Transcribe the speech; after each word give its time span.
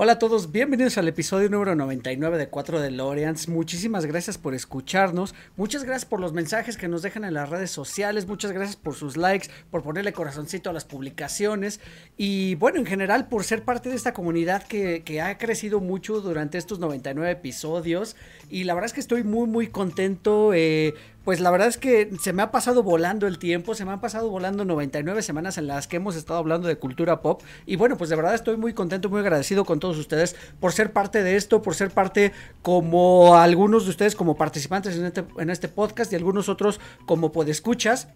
Hola 0.00 0.12
a 0.12 0.18
todos, 0.20 0.52
bienvenidos 0.52 0.96
al 0.96 1.08
episodio 1.08 1.48
número 1.50 1.74
99 1.74 2.38
de 2.38 2.48
4 2.48 2.80
de 2.80 2.92
Loreans. 2.92 3.48
Muchísimas 3.48 4.06
gracias 4.06 4.38
por 4.38 4.54
escucharnos, 4.54 5.34
muchas 5.56 5.82
gracias 5.82 6.04
por 6.04 6.20
los 6.20 6.32
mensajes 6.32 6.76
que 6.76 6.86
nos 6.86 7.02
dejan 7.02 7.24
en 7.24 7.34
las 7.34 7.50
redes 7.50 7.72
sociales, 7.72 8.28
muchas 8.28 8.52
gracias 8.52 8.76
por 8.76 8.94
sus 8.94 9.16
likes, 9.16 9.48
por 9.72 9.82
ponerle 9.82 10.12
corazoncito 10.12 10.70
a 10.70 10.72
las 10.72 10.84
publicaciones 10.84 11.80
y 12.16 12.54
bueno, 12.54 12.78
en 12.78 12.86
general 12.86 13.26
por 13.26 13.42
ser 13.42 13.64
parte 13.64 13.88
de 13.88 13.96
esta 13.96 14.12
comunidad 14.12 14.62
que, 14.62 15.20
ha 15.20 15.36
crecido 15.36 15.80
mucho 15.80 16.20
durante 16.20 16.58
estos 16.58 16.78
99 16.78 17.32
episodios 17.32 18.14
y 18.48 18.62
la 18.62 18.74
verdad 18.74 18.86
es 18.86 18.92
que 18.92 19.00
estoy 19.00 19.24
muy 19.24 19.48
muy 19.48 19.66
contento. 19.66 20.54
Eh, 20.54 20.94
pues 21.28 21.40
la 21.40 21.50
verdad 21.50 21.68
es 21.68 21.76
que 21.76 22.10
se 22.22 22.32
me 22.32 22.40
ha 22.40 22.50
pasado 22.50 22.82
volando 22.82 23.26
el 23.26 23.38
tiempo, 23.38 23.74
se 23.74 23.84
me 23.84 23.92
han 23.92 24.00
pasado 24.00 24.30
volando 24.30 24.64
99 24.64 25.20
semanas 25.20 25.58
en 25.58 25.66
las 25.66 25.86
que 25.86 25.96
hemos 25.96 26.16
estado 26.16 26.38
hablando 26.38 26.68
de 26.68 26.78
cultura 26.78 27.20
pop 27.20 27.42
y 27.66 27.76
bueno, 27.76 27.98
pues 27.98 28.08
de 28.08 28.16
verdad 28.16 28.34
estoy 28.34 28.56
muy 28.56 28.72
contento, 28.72 29.10
muy 29.10 29.20
agradecido 29.20 29.66
con 29.66 29.78
todos 29.78 29.98
ustedes 29.98 30.36
por 30.58 30.72
ser 30.72 30.94
parte 30.94 31.22
de 31.22 31.36
esto, 31.36 31.60
por 31.60 31.74
ser 31.74 31.90
parte 31.90 32.32
como 32.62 33.36
algunos 33.36 33.84
de 33.84 33.90
ustedes 33.90 34.16
como 34.16 34.38
participantes 34.38 34.96
en 34.96 35.04
este, 35.04 35.26
en 35.36 35.50
este 35.50 35.68
podcast 35.68 36.10
y 36.14 36.16
algunos 36.16 36.48
otros 36.48 36.80
como 37.04 37.30
podescuchas. 37.30 38.08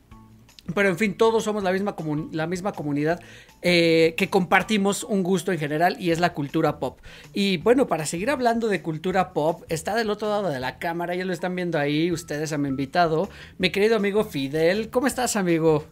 Pero 0.75 0.89
en 0.89 0.97
fin, 0.97 1.16
todos 1.16 1.43
somos 1.43 1.65
la 1.65 1.73
misma, 1.73 1.97
la 2.30 2.47
misma 2.47 2.73
comunidad 2.73 3.21
eh, 3.62 4.15
que 4.16 4.30
compartimos 4.30 5.02
un 5.02 5.25
gusto 5.25 5.51
en 5.51 5.59
general 5.59 5.97
y 5.98 6.12
es 6.12 6.21
la 6.21 6.35
cultura 6.35 6.79
pop. 6.79 7.01
Y 7.32 7.57
bueno, 7.57 7.88
para 7.88 8.07
seguir 8.07 8.30
hablando 8.30 8.69
de 8.69 8.80
cultura 8.80 9.32
pop, 9.32 9.65
está 9.69 9.96
del 9.96 10.09
otro 10.09 10.29
lado 10.29 10.51
de 10.51 10.60
la 10.60 10.79
cámara, 10.79 11.16
ya 11.16 11.24
lo 11.24 11.32
están 11.32 11.57
viendo 11.57 11.79
ahí, 11.79 12.13
ustedes 12.13 12.52
han 12.52 12.65
invitado, 12.65 13.29
mi 13.59 13.71
querido 13.71 13.96
amigo 13.96 14.24
Fidel. 14.24 14.88
¿Cómo 14.91 15.09
estás, 15.09 15.35
amigo? 15.35 15.85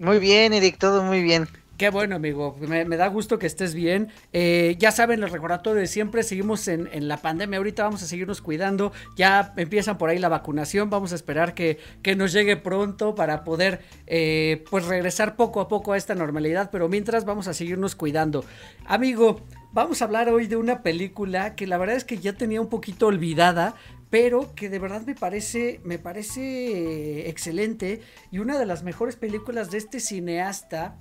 Muy 0.00 0.18
bien, 0.18 0.52
Eric, 0.52 0.78
todo 0.78 1.04
muy 1.04 1.22
bien. 1.22 1.46
Qué 1.80 1.88
bueno, 1.88 2.16
amigo. 2.16 2.54
Me, 2.68 2.84
da 2.84 3.06
gusto 3.06 3.38
que 3.38 3.46
estés 3.46 3.72
bien. 3.72 4.08
Eh, 4.34 4.76
ya 4.78 4.92
saben, 4.92 5.18
los 5.18 5.32
recordatorios 5.32 5.80
de 5.80 5.86
siempre. 5.86 6.22
Seguimos 6.22 6.68
en, 6.68 7.08
la 7.08 7.16
pandemia. 7.16 7.56
Ahorita 7.56 7.84
vamos 7.84 8.02
a 8.02 8.06
seguirnos 8.06 8.42
cuidando. 8.42 8.92
Ya 9.16 9.54
empiezan 9.56 9.96
por 9.96 10.10
ahí 10.10 10.18
la 10.18 10.28
vacunación. 10.28 10.90
Vamos 10.90 11.12
a 11.12 11.14
esperar 11.14 11.54
que, 11.54 11.78
nos 12.18 12.34
llegue 12.34 12.58
pronto 12.58 13.14
para 13.14 13.44
poder 13.44 13.80
eh, 14.06 14.62
pues 14.68 14.84
regresar 14.84 15.36
poco 15.36 15.58
a 15.62 15.68
poco 15.68 15.94
a 15.94 15.96
esta 15.96 16.14
normalidad. 16.14 16.68
Pero 16.70 16.86
mientras 16.90 17.24
vamos 17.24 17.48
a 17.48 17.54
seguirnos 17.54 17.96
cuidando. 17.96 18.44
Amigo, 18.84 19.40
vamos 19.72 20.02
a 20.02 20.04
hablar 20.04 20.28
hoy 20.28 20.48
de 20.48 20.56
una 20.56 20.82
película 20.82 21.56
que 21.56 21.66
la 21.66 21.78
verdad 21.78 21.96
es 21.96 22.04
que 22.04 22.18
ya 22.18 22.34
tenía 22.34 22.60
un 22.60 22.68
poquito 22.68 23.06
olvidada 23.06 23.74
pero 24.10 24.52
que 24.56 24.68
de 24.68 24.80
verdad 24.80 25.02
me 25.06 25.14
parece, 25.14 25.80
me 25.84 26.00
parece 26.00 27.28
excelente 27.28 28.02
y 28.32 28.40
una 28.40 28.58
de 28.58 28.66
las 28.66 28.82
mejores 28.82 29.14
películas 29.14 29.70
de 29.70 29.78
este 29.78 30.00
cineasta 30.00 30.98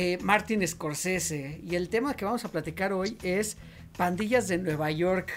eh, 0.00 0.16
Martin 0.22 0.64
Scorsese. 0.64 1.60
Y 1.64 1.74
el 1.74 1.88
tema 1.88 2.14
que 2.14 2.24
vamos 2.24 2.44
a 2.44 2.52
platicar 2.52 2.92
hoy 2.92 3.18
es 3.24 3.56
Pandillas 3.96 4.46
de 4.46 4.58
Nueva 4.58 4.92
York. 4.92 5.32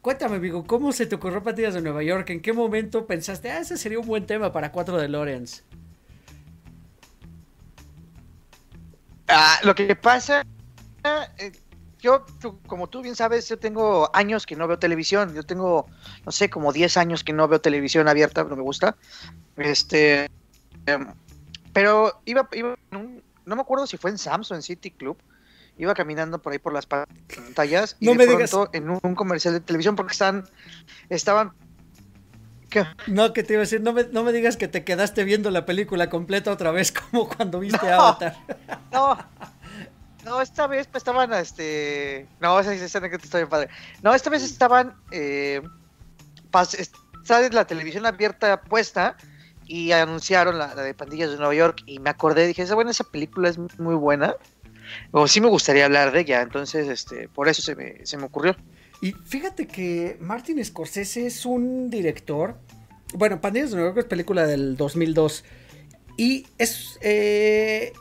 Cuéntame, 0.00 0.36
amigo, 0.36 0.64
¿cómo 0.64 0.92
se 0.92 1.06
te 1.06 1.16
ocurrió 1.16 1.42
Pandillas 1.42 1.74
de 1.74 1.80
Nueva 1.80 2.04
York? 2.04 2.30
¿En 2.30 2.40
qué 2.40 2.52
momento 2.52 3.04
pensaste, 3.08 3.50
ah, 3.50 3.58
ese 3.58 3.76
sería 3.76 3.98
un 3.98 4.06
buen 4.06 4.24
tema 4.24 4.52
para 4.52 4.70
4 4.70 4.98
de 4.98 5.08
Lawrence? 5.08 5.64
Ah, 9.26 9.58
lo 9.64 9.74
que 9.74 9.96
pasa, 9.96 10.46
eh, 11.38 11.50
yo, 11.98 12.24
como 12.68 12.88
tú 12.88 13.02
bien 13.02 13.16
sabes, 13.16 13.48
yo 13.48 13.58
tengo 13.58 14.08
años 14.14 14.46
que 14.46 14.54
no 14.54 14.68
veo 14.68 14.78
televisión. 14.78 15.34
Yo 15.34 15.42
tengo, 15.42 15.88
no 16.24 16.30
sé, 16.30 16.48
como 16.48 16.72
10 16.72 16.96
años 16.96 17.24
que 17.24 17.32
no 17.32 17.48
veo 17.48 17.60
televisión 17.60 18.06
abierta, 18.06 18.44
no 18.44 18.54
me 18.54 18.62
gusta. 18.62 18.96
Este, 19.56 20.30
em, 20.86 21.08
pero 21.72 22.22
iba, 22.24 22.48
iba 22.52 22.76
en 22.92 22.96
un, 22.96 23.15
no 23.46 23.56
me 23.56 23.62
acuerdo 23.62 23.86
si 23.86 23.96
fue 23.96 24.10
en 24.10 24.18
Samsung, 24.18 24.56
en 24.56 24.62
City 24.62 24.90
Club, 24.90 25.16
iba 25.78 25.94
caminando 25.94 26.42
por 26.42 26.52
ahí 26.52 26.58
por 26.58 26.72
las 26.72 26.86
pantallas 26.86 27.96
y 28.00 28.14
de 28.14 28.26
pronto 28.26 28.70
en 28.72 28.90
un, 28.90 29.14
comercial 29.14 29.54
de 29.54 29.60
televisión 29.60 29.94
porque 29.94 30.12
están, 30.12 30.44
estaban 31.08 31.52
No, 33.06 33.32
que 33.32 33.42
te 33.44 33.52
iba 33.52 33.60
a 33.60 33.64
decir, 33.64 33.80
no 33.80 33.92
me, 33.92 34.04
no 34.04 34.24
me 34.24 34.32
digas 34.32 34.56
que 34.56 34.68
te 34.68 34.84
quedaste 34.84 35.24
viendo 35.24 35.50
la 35.50 35.64
película 35.64 36.10
completa 36.10 36.50
otra 36.50 36.72
vez 36.72 36.92
como 37.10 37.28
cuando 37.28 37.60
viste 37.60 37.90
Avatar. 37.90 38.36
No, 38.90 39.16
no, 40.24 40.40
esta 40.40 40.66
vez 40.66 40.88
pues, 40.88 41.02
estaban, 41.02 41.32
este, 41.34 42.26
no, 42.40 42.58
esa 42.58 42.74
escena 42.74 43.08
que 43.08 43.18
te 43.18 43.26
estoy 43.26 43.44
padre. 43.46 43.68
No, 44.02 44.12
esta 44.12 44.28
vez 44.28 44.42
estaban, 44.42 44.96
eh, 45.12 45.62
está 46.78 47.48
la 47.50 47.66
televisión 47.66 48.06
abierta 48.06 48.60
puesta 48.62 49.16
y 49.66 49.92
anunciaron 49.92 50.58
la, 50.58 50.74
de 50.74 50.94
Pandillas 50.94 51.30
de 51.30 51.36
Nueva 51.36 51.54
York 51.54 51.82
y 51.86 51.98
me 51.98 52.10
acordé, 52.10 52.46
dije, 52.46 52.64
bueno, 52.74 52.90
esa 52.90 53.04
película 53.04 53.48
es 53.48 53.58
muy 53.78 53.94
buena, 53.94 54.36
o 55.10 55.26
sí 55.26 55.40
me 55.40 55.48
gustaría 55.48 55.84
hablar 55.84 56.12
de 56.12 56.20
ella, 56.20 56.42
entonces 56.42 56.88
este, 56.88 57.28
por 57.28 57.48
eso 57.48 57.62
se 57.62 57.74
me, 57.74 58.06
se 58.06 58.16
me 58.16 58.24
ocurrió. 58.24 58.56
Y 59.00 59.12
fíjate 59.12 59.66
que 59.66 60.16
Martin 60.20 60.64
Scorsese 60.64 61.26
es 61.26 61.44
un 61.44 61.90
director, 61.90 62.58
bueno, 63.14 63.40
Pandillas 63.40 63.70
de 63.70 63.76
Nueva 63.76 63.90
York 63.90 63.98
es 63.98 64.04
película 64.06 64.46
del 64.46 64.76
2002 64.76 65.44
y 66.16 66.46
es... 66.58 66.98
Eh, 67.02 67.92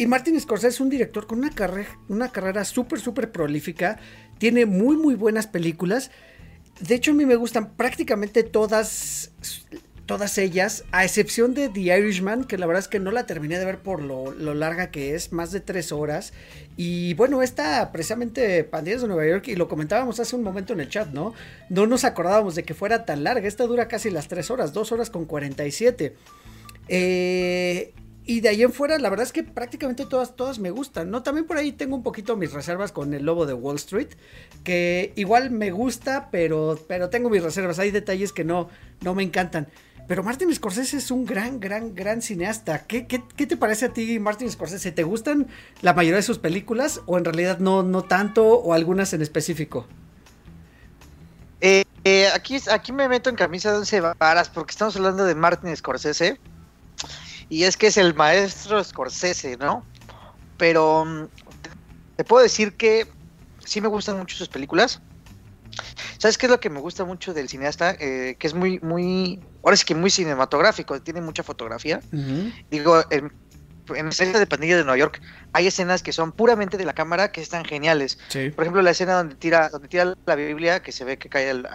y 0.00 0.06
Martin 0.06 0.40
Scorsese 0.40 0.68
es 0.68 0.80
un 0.80 0.90
director 0.90 1.26
con 1.26 1.38
una, 1.38 1.50
carrera 1.50 1.88
una 2.08 2.30
carrera 2.30 2.64
súper, 2.64 3.00
súper 3.00 3.32
prolífica. 3.32 3.98
Tiene 4.38 4.64
muy, 4.64 4.96
muy 4.96 5.16
buenas 5.16 5.48
películas. 5.48 6.12
De 6.78 6.94
hecho, 6.94 7.10
a 7.10 7.14
mí 7.14 7.26
me 7.26 7.34
gustan 7.34 7.72
prácticamente 7.74 8.44
todas 8.44 9.32
todas 10.08 10.38
ellas, 10.38 10.84
a 10.90 11.04
excepción 11.04 11.52
de 11.52 11.68
The 11.68 11.80
Irishman, 11.98 12.44
que 12.44 12.56
la 12.56 12.66
verdad 12.66 12.80
es 12.80 12.88
que 12.88 12.98
no 12.98 13.10
la 13.10 13.26
terminé 13.26 13.58
de 13.58 13.66
ver 13.66 13.78
por 13.78 14.02
lo, 14.02 14.32
larga 14.54 14.90
que 14.90 15.14
es, 15.14 15.34
más 15.34 15.52
de 15.52 15.60
tres 15.60 15.92
horas. 15.92 16.32
Y 16.78 17.12
bueno, 17.12 17.42
esta 17.42 17.92
precisamente 17.92 18.64
Pandillas 18.64 19.02
de 19.02 19.08
Nueva 19.08 19.26
York, 19.26 19.48
y 19.48 19.54
lo 19.54 19.68
comentábamos 19.68 20.18
hace 20.18 20.34
un 20.34 20.42
momento 20.42 20.72
en 20.72 20.80
el 20.80 20.88
chat, 20.88 21.08
¿no? 21.10 21.34
No 21.68 21.86
nos 21.86 22.04
acordábamos 22.04 22.54
de 22.54 22.62
que 22.62 22.72
fuera 22.72 23.04
tan 23.04 23.22
larga. 23.22 23.46
Esta 23.46 23.66
dura 23.66 23.86
casi 23.86 24.08
las 24.08 24.28
tres 24.28 24.50
horas, 24.50 24.72
dos 24.72 24.92
horas 24.92 25.10
con 25.10 25.26
47. 25.26 26.16
Eh, 26.88 27.92
y 28.24 28.40
de 28.40 28.48
ahí 28.48 28.62
en 28.62 28.72
fuera, 28.72 28.98
la 28.98 29.10
verdad 29.10 29.26
es 29.26 29.32
que 29.32 29.42
prácticamente 29.42 30.06
todas, 30.06 30.36
todas 30.36 30.58
me 30.58 30.70
gustan, 30.70 31.10
¿no? 31.10 31.22
También 31.22 31.46
por 31.46 31.58
ahí 31.58 31.72
tengo 31.72 31.94
un 31.94 32.02
poquito 32.02 32.34
mis 32.34 32.54
reservas 32.54 32.92
con 32.92 33.12
el 33.12 33.26
lobo 33.26 33.44
de 33.44 33.52
Wall 33.52 33.76
Street, 33.76 34.08
que 34.64 35.12
igual 35.16 35.50
me 35.50 35.70
gusta, 35.70 36.30
pero, 36.30 36.78
pero 36.88 37.10
tengo 37.10 37.28
mis 37.28 37.42
reservas. 37.42 37.78
Hay 37.78 37.90
detalles 37.90 38.32
que 38.32 38.44
no, 38.44 38.70
no 39.02 39.14
me 39.14 39.22
encantan. 39.22 39.68
Pero 40.08 40.22
Martin 40.22 40.52
Scorsese 40.54 40.96
es 40.96 41.10
un 41.10 41.26
gran, 41.26 41.60
gran, 41.60 41.94
gran 41.94 42.22
cineasta. 42.22 42.86
¿Qué, 42.86 43.02
te 43.02 43.56
parece 43.58 43.84
a 43.84 43.92
ti, 43.92 44.18
Martin 44.18 44.50
Scorsese? 44.50 44.90
¿Te 44.90 45.02
gustan 45.02 45.48
la 45.82 45.92
mayoría 45.92 46.16
de 46.16 46.22
sus 46.22 46.38
películas 46.38 47.02
o 47.04 47.18
en 47.18 47.26
realidad 47.26 47.58
no, 47.58 47.82
no 47.82 48.02
tanto 48.02 48.46
o 48.46 48.72
algunas 48.72 49.12
en 49.12 49.20
específico? 49.20 49.86
Eh, 51.60 51.84
eh, 52.04 52.28
aquí, 52.34 52.56
aquí 52.70 52.90
me 52.90 53.06
meto 53.06 53.28
en 53.28 53.36
camisa 53.36 53.70
de 53.70 53.78
once 53.78 54.00
varas 54.00 54.48
porque 54.48 54.70
estamos 54.70 54.96
hablando 54.96 55.24
de 55.26 55.34
Martin 55.34 55.76
Scorsese 55.76 56.40
y 57.50 57.64
es 57.64 57.76
que 57.76 57.88
es 57.88 57.98
el 57.98 58.14
maestro 58.14 58.82
Scorsese, 58.82 59.58
¿no? 59.58 59.84
Pero 60.56 61.04
mm, 61.04 61.24
te 62.16 62.24
puedo 62.24 62.42
decir 62.42 62.78
que 62.78 63.06
sí 63.62 63.82
me 63.82 63.88
gustan 63.88 64.16
mucho 64.16 64.36
sus 64.36 64.48
películas. 64.48 65.02
¿Sabes 66.18 66.36
qué 66.36 66.46
es 66.46 66.50
lo 66.50 66.60
que 66.60 66.68
me 66.68 66.80
gusta 66.80 67.04
mucho 67.04 67.32
del 67.32 67.48
cineasta? 67.48 67.96
Eh, 67.98 68.36
que 68.38 68.46
es 68.48 68.54
muy, 68.54 68.80
muy, 68.80 69.40
ahora 69.62 69.76
sí 69.76 69.84
que 69.84 69.94
muy 69.94 70.10
cinematográfico, 70.10 71.00
tiene 71.00 71.20
mucha 71.20 71.44
fotografía. 71.44 72.00
Digo, 72.70 73.02
en, 73.10 73.32
en 73.94 74.04
la 74.04 74.10
escena 74.10 74.38
de 74.38 74.46
Pandilla 74.46 74.76
de 74.76 74.84
Nueva 74.84 74.98
York 74.98 75.22
hay 75.52 75.68
escenas 75.68 76.02
que 76.02 76.12
son 76.12 76.32
puramente 76.32 76.76
de 76.76 76.84
la 76.84 76.92
cámara 76.92 77.30
que 77.30 77.40
están 77.40 77.64
geniales. 77.64 78.18
Por 78.54 78.64
ejemplo, 78.64 78.82
la 78.82 78.90
escena 78.90 79.14
donde 79.14 79.36
tira, 79.36 79.68
donde 79.68 79.88
tira 79.88 80.14
la 80.26 80.34
Biblia, 80.34 80.82
que 80.82 80.92
se 80.92 81.04
ve 81.04 81.18
que 81.18 81.28
cae 81.28 81.50
al, 81.50 81.66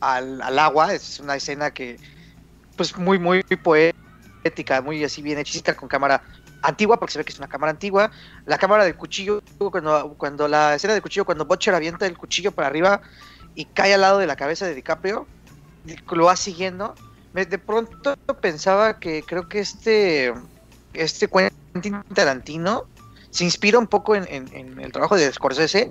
al, 0.00 0.58
agua, 0.58 0.92
es 0.92 1.20
una 1.20 1.36
escena 1.36 1.72
que, 1.72 1.98
pues, 2.76 2.96
muy, 2.98 3.20
muy, 3.20 3.44
muy 3.48 3.56
poética, 3.56 4.82
muy 4.82 5.04
así 5.04 5.22
bien 5.22 5.38
hechicita 5.38 5.76
con 5.76 5.88
cámara 5.88 6.22
antigua, 6.62 6.98
porque 6.98 7.12
se 7.12 7.18
ve 7.18 7.24
que 7.24 7.32
es 7.32 7.38
una 7.38 7.48
cámara 7.48 7.70
antigua. 7.70 8.10
La 8.46 8.58
cámara 8.58 8.84
del 8.84 8.96
cuchillo, 8.96 9.42
cuando, 9.70 10.14
cuando 10.16 10.48
la 10.48 10.74
escena 10.74 10.94
del 10.94 11.02
cuchillo, 11.02 11.24
cuando 11.24 11.44
Butcher 11.44 11.74
avienta 11.74 12.06
el 12.06 12.16
cuchillo 12.16 12.52
para 12.52 12.68
arriba 12.68 13.00
y 13.54 13.66
cae 13.66 13.94
al 13.94 14.00
lado 14.00 14.18
de 14.18 14.26
la 14.26 14.36
cabeza 14.36 14.66
de 14.66 14.74
DiCaprio, 14.74 15.26
lo 16.10 16.24
va 16.24 16.36
siguiendo. 16.36 16.94
De 17.34 17.58
pronto 17.58 18.14
pensaba 18.40 18.98
que 18.98 19.22
creo 19.22 19.48
que 19.48 19.60
este, 19.60 20.34
este 20.92 21.28
Quentin 21.28 22.02
Tarantino 22.14 22.86
se 23.30 23.44
inspira 23.44 23.78
un 23.78 23.86
poco 23.86 24.14
en, 24.14 24.26
el 24.26 24.92
trabajo 24.92 25.16
de 25.16 25.32
Scorsese, 25.32 25.88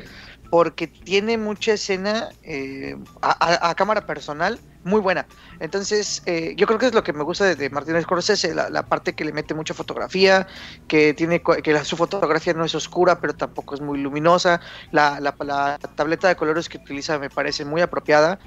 porque 0.51 0.85
tiene 0.85 1.37
mucha 1.37 1.73
escena 1.73 2.29
eh, 2.43 2.97
a, 3.21 3.73
cámara 3.73 4.05
personal 4.05 4.59
muy 4.83 4.99
buena. 4.99 5.25
Entonces, 5.61 6.21
eh, 6.25 6.55
yo 6.57 6.67
creo 6.67 6.77
que 6.77 6.87
es 6.87 6.93
lo 6.93 7.05
que 7.05 7.13
me 7.13 7.23
gusta 7.23 7.45
de, 7.45 7.55
de 7.55 7.69
Martínez 7.69 8.03
Scorsese, 8.03 8.53
la, 8.53 8.85
parte 8.85 9.13
que 9.13 9.23
le 9.23 9.31
mete 9.31 9.53
mucha 9.53 9.73
fotografía, 9.73 10.47
que 10.89 11.13
tiene 11.13 11.41
que 11.41 11.85
su 11.85 11.95
fotografía 11.95 12.53
no 12.53 12.65
es 12.65 12.75
oscura, 12.75 13.21
pero 13.21 13.33
tampoco 13.33 13.75
es 13.75 13.81
muy 13.81 13.99
luminosa. 13.99 14.59
La, 14.91 15.21
la, 15.21 15.79
tableta 15.95 16.27
de 16.27 16.35
colores 16.35 16.67
que 16.67 16.79
utiliza 16.79 17.17
me 17.17 17.29
parece 17.29 17.63
muy 17.63 17.79
apropiada. 17.79 18.37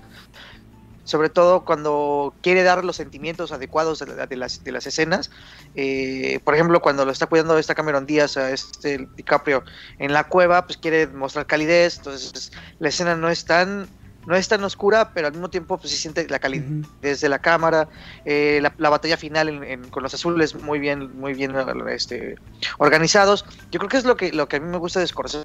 Sobre 1.05 1.29
todo 1.29 1.65
cuando 1.65 2.35
quiere 2.43 2.63
dar 2.63 2.85
los 2.85 2.97
sentimientos 2.97 3.53
adecuados 3.53 3.99
de, 3.99 4.37
las, 4.37 4.65
de 4.65 4.73
las 4.73 4.87
escenas. 4.87 5.31
Eh, 5.75 6.41
por 6.45 6.55
ejemplo, 6.55 6.81
cuando 6.81 7.05
lo 7.05 7.13
está 7.13 7.27
cuidando 7.27 7.59
esta 7.59 7.75
Cameron 7.75 8.07
Díaz 8.07 8.37
a 8.37 8.51
este 8.51 9.07
DiCaprio 9.17 9.63
en 9.99 10.13
la 10.13 10.25
cueva, 10.25 10.67
pues 10.67 10.79
quiere 10.79 11.07
mostrar 11.07 11.47
calidez. 11.47 11.99
Entonces, 11.99 12.53
la 12.79 12.89
escena 12.89 13.17
no 13.17 13.29
es 13.29 13.45
tan 13.45 13.89
no 14.27 14.37
es 14.37 14.49
tan 14.49 14.65
oscura, 14.65 15.13
pero 15.13 15.27
al 15.27 15.33
mismo 15.33 15.51
tiempo 15.51 15.79
pues 15.79 15.91
se 15.91 15.99
siente 15.99 16.27
la 16.29 16.39
calidad 16.39 16.65
desde 17.01 17.29
la 17.29 17.39
cámara, 17.39 17.89
eh, 18.25 18.61
la, 18.63 18.91
batalla 18.91 19.17
final 19.17 19.61
con 19.91 20.03
los 20.03 20.15
azules 20.15 20.55
muy 20.55 20.79
bien, 20.79 21.19
muy 21.19 21.35
bien 21.35 21.55
este, 21.91 22.37
organizados. 22.79 23.45
Yo 23.71 23.79
creo 23.79 23.89
que 23.89 23.99
es 23.99 24.05
lo 24.05 24.17
que, 24.17 24.33
lo 24.33 24.49
que 24.49 24.57
a 24.57 24.61
mí 24.61 24.69
me 24.69 24.79
gusta 24.79 25.01
de 25.01 25.07
Scorsese. 25.07 25.45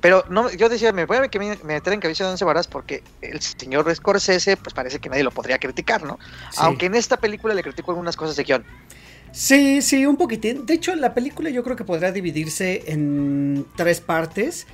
Pero 0.00 0.24
no, 0.28 0.52
yo 0.52 0.68
decía, 0.68 0.92
me 0.92 1.06
voy 1.06 1.16
a 1.16 1.20
meter 1.20 1.92
en 1.92 2.00
cabeza 2.00 2.24
de 2.24 2.30
once 2.30 2.44
varas 2.44 2.68
porque 2.68 3.02
el 3.22 3.40
señor 3.40 3.92
Scorsese, 3.94 4.56
pues 4.56 4.74
parece 4.74 4.98
que 4.98 5.08
nadie 5.08 5.24
lo 5.24 5.30
podría 5.30 5.58
criticar, 5.58 6.02
¿no? 6.02 6.18
Aunque 6.58 6.86
en 6.86 6.94
esta 6.94 7.16
película 7.16 7.54
le 7.54 7.62
critico 7.62 7.90
algunas 7.90 8.16
cosas 8.16 8.36
de 8.36 8.44
guion. 8.44 8.64
Sí, 9.32 9.82
sí, 9.82 10.06
un 10.06 10.16
poquitín. 10.16 10.66
De 10.66 10.74
hecho, 10.74 10.94
la 10.94 11.12
película 11.14 11.50
yo 11.50 11.62
creo 11.62 11.76
que 11.76 11.84
podrá 11.84 12.12
dividirse 12.12 12.84
en 12.86 13.66
tres 13.76 14.00
partes. 14.00 14.66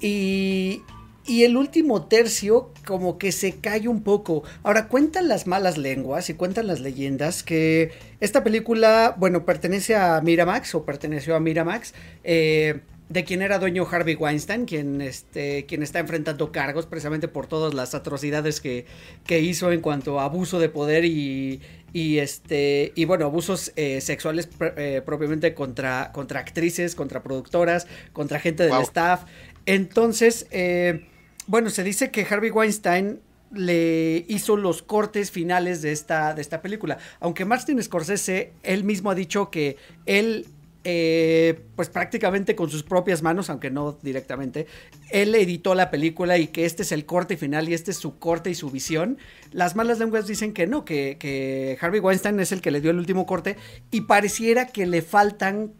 Y, 0.00 0.82
y 1.24 1.44
el 1.44 1.56
último 1.56 2.04
tercio 2.04 2.70
como 2.86 3.18
que 3.18 3.32
se 3.32 3.56
cae 3.56 3.88
un 3.88 4.02
poco. 4.02 4.44
Ahora 4.62 4.88
cuentan 4.88 5.28
las 5.28 5.46
malas 5.46 5.76
lenguas 5.76 6.30
y 6.30 6.34
cuentan 6.34 6.66
las 6.66 6.80
leyendas 6.80 7.42
que 7.42 7.92
esta 8.20 8.44
película, 8.44 9.14
bueno, 9.18 9.44
pertenece 9.44 9.96
a 9.96 10.20
Miramax 10.20 10.74
o 10.74 10.84
perteneció 10.84 11.34
a 11.34 11.40
Miramax. 11.40 11.94
Eh, 12.22 12.80
de 13.08 13.24
quien 13.24 13.42
era 13.42 13.58
dueño 13.58 13.86
Harvey 13.90 14.14
Weinstein, 14.14 14.64
quien, 14.64 15.00
este, 15.00 15.66
quien 15.66 15.82
está 15.82 16.00
enfrentando 16.00 16.50
cargos 16.52 16.86
precisamente 16.86 17.28
por 17.28 17.46
todas 17.46 17.74
las 17.74 17.94
atrocidades 17.94 18.60
que, 18.60 18.86
que 19.26 19.40
hizo 19.40 19.70
en 19.72 19.80
cuanto 19.80 20.18
a 20.20 20.24
abuso 20.24 20.58
de 20.58 20.68
poder 20.68 21.04
y, 21.04 21.60
y 21.92 22.18
este 22.18 22.92
y 22.96 23.04
bueno 23.04 23.26
abusos 23.26 23.72
eh, 23.76 24.00
sexuales 24.00 24.48
eh, 24.76 25.02
propiamente 25.06 25.54
contra 25.54 26.10
contra 26.12 26.40
actrices 26.40 26.94
contra 26.94 27.22
productoras 27.22 27.86
contra 28.12 28.40
gente 28.40 28.64
del 28.64 28.82
staff 28.82 29.22
entonces 29.66 30.46
eh, 30.50 31.06
bueno, 31.46 31.70
se 31.70 31.84
dice 31.84 32.10
que 32.10 32.26
Harvey 32.28 32.50
Weinstein 32.50 33.20
le 33.52 34.24
hizo 34.28 34.56
los 34.56 34.82
cortes 34.82 35.30
finales 35.30 35.80
de 35.80 35.92
esta, 35.92 36.34
de 36.34 36.42
esta 36.42 36.60
película. 36.60 36.98
Aunque 37.20 37.44
Martin 37.44 37.80
Scorsese, 37.80 38.52
él 38.64 38.82
mismo 38.82 39.10
ha 39.10 39.14
dicho 39.14 39.50
que 39.50 39.76
él, 40.06 40.46
eh, 40.88 41.64
pues 41.74 41.88
prácticamente 41.88 42.54
con 42.54 42.70
sus 42.70 42.84
propias 42.84 43.20
manos, 43.20 43.50
aunque 43.50 43.72
no 43.72 43.98
directamente, 44.02 44.68
él 45.10 45.34
editó 45.34 45.74
la 45.74 45.90
película 45.90 46.38
y 46.38 46.46
que 46.46 46.64
este 46.64 46.84
es 46.84 46.92
el 46.92 47.04
corte 47.06 47.36
final 47.36 47.68
y 47.68 47.74
este 47.74 47.90
es 47.90 47.96
su 47.96 48.20
corte 48.20 48.50
y 48.50 48.54
su 48.54 48.70
visión. 48.70 49.18
Las 49.50 49.74
malas 49.74 49.98
lenguas 49.98 50.28
dicen 50.28 50.52
que 50.52 50.68
no, 50.68 50.84
que, 50.84 51.16
que 51.18 51.76
Harvey 51.80 51.98
Weinstein 51.98 52.38
es 52.38 52.52
el 52.52 52.60
que 52.60 52.70
le 52.70 52.80
dio 52.80 52.92
el 52.92 52.98
último 52.98 53.26
corte 53.26 53.56
y 53.90 54.02
pareciera 54.02 54.68
que 54.68 54.86
le 54.86 55.02
faltan 55.02 55.72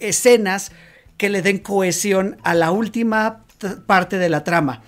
escenas 0.00 0.72
que 1.18 1.28
le 1.28 1.42
den 1.42 1.58
cohesión 1.58 2.38
a 2.44 2.54
la 2.54 2.70
última 2.70 3.44
parte 3.86 4.16
de 4.16 4.30
la 4.30 4.44
trama. 4.44 4.82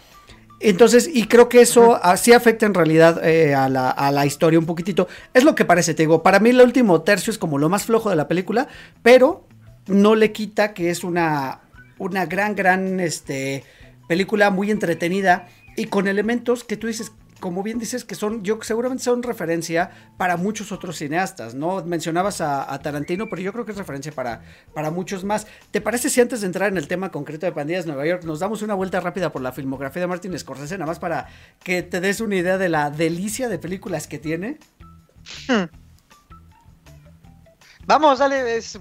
Entonces, 0.61 1.11
y 1.12 1.27
creo 1.27 1.49
que 1.49 1.62
eso 1.62 1.99
sí 2.19 2.35
afecta 2.35 2.67
en 2.67 2.75
realidad 2.75 3.27
eh, 3.27 3.55
a, 3.55 3.69
la, 3.69 4.27
historia 4.27 4.59
un 4.59 4.67
poquitito. 4.67 5.09
Es 5.33 5.43
lo 5.43 5.55
que 5.55 5.65
parece, 5.65 5.95
te 5.95 6.03
digo. 6.03 6.23
Para 6.23 6.39
mí 6.39 6.51
el 6.51 6.61
último 6.61 7.01
tercio 7.01 7.31
es 7.31 7.39
como 7.39 7.59
lo 7.59 7.71
más 7.71 7.85
flojo 7.85 8.11
de 8.11 8.17
la 8.17 8.29
película, 8.29 8.69
pero 9.03 9.47
no 9.87 10.15
le 10.15 10.33
quita 10.33 10.75
que 10.75 10.91
es 10.91 11.03
una, 11.03 11.61
una 11.99 12.27
gran, 12.27 12.55
gran 12.55 13.01
este, 13.01 13.65
película 14.07 14.51
muy 14.51 14.71
entretenida 14.71 15.49
y 15.77 15.87
con 15.87 16.09
elementos 16.09 16.63
que 16.63 16.77
tú 16.77 16.89
dices, 16.89 17.13
como 17.41 17.63
bien 17.63 17.79
dices, 17.79 18.05
que 18.05 18.15
son, 18.15 18.43
yo 18.45 18.59
seguramente 18.63 19.03
son 19.03 19.23
referencia 19.23 19.91
para 20.17 20.37
muchos 20.37 20.71
otros 20.73 20.97
cineastas, 20.97 21.55
¿no? 21.55 21.83
Mencionabas 21.85 22.41
a, 22.41 22.79
Tarantino, 22.81 23.29
pero 23.29 23.43
yo 23.43 23.53
creo 23.53 23.65
que 23.65 23.73
es 23.73 23.79
referencia 23.79 24.13
para, 24.13 24.43
para 24.75 24.91
muchos 24.91 25.25
más. 25.25 25.47
¿Te 25.71 25.81
parece 25.81 26.11
si 26.11 26.21
antes 26.21 26.43
de 26.43 26.47
entrar 26.47 26.71
en 26.71 26.79
el 26.79 26.87
tema 26.87 27.11
concreto 27.11 27.47
de 27.47 27.53
Pandillas 27.53 27.87
Nueva 27.87 28.07
York, 28.07 28.25
nos 28.25 28.39
damos 28.39 28.63
una 28.63 28.75
vuelta 28.75 29.01
rápida 29.01 29.33
por 29.33 29.43
la 29.43 29.53
filmografía 29.53 30.03
de 30.03 30.07
Martin 30.07 30.39
Scorsese, 30.39 30.79
nada 30.79 30.87
más 30.87 30.99
para 30.99 31.27
que 31.65 31.83
te 31.83 32.01
des 32.01 32.21
una 32.21 32.37
idea 32.37 32.59
de 32.59 32.69
la 32.69 32.91
delicia 32.91 33.49
de 33.49 33.59
películas 33.59 34.07
que 34.07 34.19
tiene? 34.19 34.59
Hmm. 35.49 35.65
Vamos, 37.87 38.19
dale, 38.19 38.61
sus 38.62 38.81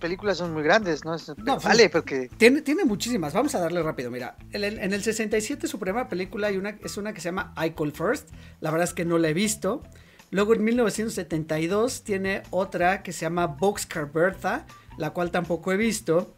películas 0.00 0.38
son 0.38 0.54
muy 0.54 0.62
grandes, 0.62 1.04
¿no? 1.04 1.16
no 1.38 1.58
vale, 1.60 1.90
porque... 1.90 2.30
Tiene, 2.36 2.62
tiene 2.62 2.84
muchísimas, 2.84 3.34
vamos 3.34 3.54
a 3.54 3.60
darle 3.60 3.82
rápido, 3.82 4.10
mira. 4.10 4.36
En 4.52 4.64
el, 4.64 4.78
en 4.78 4.92
el 4.92 5.02
67 5.02 5.66
su 5.66 5.78
primera 5.78 6.08
película 6.08 6.46
hay 6.46 6.56
una, 6.56 6.78
es 6.82 6.96
una 6.96 7.12
que 7.12 7.20
se 7.20 7.28
llama 7.28 7.52
I 7.62 7.70
Call 7.70 7.92
First, 7.92 8.30
la 8.60 8.70
verdad 8.70 8.88
es 8.88 8.94
que 8.94 9.04
no 9.04 9.18
la 9.18 9.28
he 9.28 9.34
visto. 9.34 9.82
Luego 10.30 10.54
en 10.54 10.64
1972 10.64 12.04
tiene 12.04 12.42
otra 12.50 13.02
que 13.02 13.12
se 13.12 13.22
llama 13.22 13.46
Boxcar 13.46 14.12
Bertha, 14.12 14.66
la 14.98 15.10
cual 15.10 15.30
tampoco 15.30 15.72
he 15.72 15.76
visto. 15.76 16.34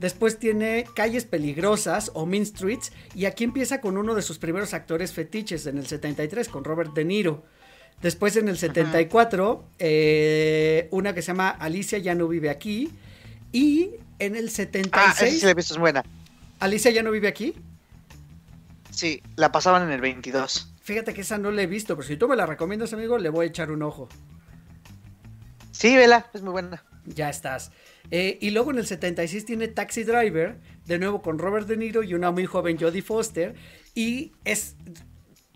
Después 0.00 0.38
tiene 0.38 0.86
Calles 0.94 1.24
Peligrosas 1.24 2.10
o 2.14 2.26
Mean 2.26 2.46
Streets 2.46 2.92
y 3.14 3.26
aquí 3.26 3.44
empieza 3.44 3.80
con 3.80 3.96
uno 3.96 4.14
de 4.14 4.22
sus 4.22 4.38
primeros 4.38 4.74
actores 4.74 5.12
fetiches 5.12 5.66
en 5.66 5.78
el 5.78 5.86
73 5.86 6.48
con 6.48 6.64
Robert 6.64 6.94
De 6.94 7.04
Niro. 7.04 7.44
Después 8.02 8.36
en 8.36 8.48
el 8.48 8.58
74, 8.58 9.64
eh, 9.78 10.88
una 10.90 11.14
que 11.14 11.22
se 11.22 11.28
llama 11.28 11.48
Alicia 11.48 11.98
ya 11.98 12.14
no 12.14 12.28
vive 12.28 12.50
aquí. 12.50 12.90
Y 13.52 13.92
en 14.18 14.36
el 14.36 14.50
76... 14.50 14.92
Ah, 14.92 15.14
sí 15.14 15.40
la 15.44 15.52
he 15.52 15.54
visto, 15.54 15.74
es 15.74 15.80
buena. 15.80 16.04
¿Alicia 16.60 16.90
ya 16.90 17.02
no 17.02 17.10
vive 17.10 17.28
aquí? 17.28 17.54
Sí, 18.90 19.22
la 19.36 19.50
pasaban 19.52 19.82
en 19.82 19.90
el 19.90 20.00
22. 20.00 20.70
Fíjate 20.82 21.14
que 21.14 21.22
esa 21.22 21.38
no 21.38 21.50
la 21.50 21.62
he 21.62 21.66
visto, 21.66 21.96
pero 21.96 22.06
si 22.06 22.16
tú 22.16 22.28
me 22.28 22.36
la 22.36 22.46
recomiendas, 22.46 22.92
amigo, 22.92 23.18
le 23.18 23.30
voy 23.30 23.46
a 23.46 23.48
echar 23.48 23.70
un 23.70 23.82
ojo. 23.82 24.08
Sí, 25.72 25.96
vela, 25.96 26.30
es 26.32 26.42
muy 26.42 26.52
buena. 26.52 26.84
Ya 27.06 27.28
estás. 27.28 27.72
Eh, 28.10 28.38
y 28.40 28.50
luego 28.50 28.70
en 28.70 28.78
el 28.78 28.86
76 28.86 29.44
tiene 29.44 29.68
Taxi 29.68 30.04
Driver, 30.04 30.58
de 30.86 30.98
nuevo 30.98 31.22
con 31.22 31.38
Robert 31.38 31.66
De 31.66 31.76
Niro 31.76 32.02
y 32.02 32.14
una 32.14 32.30
muy 32.30 32.46
joven 32.46 32.78
Jodie 32.78 33.02
Foster. 33.02 33.54
Y 33.94 34.32
es 34.44 34.76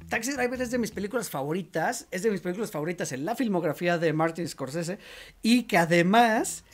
Taxi 0.08 0.32
Driver 0.32 0.60
es 0.62 0.70
de 0.70 0.78
mis 0.78 0.90
películas 0.90 1.28
favoritas, 1.28 2.06
es 2.10 2.22
de 2.22 2.30
mis 2.30 2.40
películas 2.40 2.70
favoritas 2.70 3.12
en 3.12 3.24
la 3.24 3.34
filmografía 3.34 3.98
de 3.98 4.12
Martin 4.12 4.48
Scorsese 4.48 4.98
y 5.42 5.64
que 5.64 5.76
además 5.76 6.64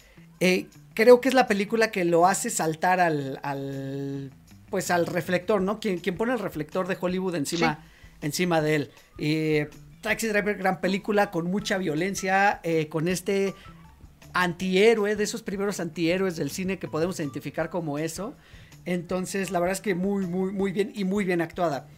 eh, 0.41 0.69
creo 0.95 1.21
que 1.21 1.29
es 1.29 1.35
la 1.35 1.47
película 1.47 1.91
que 1.91 2.05
lo 2.05 2.27
hace 2.27 2.51
saltar 2.51 3.01
al, 3.01 4.31
pues 4.71 4.91
al 4.91 5.07
reflector, 5.07 5.61
¿no? 5.61 5.81
Quien, 5.81 6.01
pone 6.17 6.33
el 6.33 6.39
reflector 6.39 6.87
de 6.87 6.97
Hollywood 7.01 7.35
encima, 7.35 7.85
encima 8.21 8.61
de 8.61 8.75
él. 8.77 9.71
Taxi 10.05 10.29
Driver, 10.29 10.57
gran 10.57 10.81
película 10.81 11.31
con 11.31 11.51
mucha 11.51 11.79
violencia, 11.79 12.61
eh, 12.63 12.89
con 12.89 13.09
este 13.09 13.55
antihéroe, 14.35 15.17
de 15.17 15.25
esos 15.25 15.43
primeros 15.43 15.81
antihéroes 15.81 16.37
del 16.37 16.51
cine 16.51 16.79
que 16.79 16.89
podemos 16.89 17.19
identificar 17.19 17.71
como 17.71 17.99
eso. 17.99 18.35
Entonces, 18.85 19.51
la 19.51 19.61
verdad 19.61 19.73
es 19.73 19.81
que 19.81 19.95
muy, 19.95 20.27
muy, 20.27 20.53
muy 20.53 20.73
bien 20.73 20.93
y 20.95 21.05
muy 21.05 21.25
bien 21.25 21.41
actuada. 21.41 21.89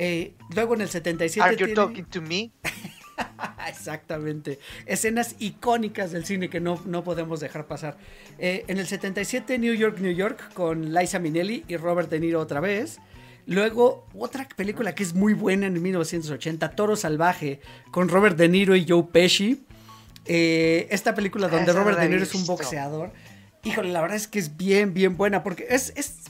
Eh, 0.00 0.34
luego 0.54 0.74
en 0.74 0.82
el 0.82 0.88
77. 0.88 1.44
Are 1.44 1.56
you 1.56 1.74
talking 1.74 2.04
to 2.04 2.22
me? 2.22 2.52
Exactamente. 3.68 4.60
Escenas 4.86 5.34
icónicas 5.40 6.12
del 6.12 6.24
cine 6.24 6.48
que 6.48 6.60
no, 6.60 6.80
no 6.86 7.02
podemos 7.02 7.40
dejar 7.40 7.66
pasar. 7.66 7.98
Eh, 8.38 8.64
en 8.68 8.78
el 8.78 8.86
77, 8.86 9.58
New 9.58 9.74
York, 9.74 9.98
New 9.98 10.12
York, 10.12 10.52
con 10.54 10.94
Liza 10.94 11.18
Minnelli 11.18 11.64
y 11.66 11.76
Robert 11.76 12.08
De 12.10 12.20
Niro 12.20 12.40
otra 12.40 12.60
vez. 12.60 13.00
Luego, 13.46 14.06
otra 14.14 14.46
película 14.56 14.94
que 14.94 15.02
es 15.02 15.14
muy 15.14 15.34
buena 15.34 15.66
en 15.66 15.82
1980, 15.82 16.70
Toro 16.70 16.94
Salvaje, 16.94 17.60
con 17.90 18.08
Robert 18.08 18.36
De 18.36 18.48
Niro 18.48 18.76
y 18.76 18.86
Joe 18.88 19.04
Pesci. 19.10 19.64
Eh, 20.26 20.86
esta 20.90 21.14
película 21.14 21.48
donde 21.48 21.72
Robert 21.72 21.98
De 21.98 22.08
Niro 22.08 22.22
es 22.22 22.34
un 22.36 22.46
boxeador. 22.46 23.10
Híjole, 23.64 23.90
la 23.90 24.00
verdad 24.00 24.16
es 24.16 24.28
que 24.28 24.38
es 24.38 24.56
bien, 24.56 24.94
bien 24.94 25.16
buena 25.16 25.42
porque 25.42 25.66
es, 25.68 25.92
es 25.96 26.20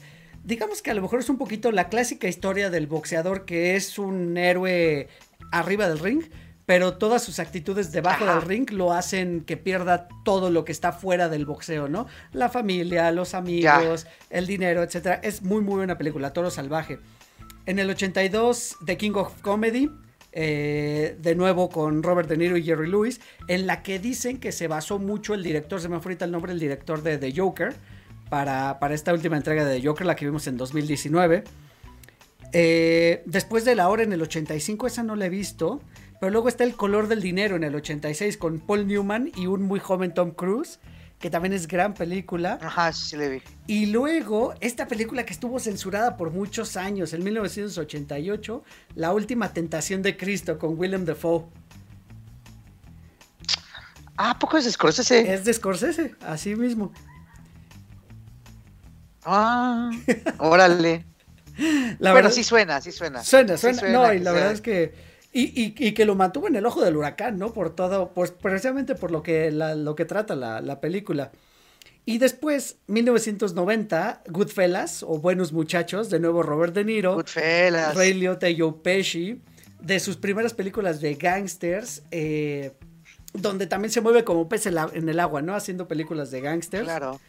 digamos 0.48 0.80
que 0.80 0.90
a 0.90 0.94
lo 0.94 1.02
mejor 1.02 1.20
es 1.20 1.28
un 1.28 1.36
poquito 1.36 1.70
la 1.72 1.90
clásica 1.90 2.26
historia 2.26 2.70
del 2.70 2.86
boxeador 2.86 3.44
que 3.44 3.76
es 3.76 3.98
un 3.98 4.38
héroe 4.38 5.08
arriba 5.52 5.86
del 5.86 5.98
ring, 5.98 6.22
pero 6.64 6.96
todas 6.96 7.22
sus 7.22 7.38
actitudes 7.38 7.92
debajo 7.92 8.24
del 8.24 8.40
ring 8.40 8.70
lo 8.70 8.94
hacen 8.94 9.42
que 9.42 9.58
pierda 9.58 10.08
todo 10.24 10.50
lo 10.50 10.64
que 10.64 10.72
está 10.72 10.92
fuera 10.92 11.28
del 11.28 11.44
boxeo, 11.44 11.88
¿no? 11.88 12.06
La 12.32 12.48
familia, 12.48 13.12
los 13.12 13.34
amigos, 13.34 14.06
el 14.30 14.46
dinero, 14.46 14.82
etcétera. 14.82 15.20
Es 15.22 15.42
muy 15.42 15.60
muy 15.60 15.76
buena 15.76 15.98
película, 15.98 16.32
Toro 16.32 16.50
Salvaje. 16.50 16.98
En 17.66 17.78
el 17.78 17.90
82, 17.90 18.76
The 18.86 18.96
King 18.96 19.12
of 19.16 19.42
Comedy, 19.42 19.90
eh, 20.32 21.14
de 21.20 21.34
nuevo 21.34 21.68
con 21.68 22.02
Robert 22.02 22.26
De 22.26 22.38
Niro 22.38 22.56
y 22.56 22.62
Jerry 22.62 22.88
Lewis, 22.88 23.20
en 23.48 23.66
la 23.66 23.82
que 23.82 23.98
dicen 23.98 24.38
que 24.38 24.52
se 24.52 24.66
basó 24.66 24.98
mucho 24.98 25.34
el 25.34 25.42
director, 25.42 25.78
se 25.78 25.90
me 25.90 26.00
fue 26.00 26.12
ahorita 26.12 26.24
el 26.24 26.30
nombre, 26.30 26.52
el 26.52 26.58
director 26.58 27.02
de 27.02 27.18
The 27.18 27.34
Joker, 27.36 27.76
para, 28.28 28.78
para 28.78 28.94
esta 28.94 29.12
última 29.12 29.36
entrega 29.36 29.64
de 29.64 29.82
Joker, 29.82 30.06
la 30.06 30.16
que 30.16 30.24
vimos 30.24 30.46
en 30.46 30.56
2019. 30.56 31.44
Eh, 32.52 33.22
después 33.26 33.64
de 33.64 33.74
La 33.74 33.88
Hora 33.88 34.02
en 34.02 34.12
el 34.12 34.22
85, 34.22 34.86
esa 34.86 35.02
no 35.02 35.16
la 35.16 35.26
he 35.26 35.30
visto. 35.30 35.80
Pero 36.20 36.32
luego 36.32 36.48
está 36.48 36.64
El 36.64 36.74
color 36.74 37.08
del 37.08 37.22
dinero 37.22 37.56
en 37.56 37.64
el 37.64 37.74
86 37.74 38.36
con 38.38 38.58
Paul 38.58 38.86
Newman 38.86 39.30
y 39.36 39.46
un 39.46 39.62
muy 39.62 39.78
joven 39.78 40.12
Tom 40.12 40.32
Cruise, 40.32 40.80
que 41.20 41.30
también 41.30 41.52
es 41.52 41.68
gran 41.68 41.94
película. 41.94 42.58
Ajá, 42.60 42.92
sí 42.92 43.16
le 43.16 43.28
vi. 43.28 43.42
Y 43.66 43.86
luego 43.86 44.54
esta 44.60 44.88
película 44.88 45.24
que 45.24 45.32
estuvo 45.32 45.60
censurada 45.60 46.16
por 46.16 46.32
muchos 46.32 46.76
años, 46.76 47.12
en 47.12 47.22
1988, 47.22 48.64
La 48.96 49.12
última 49.12 49.52
tentación 49.52 50.02
de 50.02 50.16
Cristo 50.16 50.58
con 50.58 50.76
Willem 50.78 51.04
Dafoe. 51.04 51.44
Ah, 54.16 54.30
¿a 54.30 54.38
poco 54.40 54.58
es 54.58 54.64
de 54.64 54.72
Scorsese? 54.72 55.32
Es 55.32 55.44
de 55.44 55.52
Scorsese, 55.52 56.16
así 56.22 56.56
mismo. 56.56 56.92
Ah, 59.24 59.90
órale. 60.38 61.04
La 61.98 62.12
bueno, 62.12 62.14
verdad- 62.14 62.30
sí 62.30 62.44
suena, 62.44 62.80
sí 62.80 62.92
suena. 62.92 63.22
Suena, 63.24 63.56
Sí 63.56 63.74
suena. 63.74 63.92
no, 63.92 64.12
y 64.14 64.18
la 64.18 64.24
sea- 64.24 64.32
verdad 64.32 64.52
es 64.52 64.60
que. 64.60 64.94
Y, 65.32 65.42
y- 65.62 65.74
y 65.76 65.92
que 65.92 66.04
lo 66.06 66.14
mantuvo 66.14 66.48
en 66.48 66.56
el 66.56 66.64
ojo 66.64 66.82
del 66.82 66.96
huracán, 66.96 67.38
¿no? 67.38 67.52
Por 67.52 67.74
todo, 67.74 68.12
pues 68.14 68.30
precisamente 68.30 68.94
por 68.94 69.10
lo 69.10 69.22
que, 69.22 69.50
la- 69.50 69.74
lo 69.74 69.94
que 69.94 70.04
trata 70.04 70.34
la, 70.34 70.60
la 70.62 70.80
película. 70.80 71.32
Y 72.06 72.16
después, 72.18 72.76
1990, 72.86 74.22
Goodfellas, 74.28 75.02
o 75.02 75.18
Buenos 75.18 75.52
Muchachos, 75.52 76.08
de 76.08 76.20
nuevo 76.20 76.42
Robert 76.42 76.74
De 76.74 76.84
Niro, 76.84 77.14
Goodfellas. 77.14 77.94
Ray 77.94 78.14
Liotta 78.14 78.48
y 78.48 78.58
Joe 78.58 78.72
Pesci, 78.82 79.42
de 79.80 80.00
sus 80.00 80.16
primeras 80.16 80.54
películas 80.54 81.00
de 81.02 81.14
gangsters, 81.16 82.02
eh, 82.10 82.72
donde 83.34 83.66
también 83.66 83.92
se 83.92 84.00
mueve 84.00 84.24
como 84.24 84.48
pez 84.48 84.64
en, 84.66 84.76
la- 84.76 84.88
en 84.94 85.08
el 85.08 85.20
agua, 85.20 85.42
¿no? 85.42 85.54
Haciendo 85.54 85.86
películas 85.86 86.30
de 86.30 86.40
gangsters. 86.40 86.84
Claro. 86.84 87.20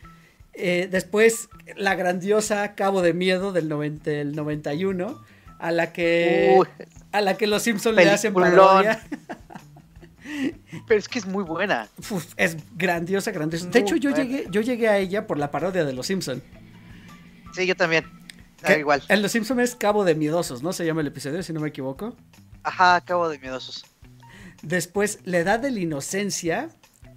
Eh, 0.59 0.89
después, 0.91 1.49
la 1.77 1.95
grandiosa 1.95 2.75
Cabo 2.75 3.01
de 3.01 3.13
Miedo 3.13 3.53
del, 3.53 3.69
90 3.69 4.09
del 4.09 4.35
91, 4.35 5.21
a 5.57 5.71
la 5.71 5.93
que, 5.93 6.55
Uy. 6.57 6.67
a 7.11 7.21
la 7.21 7.37
que 7.37 7.47
los 7.47 7.63
Simpsons 7.63 7.95
le 7.95 8.09
hacen 8.09 8.33
parodia. 8.33 9.01
Pero 10.87 10.99
es 10.99 11.07
que 11.07 11.19
es 11.19 11.25
muy 11.25 11.43
buena. 11.43 11.87
Uf, 11.97 12.33
es 12.35 12.57
grandiosa, 12.75 13.31
grandiosa. 13.31 13.67
De 13.67 13.79
hecho, 13.79 13.95
yo 13.95 14.11
buena. 14.11 14.25
llegué, 14.25 14.47
yo 14.51 14.61
llegué 14.61 14.89
a 14.89 14.97
ella 14.97 15.25
por 15.25 15.39
la 15.39 15.49
parodia 15.49 15.85
de 15.85 15.93
los 15.93 16.07
Simpsons. 16.07 16.43
Sí, 17.53 17.65
yo 17.65 17.75
también. 17.75 18.05
Ah, 18.63 18.73
igual. 18.73 19.01
En 19.07 19.21
los 19.21 19.31
Simpsons 19.31 19.61
es 19.61 19.75
Cabo 19.75 20.03
de 20.03 20.15
Miedosos, 20.15 20.61
¿no? 20.61 20.73
Se 20.73 20.85
llama 20.85 21.01
el 21.01 21.07
episodio, 21.07 21.41
si 21.41 21.53
no 21.53 21.61
me 21.61 21.69
equivoco. 21.69 22.15
Ajá, 22.63 22.99
Cabo 23.01 23.29
de 23.29 23.39
Miedosos. 23.39 23.85
Después, 24.61 25.19
La 25.23 25.39
Edad 25.39 25.59
de 25.59 25.71
la 25.71 25.79
Inocencia, 25.79 26.69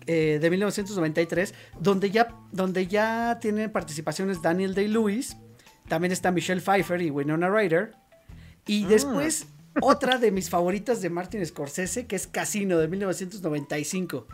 eh, 0.07 0.39
de 0.41 0.51
1993, 0.51 1.55
donde 1.81 2.11
ya, 2.11 2.29
donde 2.53 2.87
ya 2.87 3.39
tienen 3.41 3.71
participaciones 3.71 4.43
Daniel 4.43 4.75
Day-Lewis, 4.75 5.37
también 5.89 6.13
está 6.13 6.31
Michelle 6.31 6.61
Pfeiffer 6.61 7.01
y 7.03 7.11
Winona 7.11 7.49
Ryder. 7.51 7.95
Y 8.67 8.85
Ah. 8.85 8.89
después, 8.89 9.47
otra 9.81 10.19
de 10.19 10.31
mis 10.31 10.49
favoritas 10.51 11.01
de 11.03 11.11
Martin 11.11 11.45
Scorsese, 11.45 12.07
que 12.07 12.17
es 12.17 12.27
Casino, 12.27 12.79
de 12.79 12.89
1995. 12.89 14.27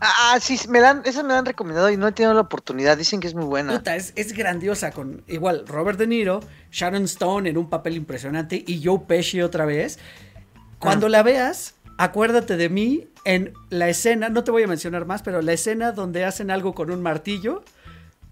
Ah, 0.00 0.38
sí, 0.40 0.58
me 0.68 0.80
dan, 0.80 1.02
esas 1.04 1.24
me 1.24 1.30
la 1.32 1.40
han 1.40 1.46
recomendado 1.46 1.90
y 1.90 1.96
no 1.96 2.06
he 2.06 2.12
tenido 2.12 2.34
la 2.34 2.42
oportunidad. 2.42 2.96
Dicen 2.96 3.18
que 3.18 3.26
es 3.26 3.34
muy 3.34 3.44
buena. 3.44 3.72
Puta, 3.72 3.96
es, 3.96 4.12
es 4.14 4.32
grandiosa, 4.32 4.92
con 4.92 5.24
igual 5.26 5.64
Robert 5.66 5.98
De 5.98 6.06
Niro, 6.06 6.40
Sharon 6.70 7.02
Stone 7.04 7.48
en 7.50 7.58
un 7.58 7.68
papel 7.68 7.96
impresionante 7.96 8.62
y 8.64 8.80
Joe 8.84 9.00
Pesci 9.08 9.40
otra 9.42 9.64
vez. 9.64 9.98
Cuando 10.78 11.08
la 11.08 11.22
veas, 11.24 11.74
acuérdate 12.02 12.56
de 12.56 12.68
mí 12.68 13.08
en 13.24 13.52
la 13.70 13.88
escena, 13.88 14.28
no 14.28 14.44
te 14.44 14.50
voy 14.50 14.62
a 14.64 14.66
mencionar 14.66 15.06
más, 15.06 15.22
pero 15.22 15.42
la 15.42 15.52
escena 15.52 15.92
donde 15.92 16.24
hacen 16.24 16.50
algo 16.50 16.74
con 16.74 16.90
un 16.90 17.02
martillo. 17.02 17.62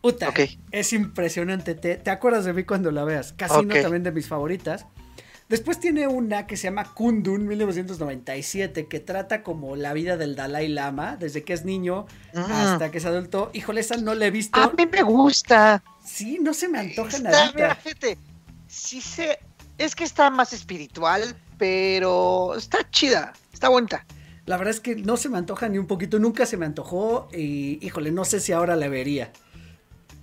Puta, 0.01 0.31
Ok. 0.31 0.41
es 0.73 0.93
impresionante. 0.93 1.75
Te, 1.75 1.97
te 1.97 2.11
acuerdas 2.11 2.45
de 2.47 2.53
mí 2.55 2.65
cuando 2.65 2.91
la 2.91 3.05
veas. 3.05 3.33
Casino 3.35 3.75
Ok. 3.75 3.83
también 3.83 4.03
de 4.03 4.13
mis 4.13 4.27
favoritas. 4.29 4.87
Después 5.49 5.81
tiene 5.81 6.07
una 6.07 6.47
que 6.47 6.57
se 6.57 6.65
llama 6.69 6.85
Kundun 6.95 7.47
1997, 7.49 8.87
que 8.87 9.01
trata 9.01 9.43
como 9.43 9.75
la 9.77 9.93
vida 9.93 10.17
del 10.17 10.37
Dalai 10.37 10.69
Lama, 10.69 11.17
desde 11.17 11.43
que 11.43 11.53
es 11.53 11.65
niño 11.65 12.07
Ah. 12.35 12.73
hasta 12.75 12.91
que 12.91 12.99
es 12.99 13.05
adulto. 13.05 13.51
Híjole, 13.53 13.81
esa 13.81 13.97
no 13.97 14.15
la 14.15 14.27
he 14.27 14.31
visto. 14.31 14.61
A 14.61 14.71
mí 14.73 14.87
me 14.91 15.03
gusta. 15.03 15.83
Sí, 16.05 16.39
no 16.41 16.55
se 16.55 16.69
me 16.69 16.79
antoja 16.79 17.19
nada. 17.19 17.77
sí 18.69 19.01
se, 19.01 19.39
es 19.77 19.95
que 19.97 20.05
está 20.05 20.31
más 20.31 20.53
espiritual, 20.53 21.35
pero 21.61 22.55
está 22.57 22.91
chida, 22.91 23.35
está 23.53 23.69
bonita. 23.69 24.07
La 24.47 24.57
verdad 24.57 24.75
es 24.75 24.81
que 24.81 24.97
no 24.97 25.19
se 25.19 25.29
me 25.29 25.37
antoja 25.37 25.69
ni 25.69 25.77
un 25.77 25.87
poquito, 25.87 26.19
nunca 26.19 26.47
se 26.47 26.57
me 26.57 26.65
antojó 26.65 27.29
y 27.33 27.79
híjole, 27.87 28.11
no 28.11 28.25
sé 28.25 28.41
si 28.41 28.53
ahora 28.53 28.77
la 28.77 28.89
vería. 28.89 29.31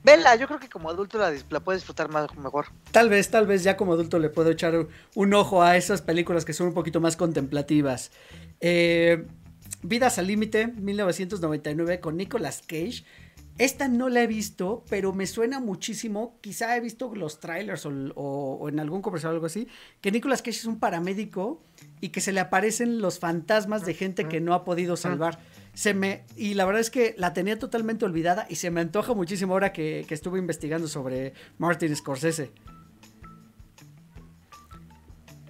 Vela, 0.04 0.36
yo 0.36 0.48
creo 0.48 0.60
que 0.60 0.68
como 0.68 0.90
adulto 0.90 1.20
la, 1.20 1.32
la 1.52 1.60
puedes 1.60 1.82
disfrutar 1.82 2.10
más 2.10 2.36
mejor. 2.38 2.66
Tal 2.92 3.08
vez, 3.10 3.30
tal 3.30 3.46
vez 3.46 3.64
ya 3.64 3.78
como 3.78 3.94
adulto 3.94 4.18
le 4.18 4.30
puedo 4.30 4.50
echar 4.50 4.76
un, 4.76 4.88
un 5.14 5.34
ojo 5.36 5.62
a 5.62 5.78
esas 5.78 6.02
películas 6.02 6.44
que 6.44 6.54
son 6.54 6.68
un 6.68 6.74
poquito 6.74 7.00
más 7.00 7.16
contemplativas. 7.16 8.10
Eh, 8.60 9.28
Vidas 9.84 10.18
al 10.18 10.26
Límite, 10.26 10.68
1999, 10.68 12.00
con 12.00 12.18
Nicolas 12.18 12.64
Cage. 12.66 13.04
Esta 13.58 13.88
no 13.88 14.08
la 14.10 14.22
he 14.22 14.28
visto, 14.28 14.84
pero 14.90 15.14
me 15.14 15.26
suena 15.26 15.60
muchísimo. 15.60 16.38
Quizá 16.42 16.78
he 16.78 16.80
visto 16.80 17.14
los 17.16 17.40
trailers 17.40 17.86
o, 17.88 17.90
o- 18.16 18.58
o 18.62 18.70
en 18.70 18.80
algún 18.80 19.02
comercial 19.02 19.32
o 19.32 19.36
algo 19.36 19.48
así. 19.48 19.68
Que 20.00 20.12
Nicolas 20.12 20.42
Cage 20.44 20.58
es 20.60 20.66
un 20.66 20.80
paramédico 20.80 21.64
y 22.00 22.10
que 22.10 22.22
se 22.22 22.32
le 22.34 22.40
aparecen 22.40 23.02
los 23.02 23.18
fantasmas 23.20 23.84
de 23.86 23.96
gente 23.96 24.28
que 24.28 24.40
no 24.42 24.54
ha 24.54 24.64
podido 24.64 24.96
salvar. 24.96 25.40
Se 25.74 25.94
me, 25.96 26.24
y 26.36 26.54
la 26.54 26.66
verdad 26.66 26.82
es 26.82 26.90
que 26.92 27.16
la 27.18 27.34
tenía 27.34 27.58
totalmente 27.58 28.06
olvidada 28.06 28.46
y 28.50 28.56
se 28.56 28.70
me 28.72 28.82
antoja 28.82 29.14
muchísimo 29.16 29.54
ahora 29.54 29.74
que, 29.74 30.06
que 30.08 30.14
estuve 30.14 30.38
investigando 30.40 30.88
sobre 30.88 31.34
Martin 31.58 31.96
Scorsese. 31.96 32.52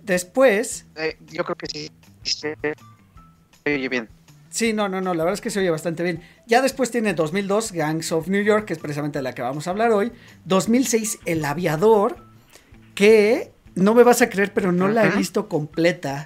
Después, 0.03 0.85
Eh, 0.95 1.17
yo 1.27 1.43
creo 1.43 1.55
que 1.57 1.67
sí. 1.67 1.89
sí, 2.23 2.47
oye 3.65 3.89
bien. 3.89 4.07
Sí, 4.57 4.73
no, 4.73 4.89
no, 4.89 5.01
no, 5.01 5.13
la 5.13 5.23
verdad 5.23 5.35
es 5.35 5.41
que 5.41 5.51
se 5.51 5.59
oye 5.59 5.69
bastante 5.69 6.01
bien. 6.01 6.23
Ya 6.47 6.63
después 6.63 6.89
tiene 6.89 7.13
2002, 7.13 7.73
Gangs 7.73 8.11
of 8.11 8.27
New 8.27 8.41
York, 8.41 8.65
que 8.65 8.73
es 8.73 8.79
precisamente 8.79 9.19
de 9.19 9.21
la 9.21 9.33
que 9.33 9.43
vamos 9.43 9.67
a 9.67 9.69
hablar 9.69 9.91
hoy. 9.91 10.11
2006, 10.45 11.19
El 11.25 11.45
Aviador, 11.45 12.17
que 12.95 13.53
no 13.75 13.93
me 13.93 14.01
vas 14.01 14.23
a 14.23 14.29
creer, 14.29 14.55
pero 14.55 14.71
no 14.71 14.87
la 14.87 15.05
he 15.05 15.11
visto 15.11 15.47
completa. 15.47 16.25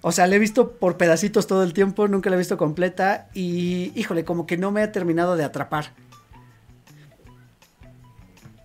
O 0.00 0.12
sea, 0.12 0.28
la 0.28 0.36
he 0.36 0.38
visto 0.38 0.78
por 0.78 0.96
pedacitos 0.96 1.48
todo 1.48 1.64
el 1.64 1.72
tiempo, 1.72 2.06
nunca 2.06 2.30
la 2.30 2.36
he 2.36 2.38
visto 2.38 2.56
completa 2.56 3.30
y, 3.34 3.90
híjole, 3.96 4.24
como 4.24 4.46
que 4.46 4.56
no 4.56 4.70
me 4.70 4.82
ha 4.82 4.92
terminado 4.92 5.34
de 5.34 5.42
atrapar. 5.42 5.92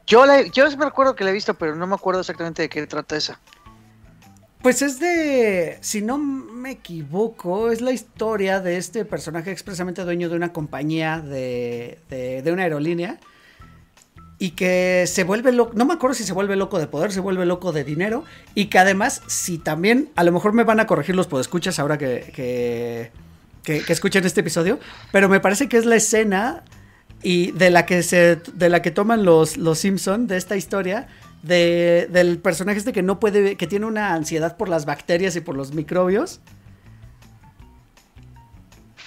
Yo, 0.06 0.28
la, 0.28 0.44
yo 0.44 0.70
me 0.78 0.86
acuerdo 0.86 1.16
que 1.16 1.24
la 1.24 1.32
he 1.32 1.34
visto, 1.34 1.56
pero 1.56 1.76
no 1.76 1.88
me 1.88 1.96
acuerdo 1.96 2.22
exactamente 2.22 2.62
de 2.62 2.70
qué 2.70 2.86
trata 2.86 3.18
esa. 3.18 3.40
Pues 4.62 4.84
es 4.84 5.00
de, 5.00 5.80
si 5.82 6.02
no 6.02 6.20
me 6.20 6.72
equivoco, 6.72 7.72
es 7.72 7.82
la 7.82 7.92
historia 7.92 8.60
de 8.60 8.78
este 8.78 9.06
personaje 9.06 9.52
expresamente 9.52 10.04
dueño 10.04 10.30
de 10.30 10.36
una 10.36 10.54
compañía 10.54 11.20
de, 11.20 11.98
de, 12.10 12.44
de 12.44 12.52
una 12.52 12.64
aerolínea 12.64 13.20
y 14.38 14.52
que 14.52 15.06
se 15.08 15.24
vuelve 15.24 15.52
loco, 15.52 15.74
no 15.76 15.86
me 15.86 15.94
acuerdo 15.94 16.14
si 16.14 16.24
se 16.24 16.34
vuelve 16.34 16.56
loco 16.56 16.78
de 16.78 16.86
poder, 16.86 17.12
se 17.12 17.20
vuelve 17.20 17.46
loco 17.46 17.72
de 17.72 17.84
dinero 17.84 18.24
y 18.54 18.66
que 18.66 18.78
además, 18.78 19.24
si 19.26 19.58
también, 19.58 20.10
a 20.16 20.24
lo 20.24 20.32
mejor 20.32 20.54
me 20.54 20.64
van 20.64 20.80
a 20.80 20.86
corregir 20.86 21.16
los 21.16 21.26
podescuchas 21.26 21.80
ahora 21.80 21.98
que, 21.98 22.32
que, 22.36 23.12
que, 23.64 23.84
que 23.84 23.94
escuchen 23.94 24.26
este 24.26 24.42
episodio, 24.42 24.80
pero 25.12 25.28
me 25.28 25.40
parece 25.40 25.70
que 25.70 25.78
es 25.78 25.86
la 25.86 25.96
escena 25.96 26.64
y 27.24 27.52
de 27.52 27.70
la 27.70 27.86
que 27.86 28.04
se 28.04 28.38
de 28.38 28.70
la 28.70 28.82
que 28.82 28.92
toman 28.92 29.24
los 29.24 29.58
los 29.58 29.80
Simpson 29.80 30.28
de 30.28 30.38
esta 30.38 30.56
historia 30.56 31.08
de, 31.44 32.08
del 32.12 32.40
personaje 32.40 32.78
este 32.80 32.94
que 32.94 33.02
no 33.02 33.20
puede 33.20 33.56
que 33.58 33.68
tiene 33.68 33.86
una 33.86 34.14
ansiedad 34.14 34.58
por 34.58 34.70
las 34.70 34.86
bacterias 34.86 35.36
y 35.36 35.42
por 35.42 35.56
los 35.56 35.74
microbios 35.74 36.40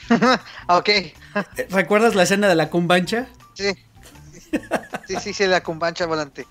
ok, 0.69 0.88
Eh, 0.88 1.14
¿recuerdas 1.71 2.14
la 2.14 2.23
escena 2.25 2.49
de 2.49 2.55
la 2.55 2.71
cumbancha? 2.71 3.26
sí. 3.55 3.73
Sí, 5.07 5.17
sí, 5.21 5.33
sí, 5.35 5.47
la 5.47 5.62
cumbancha 5.62 6.07
volante. 6.07 6.47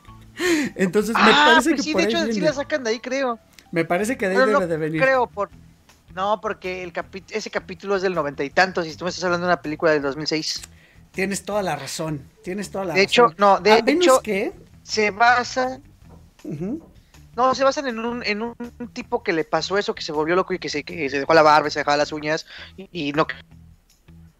entonces 0.75 1.16
me 1.16 1.32
Ah, 1.32 1.44
parece 1.46 1.70
pues 1.70 1.78
que 1.78 1.84
sí, 1.84 1.92
por 1.94 2.02
de 2.02 2.08
hecho, 2.08 2.18
sí 2.25 2.32
viene. 2.32 2.48
la 2.48 2.54
sacan 2.54 2.84
de 2.84 2.90
ahí, 2.92 3.00
creo. 3.00 3.40
me 3.72 3.86
parece 3.86 4.18
que 4.18 4.28
de 4.28 4.34
ahí 4.34 4.38
Pero 4.46 4.48
debe 4.60 4.60
no 4.66 4.68
de 4.68 4.78
venir 4.78 5.02
creo 5.02 5.28
por... 5.28 5.50
No, 6.13 6.40
porque 6.42 6.84
el 6.84 6.94
capi- 6.94 7.24
ese 7.32 7.50
capítulo 7.50 7.96
es 7.96 8.02
del 8.04 8.13
noventa 8.13 8.44
y 8.44 8.50
tantos 8.50 8.86
y 8.88 8.96
tú 8.96 9.06
me 9.06 9.10
estás 9.10 9.24
hablando 9.24 9.48
de 9.48 9.54
una 9.54 9.62
película 9.62 9.92
del 9.92 10.02
2006. 10.04 10.62
tienes 11.12 11.44
toda 11.46 11.62
la 11.63 11.75
razón 11.75 12.30
tienes 12.44 12.70
toda 12.72 12.86
la 12.86 12.94
De 12.96 13.02
hecho, 13.02 13.24
razón 13.24 13.36
no, 13.40 13.60
de 13.60 13.72
A 13.72 13.82
menos 13.82 14.06
hecho- 14.06 14.22
que 14.22 14.52
Se 14.84 15.12
basa... 15.12 15.82
ujú, 16.44 16.84
No, 17.36 17.56
se 17.56 17.63
basan 17.63 17.88
en 17.88 18.00
un, 18.00 18.24
en 18.25 18.42
un 18.44 18.56
tipo 18.94 19.24
que 19.24 19.34
le 19.34 19.44
pasó 19.44 19.78
eso, 19.78 19.96
que 19.96 20.04
se 20.04 20.12
volvió 20.12 20.36
loco 20.36 20.54
y 20.54 20.60
que 20.60 20.70
se, 20.70 20.84
que 20.84 21.10
se 21.10 21.20
dejó 21.20 21.34
la 21.34 21.42
barba, 21.42 21.70
se 21.72 21.80
dejaba 21.80 21.98
las 21.98 22.12
uñas 22.12 22.46
y, 22.78 22.90
y 22.92 23.12
no 23.13 23.25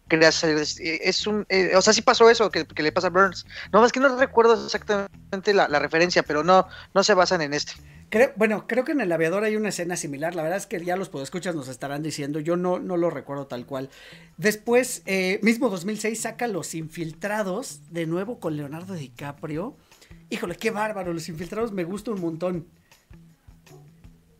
quería 0.08 0.32
salir. 0.32 0.58
Es 0.58 1.26
un, 1.26 1.46
eh, 1.48 1.74
o 1.76 1.82
sea, 1.82 1.92
sí 1.92 2.02
pasó 2.02 2.30
eso 2.30 2.50
que, 2.50 2.66
que 2.66 2.82
le 2.82 2.92
pasa 2.92 3.08
a 3.08 3.10
Burns. 3.10 3.46
No, 3.72 3.84
es 3.84 3.92
que 3.92 4.00
no 4.00 4.14
recuerdo 4.16 4.64
exactamente 4.64 5.54
la, 5.54 5.68
la 5.68 5.78
referencia, 5.78 6.22
pero 6.22 6.44
no, 6.44 6.66
no 6.94 7.02
se 7.04 7.14
basan 7.14 7.42
en 7.42 7.54
este. 7.54 7.72
bueno, 8.36 8.66
creo 8.68 8.84
que 8.84 8.92
en 8.92 9.00
El 9.00 9.10
Aviador 9.10 9.44
hay 9.44 9.56
una 9.56 9.70
escena 9.70 9.96
similar. 9.96 10.34
La 10.34 10.42
verdad 10.42 10.58
es 10.58 10.66
que 10.66 10.82
ya 10.84 10.96
los 10.96 11.08
podescuchas 11.08 11.54
nos 11.54 11.68
estarán 11.68 12.02
diciendo. 12.02 12.38
Yo 12.38 12.56
no, 12.56 12.78
no 12.78 12.96
lo 12.96 13.10
recuerdo 13.10 13.46
tal 13.46 13.66
cual. 13.66 13.90
Después, 14.36 15.02
eh, 15.06 15.40
mismo 15.42 15.68
2006, 15.68 16.20
saca 16.20 16.46
Los 16.46 16.74
Infiltrados, 16.74 17.80
de 17.90 18.06
nuevo 18.06 18.38
con 18.38 18.56
Leonardo 18.56 18.94
DiCaprio. 18.94 19.76
Híjole, 20.34 20.56
qué 20.56 20.72
bárbaro. 20.72 21.12
Los 21.12 21.28
Infiltrados 21.28 21.70
me 21.70 21.84
gusta 21.84 22.10
un 22.10 22.20
montón. 22.20 22.66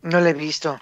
No 0.01 0.19
lo 0.19 0.27
he 0.27 0.33
visto. 0.33 0.77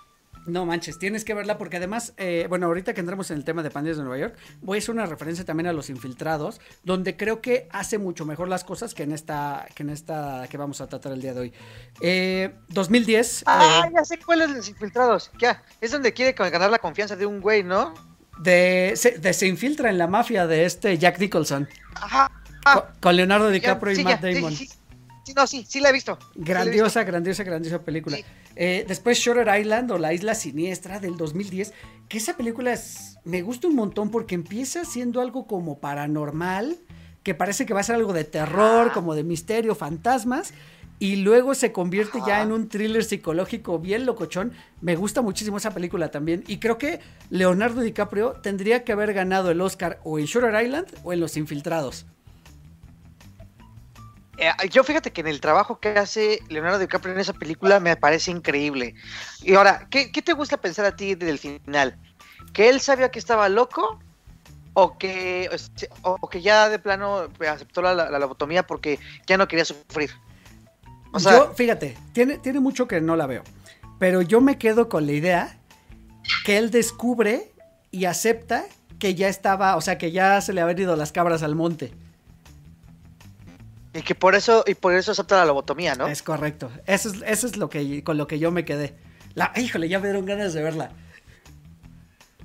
No 0.48 0.66
manches, 0.66 0.98
tienes 0.98 1.24
que 1.24 1.36
verla 1.36 1.60
porque 1.60 1.78
además, 1.78 2.14
eh, 2.18 2.48
bueno, 2.50 2.66
ahorita 2.66 2.96
que 2.96 3.00
entramos 3.00 3.30
en 3.30 3.38
el 3.38 3.46
tema 3.46 3.62
de 3.62 3.70
pandillas 3.70 3.98
de 3.98 4.04
Nueva 4.04 4.18
York, 4.18 4.36
voy 4.62 4.78
a 4.78 4.80
hacer 4.80 4.96
una 4.96 5.06
referencia 5.06 5.46
también 5.46 5.68
a 5.68 5.74
Los 5.74 5.92
Infiltrados, 5.92 6.60
donde 6.84 7.16
creo 7.16 7.42
que 7.42 7.70
hace 7.72 8.00
mucho 8.00 8.26
mejor 8.26 8.50
las 8.50 8.64
cosas 8.64 8.96
que 8.96 9.04
en 9.04 9.12
esta 9.12 9.68
que 9.76 9.84
en 9.84 9.92
esta 9.92 10.48
que 10.50 10.58
vamos 10.58 10.82
a 10.82 10.88
tratar 10.88 11.12
el 11.12 11.22
día 11.22 11.36
de 11.36 11.40
hoy. 11.42 11.54
Eh, 12.02 12.56
2010. 12.70 13.44
Ah, 13.46 13.86
eh, 13.86 13.92
ya 13.94 14.04
sé 14.04 14.18
cuál 14.18 14.42
es 14.42 14.50
Los 14.50 14.68
Infiltrados. 14.68 15.32
Ya, 15.38 15.64
es 15.80 15.92
donde 15.92 16.12
quiere 16.12 16.34
ganar 16.34 16.72
la 16.72 16.80
confianza 16.80 17.16
de 17.16 17.28
un 17.28 17.40
güey, 17.40 17.64
¿no? 17.64 17.94
de, 18.40 18.94
se, 18.96 19.20
de 19.20 19.32
se 19.32 19.48
infiltra 19.48 19.92
en 19.92 20.00
la 20.00 20.08
mafia 20.08 20.48
de 20.48 20.66
este 20.66 20.98
Jack 20.98 21.20
Nicholson. 21.20 21.70
Ajá. 21.96 22.32
con, 22.64 22.84
con 23.00 23.16
Leonardo 23.16 23.50
DiCaprio 23.50 23.98
y 24.00 24.04
Matt 24.04 24.22
Damon. 24.22 24.56
sí, 24.56 24.68
sí. 24.68 24.78
Sí, 25.24 25.34
no, 25.34 25.48
sí, 25.48 25.66
sí 25.68 25.80
la 25.80 25.90
he 25.90 25.94
visto. 25.94 26.18
Sí 26.22 26.40
la 26.40 26.40
he 26.40 26.44
visto. 26.44 26.52
Grandiosa, 26.54 27.04
grandiosa, 27.04 27.44
grandiosa 27.44 27.82
película. 27.82 28.18
Sí. 28.18 28.26
Eh, 28.56 28.86
después 28.88 29.18
Shutter 29.18 29.48
Island 29.60 29.92
o 29.92 29.98
La 29.98 30.14
Isla 30.14 30.36
Siniestra 30.36 31.00
del 31.00 31.18
2010, 31.18 31.74
que 32.10 32.18
esa 32.18 32.36
película 32.36 32.74
es, 32.74 33.18
me 33.24 33.42
gusta 33.42 33.68
un 33.68 33.76
montón 33.76 34.12
porque 34.12 34.36
empieza 34.36 34.86
siendo 34.86 35.22
algo 35.22 35.48
como 35.48 35.80
paranormal, 35.80 36.78
que 37.24 37.34
parece 37.34 37.66
que 37.66 37.74
va 37.74 37.80
a 37.80 37.84
ser 37.84 37.96
algo 37.96 38.12
de 38.14 38.26
terror, 38.26 38.92
como 38.92 39.16
de 39.16 39.24
misterio, 39.24 39.76
fantasmas, 39.76 40.54
y 41.00 41.16
luego 41.18 41.56
se 41.56 41.72
convierte 41.72 42.20
ya 42.28 42.42
en 42.42 42.52
un 42.52 42.70
thriller 42.70 43.04
psicológico 43.04 43.80
bien 43.80 44.06
locochón. 44.06 44.54
Me 44.82 44.96
gusta 44.96 45.22
muchísimo 45.22 45.58
esa 45.58 45.74
película 45.74 46.12
también, 46.12 46.44
y 46.48 46.58
creo 46.58 46.78
que 46.78 47.00
Leonardo 47.30 47.82
DiCaprio 47.82 48.34
tendría 48.44 48.84
que 48.84 48.92
haber 48.92 49.14
ganado 49.14 49.52
el 49.52 49.62
Oscar 49.62 50.00
o 50.04 50.20
en 50.20 50.26
Shutter 50.26 50.54
Island 50.64 50.88
o 51.04 51.14
en 51.14 51.22
Los 51.22 51.38
Infiltrados. 51.38 52.06
Eh, 54.38 54.52
yo 54.70 54.84
fíjate 54.84 55.12
que 55.12 55.22
en 55.22 55.28
el 55.28 55.40
trabajo 55.40 55.80
que 55.80 55.90
hace 55.90 56.40
Leonardo 56.50 56.80
DiCaprio 56.80 57.14
en 57.14 57.20
esa 57.20 57.34
película 57.34 57.80
me 57.80 57.96
parece 57.96 58.32
increíble. 58.32 58.96
Y 59.42 59.54
ahora, 59.54 59.88
¿qué, 59.90 60.08
te 60.08 60.34
gusta 60.34 60.58
pensar 60.58 60.86
a 60.86 60.96
ti 60.96 61.16
del 61.16 61.38
final? 61.38 61.98
¿Que 62.52 62.70
él 62.70 62.82
sabía 62.82 63.12
que 63.12 63.20
estaba 63.20 63.48
loco? 63.50 64.00
¿O 64.76 64.98
que, 64.98 65.50
o, 66.02 66.30
que 66.30 66.42
ya 66.42 66.68
de 66.68 66.80
plano 66.80 67.30
aceptó 67.48 67.84
la 67.84 68.18
lobotomía 68.18 68.66
porque 68.66 69.00
ya 69.28 69.38
no 69.38 69.48
quería 69.48 69.66
sufrir? 69.66 70.10
O 71.14 71.20
sea, 71.20 71.34
yo, 71.34 71.54
fíjate, 71.54 71.96
tiene, 72.12 72.40
tiene 72.40 72.60
mucho 72.60 72.88
que 72.88 73.00
no 73.00 73.16
la 73.16 73.28
veo. 73.28 73.44
Pero 74.00 74.24
yo 74.24 74.42
me 74.42 74.58
quedo 74.58 74.90
con 74.90 75.06
la 75.06 75.12
idea 75.12 75.60
que 76.44 76.58
él 76.58 76.72
descubre 76.72 77.54
y 77.92 78.06
acepta 78.06 78.66
que 78.98 79.14
ya 79.14 79.28
estaba, 79.28 79.76
o 79.76 79.82
sea, 79.82 80.00
que 80.00 80.12
ya 80.12 80.42
se 80.42 80.54
le 80.54 80.62
habían 80.62 80.80
ido 80.80 80.96
las 80.96 81.12
cabras 81.12 81.44
al 81.44 81.56
monte. 81.56 81.94
Y 83.94 84.02
que 84.02 84.16
por 84.16 84.36
eso, 84.36 84.64
y 84.68 84.74
por 84.76 84.94
eso 84.94 85.12
acepta 85.12 85.38
la 85.38 85.46
lobotomía, 85.46 85.96
¿no? 85.96 86.08
Es 86.08 86.24
correcto. 86.24 86.72
Eso 86.86 87.10
es, 87.10 87.22
eso 87.26 87.48
es 87.48 87.58
lo 87.58 87.70
que, 87.70 88.04
con 88.04 88.18
lo 88.18 88.28
que 88.28 88.40
yo 88.40 88.52
me 88.52 88.66
quedé. 88.66 88.96
La, 89.36 89.52
híjole, 89.56 89.88
ya 89.90 90.00
me 90.00 90.08
dieron 90.08 90.26
ganas 90.26 90.54
de 90.54 90.64
verla. 90.64 90.92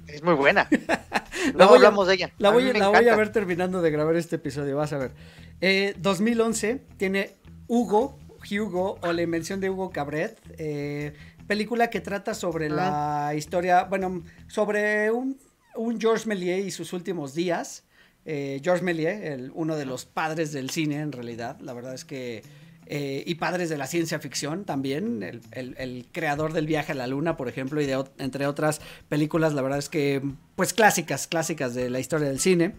Es 0.06 0.22
muy 0.22 0.34
buena. 0.34 0.68
Luego 1.54 1.72
a- 1.74 1.76
hablamos 1.76 2.08
de 2.08 2.14
ella. 2.14 2.30
La 2.38 2.50
voy, 2.50 2.68
a- 2.68 2.72
la 2.72 2.88
voy 2.88 3.08
a 3.08 3.16
ver 3.16 3.30
terminando 3.32 3.82
de 3.82 3.90
grabar 3.90 4.16
este 4.16 4.36
episodio, 4.36 4.76
vas 4.76 4.92
a 4.92 4.98
ver. 4.98 5.12
Eh, 5.60 5.94
2011 5.98 6.82
tiene 6.96 7.36
Hugo, 7.66 8.18
Hugo, 8.50 8.98
o 9.02 9.12
la 9.12 9.22
invención 9.22 9.60
de 9.60 9.68
Hugo 9.70 9.90
Cabret, 9.90 10.38
eh, 10.58 11.12
película 11.46 11.90
que 11.90 12.00
trata 12.00 12.34
sobre 12.34 12.68
la 12.70 13.32
historia, 13.36 13.84
bueno, 13.84 14.22
sobre 14.46 15.10
un, 15.10 15.38
un 15.76 16.00
Georges 16.00 16.26
Méliès 16.26 16.64
y 16.66 16.70
sus 16.70 16.92
últimos 16.92 17.34
días. 17.34 17.84
Eh, 18.30 18.60
Georges 18.62 18.82
Méliès, 18.82 19.50
uno 19.54 19.74
de 19.74 19.86
los 19.86 20.04
padres 20.04 20.52
del 20.52 20.68
cine 20.68 21.00
en 21.00 21.12
realidad, 21.12 21.58
la 21.60 21.72
verdad 21.72 21.94
es 21.94 22.04
que... 22.04 22.42
eh, 22.84 23.22
y 23.26 23.36
padres 23.36 23.70
de 23.70 23.78
la 23.78 23.86
ciencia 23.86 24.18
ficción 24.18 24.66
también, 24.66 25.22
el, 25.22 26.06
creador 26.12 26.52
del 26.52 26.66
viaje 26.66 26.92
a 26.92 26.94
la 26.94 27.06
luna, 27.06 27.38
por 27.38 27.48
ejemplo, 27.48 27.80
y 27.80 27.86
de 27.86 28.04
entre 28.18 28.46
otras 28.46 28.82
películas, 29.08 29.54
la 29.54 29.62
verdad 29.62 29.78
es 29.78 29.88
que, 29.88 30.20
pues 30.56 30.74
clásicas, 30.74 31.26
clásicas 31.26 31.74
de 31.74 31.88
la 31.88 32.00
historia 32.00 32.28
del 32.28 32.38
cine, 32.38 32.74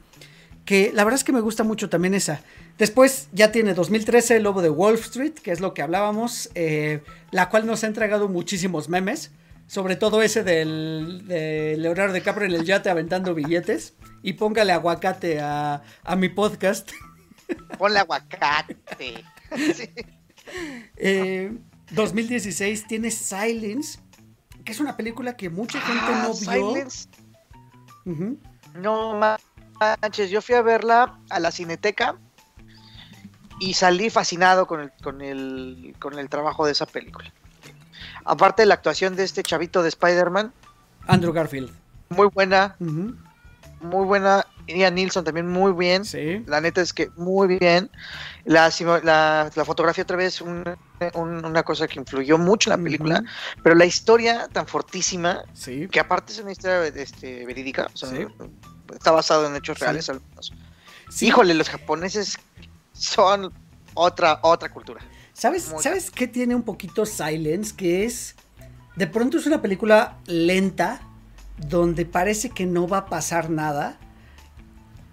que 0.66 0.92
la 0.94 1.04
verdad 1.04 1.18
es 1.18 1.24
que 1.24 1.32
me 1.32 1.42
gusta 1.42 1.64
mucho 1.64 1.90
también 1.90 2.14
esa. 2.14 2.44
Después 2.78 3.28
ya 3.32 3.52
tiene 3.52 3.74
2013 3.74 4.38
El 4.38 4.44
Lobo 4.44 4.62
de 4.62 4.70
Wall 4.70 4.96
Street, 4.96 5.34
que 5.34 5.52
es 5.52 5.62
lo 5.62 5.74
que 5.74 5.82
hablábamos, 5.82 6.52
eh, 6.54 7.02
la 7.32 7.50
cual 7.50 7.66
nos 7.66 7.84
ha 7.84 7.88
entregado 7.88 8.30
muchísimos 8.30 8.88
memes, 8.88 9.32
sobre 9.70 9.96
todo 9.96 10.24
ese 10.24 10.44
del, 10.44 11.28
de 11.28 11.76
Leonardo 11.78 12.14
DiCaprio 12.14 12.48
en 12.48 12.56
el 12.56 12.66
yate 12.66 12.90
aventando 12.90 13.36
billetes, 13.36 13.94
y 14.24 14.34
póngale 14.34 14.74
aguacate 14.74 15.40
a, 15.40 15.84
a 16.04 16.16
mi 16.16 16.28
podcast. 16.28 16.92
Ponle 17.78 18.00
aguacate. 18.00 18.76
Sí. 19.52 19.90
Eh, 20.96 21.52
2016 21.92 22.88
tiene 22.88 23.12
Silence, 23.12 24.00
que 24.64 24.72
es 24.72 24.80
una 24.80 24.96
película 24.98 25.36
que 25.38 25.50
mucha 25.50 25.80
gente 25.82 26.04
Ah, 26.06 26.28
no 26.28 26.34
vio. 26.34 26.74
Silence. 26.74 27.10
No 28.76 29.20
manches, 29.80 30.30
yo 30.32 30.42
fui 30.42 30.56
a 30.56 30.62
verla 30.64 31.20
a 31.30 31.40
la 31.40 31.52
cineteca 31.52 32.20
y 33.60 33.74
salí 33.74 34.10
fascinado 34.10 34.66
con 34.66 34.82
el, 34.82 34.92
con 35.04 35.22
el, 35.22 35.96
con 36.00 36.18
el 36.18 36.30
trabajo 36.30 36.66
de 36.66 36.72
esa 36.72 36.88
película. 36.88 37.32
Aparte 38.26 38.62
de 38.64 38.66
la 38.68 38.76
actuación 38.76 39.16
de 39.16 39.24
este 39.24 39.44
chavito 39.44 39.82
de 39.82 39.90
Spider-Man, 39.90 40.54
Andrew 41.08 41.34
Garfield. 41.34 41.72
muy 42.10 42.28
buena, 42.28 42.76
muy 42.80 44.06
buena. 44.06 44.46
Ian 44.68 44.94
Nilsson 44.94 45.24
también 45.24 45.48
muy 45.48 45.72
bien. 45.74 46.06
Sí. 46.06 46.44
La 46.46 46.62
neta 46.62 46.80
es 46.82 46.94
que 46.94 47.10
muy 47.16 47.58
bien. 47.58 47.90
La, 48.46 48.70
simo- 48.70 49.00
la, 49.04 49.50
la 49.56 49.66
fotografía 49.66 50.04
otra 50.04 50.16
vez 50.18 50.42
un- 50.42 50.64
un- 51.16 51.44
una 51.46 51.64
cosa 51.64 51.88
que 51.88 51.98
influyó 52.00 52.38
mucho 52.38 52.72
en 52.72 52.78
la 52.78 52.84
película, 52.84 53.24
pero 53.64 53.74
la 53.74 53.86
historia 53.86 54.48
tan 54.52 54.68
fortísima 54.68 55.42
Sí. 55.54 55.88
que 55.88 56.00
aparte 56.00 56.34
es 56.34 56.40
una 56.40 56.52
historia 56.52 56.86
este, 56.86 57.46
verídica, 57.48 57.90
o 57.92 57.98
sea, 57.98 58.10
Sí. 58.10 58.28
está 58.94 59.10
basado 59.12 59.48
en 59.48 59.56
hechos 59.56 59.80
reales 59.80 60.08
algunos. 60.10 60.54
Sí. 61.10 61.26
Híjole, 61.28 61.56
los 61.56 61.68
japoneses 61.70 62.38
son 62.94 63.52
otra 63.96 64.40
otra 64.44 64.70
cultura. 64.70 65.02
¿Sabes, 65.40 65.72
Muy 65.72 65.82
¿Sabes 65.82 66.12
qué 66.12 66.28
tiene 66.28 66.54
un 66.54 66.64
poquito 66.64 67.06
Silence? 67.06 67.74
Que 67.76 68.04
es. 68.04 68.36
De 68.98 69.08
pronto 69.08 69.38
es 69.38 69.48
una 69.48 69.62
película 69.62 70.18
lenta. 70.28 71.02
Donde 71.58 72.06
parece 72.06 72.50
que 72.50 72.66
no 72.66 72.88
va 72.88 73.00
a 73.00 73.06
pasar 73.08 73.50
nada. 73.50 73.98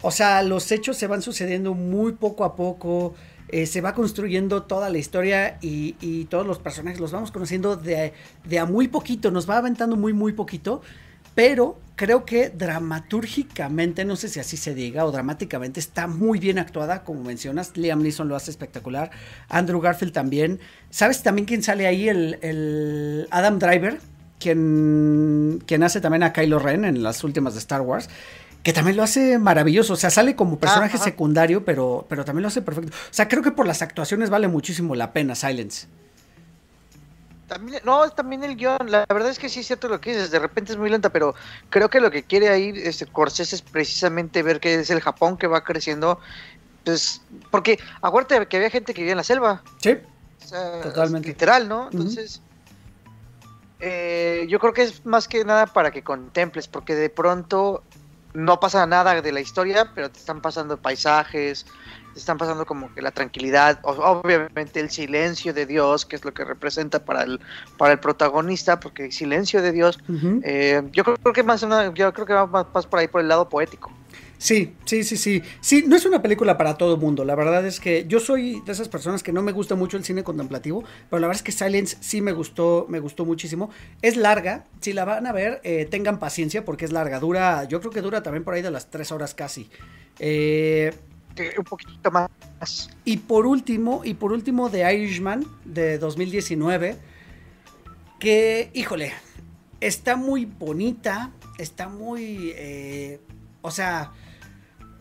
O 0.02 0.10
sea, 0.10 0.42
los 0.42 0.70
hechos 0.72 0.96
se 0.96 1.06
van 1.06 1.22
sucediendo 1.22 1.74
muy 1.74 2.12
poco 2.12 2.44
a 2.44 2.54
poco. 2.56 3.14
eh, 3.48 3.66
se 3.66 3.80
va 3.80 3.94
construyendo 3.94 4.64
toda 4.64 4.90
la 4.90 4.98
historia 4.98 5.58
y, 5.60 5.94
y 6.00 6.24
todos 6.24 6.46
los 6.46 6.58
personajes 6.58 6.98
los 7.00 7.12
vamos 7.12 7.30
conociendo 7.30 7.76
de, 7.76 8.12
de 8.44 8.58
a 8.58 8.64
muy 8.66 8.88
poquito. 8.88 9.30
Nos 9.30 9.48
va 9.48 9.58
aventando 9.58 9.96
muy, 9.96 10.12
muy 10.12 10.32
poquito. 10.32 10.82
Pero 11.36 11.78
creo 11.96 12.24
que 12.24 12.48
dramatúrgicamente, 12.48 14.06
no 14.06 14.16
sé 14.16 14.30
si 14.30 14.40
así 14.40 14.56
se 14.56 14.74
diga, 14.74 15.04
o 15.04 15.12
dramáticamente 15.12 15.80
está 15.80 16.06
muy 16.06 16.38
bien 16.38 16.58
actuada, 16.58 17.04
como 17.04 17.22
mencionas. 17.22 17.76
Liam 17.76 18.00
Neeson 18.02 18.26
lo 18.26 18.36
hace 18.36 18.50
espectacular. 18.50 19.10
Andrew 19.50 19.80
Garfield 19.80 20.14
también. 20.14 20.58
¿Sabes 20.88 21.22
también 21.22 21.44
quién 21.44 21.62
sale 21.62 21.86
ahí? 21.86 22.08
El, 22.08 22.38
el 22.40 23.28
Adam 23.30 23.58
Driver, 23.58 24.00
quien, 24.40 25.62
quien 25.66 25.82
hace 25.82 26.00
también 26.00 26.22
a 26.22 26.32
Kylo 26.32 26.58
Ren 26.58 26.86
en 26.86 27.02
las 27.02 27.22
últimas 27.22 27.52
de 27.52 27.60
Star 27.60 27.82
Wars. 27.82 28.08
Que 28.62 28.72
también 28.72 28.96
lo 28.96 29.02
hace 29.02 29.38
maravilloso. 29.38 29.92
O 29.92 29.96
sea, 29.96 30.08
sale 30.08 30.34
como 30.36 30.58
personaje 30.58 30.96
ajá. 30.96 31.04
secundario, 31.04 31.66
pero, 31.66 32.06
pero 32.08 32.24
también 32.24 32.42
lo 32.42 32.48
hace 32.48 32.62
perfecto. 32.62 32.92
O 32.92 33.14
sea, 33.14 33.28
creo 33.28 33.42
que 33.42 33.50
por 33.50 33.66
las 33.66 33.82
actuaciones 33.82 34.30
vale 34.30 34.48
muchísimo 34.48 34.94
la 34.94 35.12
pena 35.12 35.34
Silence. 35.34 35.86
También, 37.46 37.80
no, 37.84 38.08
también 38.10 38.42
el 38.42 38.56
guion, 38.56 38.90
la 38.90 39.04
verdad 39.08 39.30
es 39.30 39.38
que 39.38 39.48
sí 39.48 39.60
es 39.60 39.66
cierto 39.68 39.88
lo 39.88 40.00
que 40.00 40.10
dices, 40.10 40.32
de 40.32 40.38
repente 40.40 40.72
es 40.72 40.78
muy 40.78 40.90
lenta, 40.90 41.10
pero 41.10 41.34
creo 41.70 41.88
que 41.88 42.00
lo 42.00 42.10
que 42.10 42.24
quiere 42.24 42.48
ahí 42.48 42.72
este 42.74 43.06
Corsés 43.06 43.52
es 43.52 43.62
precisamente 43.62 44.42
ver 44.42 44.58
que 44.58 44.74
es 44.74 44.90
el 44.90 45.00
Japón 45.00 45.36
que 45.36 45.46
va 45.46 45.62
creciendo, 45.62 46.18
pues, 46.84 47.22
porque 47.52 47.78
acuérdate 48.02 48.46
que 48.48 48.56
había 48.56 48.70
gente 48.70 48.92
que 48.92 49.02
vivía 49.02 49.12
en 49.12 49.18
la 49.18 49.24
selva, 49.24 49.62
Sí. 49.80 49.96
o 50.44 50.46
sea, 50.46 50.80
Totalmente. 50.82 51.28
literal, 51.28 51.68
¿no? 51.68 51.88
Entonces, 51.92 52.42
eh, 53.78 54.46
yo 54.48 54.58
creo 54.58 54.72
que 54.72 54.82
es 54.82 55.06
más 55.06 55.28
que 55.28 55.44
nada 55.44 55.66
para 55.66 55.92
que 55.92 56.02
contemples, 56.02 56.66
porque 56.66 56.96
de 56.96 57.10
pronto 57.10 57.84
no 58.34 58.58
pasa 58.58 58.86
nada 58.86 59.22
de 59.22 59.32
la 59.32 59.40
historia, 59.40 59.92
pero 59.94 60.10
te 60.10 60.18
están 60.18 60.40
pasando 60.40 60.78
paisajes, 60.78 61.64
están 62.16 62.38
pasando 62.38 62.64
como 62.66 62.92
que 62.92 63.02
la 63.02 63.10
tranquilidad, 63.12 63.78
obviamente 63.82 64.80
el 64.80 64.90
silencio 64.90 65.52
de 65.52 65.66
Dios, 65.66 66.06
que 66.06 66.16
es 66.16 66.24
lo 66.24 66.32
que 66.32 66.44
representa 66.44 67.04
para 67.04 67.22
el, 67.22 67.40
para 67.76 67.92
el 67.92 68.00
protagonista, 68.00 68.80
porque 68.80 69.04
el 69.04 69.12
silencio 69.12 69.62
de 69.62 69.72
Dios, 69.72 69.98
eh, 70.42 70.82
yo 70.92 71.04
creo 71.04 71.32
que 71.34 71.42
más 71.42 71.62
una- 71.62 71.92
yo 71.94 72.12
creo 72.12 72.26
que 72.26 72.32
va 72.32 72.46
más, 72.46 72.66
más 72.74 72.86
por 72.86 72.98
ahí 73.00 73.08
por 73.08 73.20
el 73.20 73.28
lado 73.28 73.48
poético. 73.48 73.92
Sí, 74.38 74.76
sí, 74.84 75.02
sí, 75.02 75.16
sí. 75.16 75.42
Sí, 75.60 75.84
no 75.86 75.96
es 75.96 76.04
una 76.04 76.20
película 76.20 76.58
para 76.58 76.76
todo 76.76 76.98
mundo. 76.98 77.24
La 77.24 77.34
verdad 77.34 77.66
es 77.66 77.80
que 77.80 78.04
yo 78.06 78.20
soy 78.20 78.60
de 78.66 78.72
esas 78.72 78.88
personas 78.88 79.22
que 79.22 79.32
no 79.32 79.42
me 79.42 79.52
gusta 79.52 79.74
mucho 79.76 79.96
el 79.96 80.04
cine 80.04 80.24
contemplativo, 80.24 80.84
pero 81.08 81.20
la 81.20 81.26
verdad 81.28 81.36
es 81.40 81.42
que 81.42 81.52
Silence 81.52 81.96
sí 82.00 82.20
me 82.20 82.32
gustó, 82.32 82.84
me 82.88 83.00
gustó 83.00 83.24
muchísimo. 83.24 83.70
Es 84.02 84.16
larga, 84.16 84.66
si 84.80 84.92
la 84.92 85.06
van 85.06 85.26
a 85.26 85.32
ver, 85.32 85.60
eh, 85.64 85.86
tengan 85.90 86.18
paciencia 86.18 86.64
porque 86.66 86.84
es 86.84 86.92
larga. 86.92 87.18
Dura, 87.18 87.64
yo 87.64 87.80
creo 87.80 87.92
que 87.92 88.02
dura 88.02 88.22
también 88.22 88.44
por 88.44 88.52
ahí 88.54 88.60
de 88.62 88.70
las 88.70 88.90
tres 88.90 89.10
horas 89.10 89.34
casi. 89.34 89.70
Eh, 90.18 90.92
un 91.58 91.64
poquito 91.64 92.10
más. 92.10 92.30
Y 93.04 93.18
por 93.18 93.46
último, 93.46 94.02
y 94.04 94.14
por 94.14 94.32
último, 94.32 94.70
The 94.70 94.92
Irishman 94.94 95.44
de 95.64 95.98
2019, 95.98 96.96
que, 98.18 98.70
híjole, 98.74 99.12
está 99.80 100.16
muy 100.16 100.44
bonita, 100.44 101.32
está 101.58 101.88
muy, 101.88 102.52
eh, 102.56 103.20
o 103.62 103.70
sea, 103.70 104.12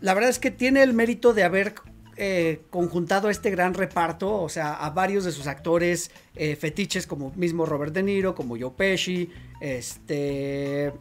la 0.02 0.14
verdad 0.14 0.30
es 0.30 0.40
que 0.40 0.52
tiene 0.52 0.84
el 0.84 0.94
mérito 0.94 1.34
de 1.34 1.44
haber 1.44 1.76
eh, 2.18 2.62
conjuntado 2.70 3.30
este 3.30 3.50
gran 3.50 3.74
reparto, 3.74 4.42
o 4.42 4.50
sea, 4.50 4.74
a 4.74 4.90
varios 4.90 5.26
de 5.26 5.32
sus 5.32 5.48
actores 5.48 6.12
eh, 6.36 6.56
fetiches, 6.56 7.08
como 7.08 7.32
mismo 7.36 7.66
Robert 7.66 7.94
De 7.94 8.04
Niro, 8.04 8.36
como 8.36 8.58
Joe 8.58 8.72
Pesci, 8.72 9.30
este... 9.62 10.94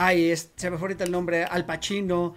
Ay, 0.00 0.32
se 0.36 0.70
me 0.70 0.78
fue 0.78 0.86
ahorita 0.86 1.02
el 1.02 1.10
nombre, 1.10 1.42
Al 1.42 1.66
Pacino. 1.66 2.36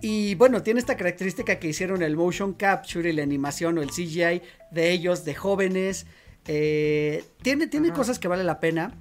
Y 0.00 0.34
bueno, 0.36 0.62
tiene 0.62 0.80
esta 0.80 0.96
característica 0.96 1.58
que 1.58 1.68
hicieron 1.68 2.02
el 2.02 2.16
motion 2.16 2.54
capture 2.54 3.10
y 3.10 3.12
la 3.12 3.22
animación 3.22 3.78
o 3.78 3.82
el 3.82 3.90
CGI 3.90 4.42
de 4.70 4.90
ellos, 4.90 5.24
de 5.24 5.34
jóvenes. 5.34 6.06
Eh, 6.46 7.24
tiene 7.42 7.66
tiene 7.66 7.92
cosas 7.92 8.18
que 8.18 8.28
vale 8.28 8.44
la 8.44 8.60
pena 8.60 8.94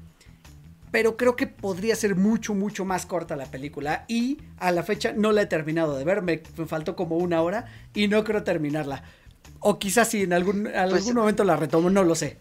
pero 0.92 1.18
creo 1.18 1.36
que 1.36 1.48
podría 1.48 1.96
ser 1.96 2.16
mucho, 2.16 2.54
mucho 2.54 2.86
más 2.86 3.06
corta 3.06 3.36
la 3.36 3.46
película. 3.46 4.06
Y 4.08 4.40
a 4.58 4.72
la 4.72 4.84
fecha 4.84 5.14
no 5.16 5.32
la 5.32 5.44
he 5.44 5.46
terminado 5.46 5.98
de 5.98 6.04
ver, 6.04 6.22
me, 6.22 6.40
faltó 6.68 6.96
como 6.96 7.18
una 7.18 7.42
hora 7.42 7.66
y 7.94 8.08
no 8.08 8.24
creo 8.24 8.44
terminarla. 8.44 9.04
O 9.60 9.78
quizás 9.78 10.10
si 10.10 10.24
en 10.24 10.34
algún, 10.34 10.64
pues, 10.64 10.76
algún 10.76 11.16
momento 11.16 11.44
la 11.44 11.56
retomo, 11.56 11.90
no 11.90 12.04
lo 12.04 12.16
sé. 12.16 12.38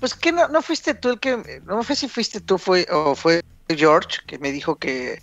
Pues 0.00 0.14
que 0.14 0.32
no, 0.32 0.48
no 0.48 0.62
fuiste 0.62 0.94
tú 0.94 1.10
el 1.10 1.20
que, 1.20 1.60
no 1.66 1.82
sé 1.82 1.96
si 1.96 2.08
fuiste 2.08 2.40
tú 2.40 2.56
fue, 2.56 2.86
o 2.90 3.14
fue 3.14 3.42
George 3.68 4.18
que 4.26 4.38
me 4.38 4.52
dijo 4.52 4.76
que 4.76 5.20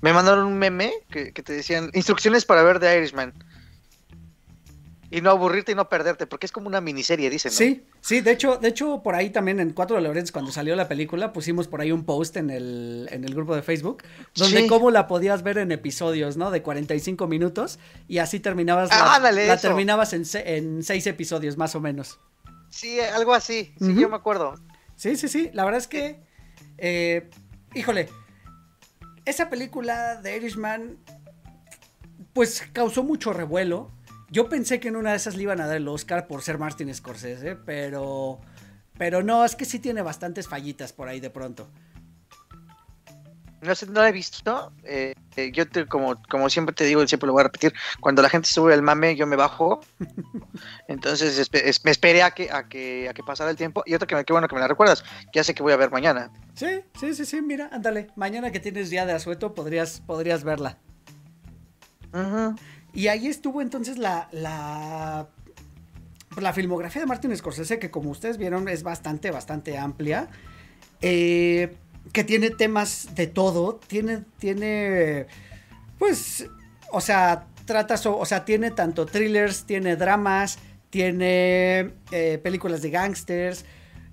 me 0.00 0.12
mandaron 0.12 0.46
un 0.46 0.58
meme 0.58 0.92
que, 1.10 1.32
que 1.32 1.42
te 1.42 1.52
decían 1.52 1.90
instrucciones 1.94 2.44
para 2.44 2.62
ver 2.62 2.80
The 2.80 2.96
Irishman 2.98 3.34
y 5.10 5.20
no 5.20 5.30
aburrirte 5.30 5.72
y 5.72 5.74
no 5.74 5.88
perderte, 5.88 6.26
porque 6.26 6.46
es 6.46 6.52
como 6.52 6.68
una 6.68 6.80
miniserie, 6.80 7.28
dicen. 7.30 7.50
¿no? 7.50 7.58
Sí, 7.58 7.84
sí, 8.00 8.20
de 8.20 8.30
hecho, 8.30 8.58
de 8.58 8.68
hecho, 8.68 9.02
por 9.02 9.16
ahí 9.16 9.30
también 9.30 9.58
en 9.58 9.70
Cuatro 9.70 9.96
de 9.96 10.02
Lorenz, 10.02 10.30
cuando 10.30 10.52
salió 10.52 10.76
la 10.76 10.86
película, 10.86 11.32
pusimos 11.32 11.66
por 11.66 11.80
ahí 11.80 11.90
un 11.90 12.04
post 12.04 12.36
en 12.36 12.48
el, 12.48 13.08
en 13.10 13.24
el 13.24 13.34
grupo 13.34 13.56
de 13.56 13.62
Facebook, 13.62 14.04
donde 14.36 14.68
cómo 14.68 14.90
la 14.92 15.08
podías 15.08 15.42
ver 15.42 15.58
en 15.58 15.72
episodios, 15.72 16.36
¿no? 16.36 16.52
De 16.52 16.62
45 16.62 17.26
minutos, 17.26 17.80
y 18.06 18.18
así 18.18 18.38
terminabas, 18.38 18.88
la, 18.90 19.32
la 19.32 19.56
terminabas 19.56 20.12
en, 20.12 20.22
en, 20.44 20.84
seis 20.84 21.06
episodios, 21.08 21.56
más 21.56 21.74
o 21.74 21.80
menos. 21.80 22.20
Sí, 22.70 23.00
algo 23.00 23.34
así, 23.34 23.74
sí, 23.80 23.96
yo 23.96 24.08
me 24.08 24.16
acuerdo. 24.16 24.54
Sí, 24.94 25.16
sí, 25.16 25.28
sí, 25.28 25.50
la 25.52 25.64
verdad 25.64 25.80
es 25.80 25.88
que, 25.88 26.20
eh, 26.78 27.28
híjole, 27.74 28.08
esa 29.30 29.48
película 29.48 30.20
de 30.20 30.36
Irishman, 30.36 30.98
pues 32.32 32.62
causó 32.72 33.02
mucho 33.02 33.32
revuelo 33.32 33.90
yo 34.30 34.48
pensé 34.48 34.78
que 34.78 34.88
en 34.88 34.96
una 34.96 35.10
de 35.10 35.16
esas 35.16 35.36
le 35.36 35.42
iban 35.42 35.60
a 35.60 35.66
dar 35.66 35.76
el 35.76 35.88
Oscar 35.88 36.28
por 36.28 36.42
ser 36.42 36.58
Martin 36.58 36.94
Scorsese, 36.94 37.56
pero. 37.56 38.40
Pero 38.96 39.22
no, 39.22 39.44
es 39.44 39.56
que 39.56 39.64
sí 39.64 39.78
tiene 39.78 40.02
bastantes 40.02 40.46
fallitas 40.46 40.92
por 40.92 41.08
ahí 41.08 41.20
de 41.20 41.30
pronto. 41.30 41.70
No 43.62 43.74
sé, 43.74 43.86
no 43.86 44.00
la 44.00 44.08
he 44.08 44.12
visto. 44.12 44.72
Eh, 44.84 45.14
eh, 45.36 45.52
yo 45.52 45.68
te, 45.68 45.86
como, 45.86 46.20
como 46.30 46.48
siempre 46.48 46.74
te 46.74 46.84
digo, 46.84 47.06
siempre 47.06 47.26
lo 47.26 47.34
voy 47.34 47.40
a 47.40 47.44
repetir. 47.44 47.74
Cuando 48.00 48.22
la 48.22 48.30
gente 48.30 48.48
sube 48.48 48.72
el 48.72 48.82
mame, 48.82 49.16
yo 49.16 49.26
me 49.26 49.36
bajo. 49.36 49.80
Entonces 50.88 51.50
me 51.84 51.90
esperé 51.90 52.22
a 52.22 52.30
que, 52.30 52.50
a 52.50 52.68
que, 52.68 53.08
a 53.08 53.12
que 53.12 53.22
pasara 53.22 53.50
el 53.50 53.56
tiempo. 53.56 53.82
Y 53.84 53.94
otra 53.94 54.06
que 54.06 54.24
qué 54.24 54.32
bueno 54.32 54.48
que 54.48 54.54
me 54.54 54.60
la 54.60 54.68
recuerdas. 54.68 55.04
Ya 55.34 55.44
sé 55.44 55.54
que 55.54 55.62
voy 55.62 55.74
a 55.74 55.76
ver 55.76 55.90
mañana. 55.90 56.30
Sí, 56.54 56.80
sí, 56.98 57.14
sí, 57.14 57.26
sí. 57.26 57.42
Mira, 57.42 57.68
ándale. 57.70 58.08
Mañana 58.16 58.50
que 58.50 58.60
tienes 58.60 58.88
día 58.88 59.04
de 59.04 59.12
asueto, 59.12 59.54
podrías, 59.54 60.00
podrías 60.00 60.42
verla. 60.42 60.78
Y 62.92 63.08
ahí 63.08 63.28
estuvo 63.28 63.60
entonces 63.62 63.98
la, 63.98 64.28
la, 64.32 65.28
la 66.38 66.52
filmografía 66.52 67.02
de 67.02 67.06
Martin 67.06 67.36
Scorsese, 67.36 67.78
que 67.78 67.90
como 67.90 68.10
ustedes 68.10 68.38
vieron 68.38 68.68
es 68.68 68.82
bastante, 68.82 69.30
bastante 69.30 69.78
amplia. 69.78 70.28
Eh, 71.02 71.76
que 72.12 72.24
tiene 72.24 72.50
temas 72.50 73.14
de 73.14 73.26
todo. 73.26 73.80
Tiene, 73.86 74.24
tiene, 74.38 75.26
pues, 75.98 76.46
o 76.92 77.00
sea, 77.00 77.46
trata, 77.64 77.94
o 78.04 78.24
sea, 78.24 78.44
tiene 78.44 78.70
tanto 78.70 79.06
thrillers, 79.06 79.64
tiene 79.64 79.96
dramas, 79.96 80.58
tiene 80.90 81.92
eh, 82.10 82.40
películas 82.42 82.82
de 82.82 82.90
gangsters, 82.90 83.64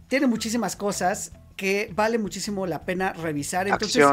tiene 0.07 0.27
muchísimas 0.27 0.75
cosas 0.75 1.31
que 1.55 1.91
vale 1.95 2.19
muchísimo 2.19 2.67
la 2.67 2.85
pena 2.85 3.13
revisar. 3.13 3.67
Entonces, 3.67 4.05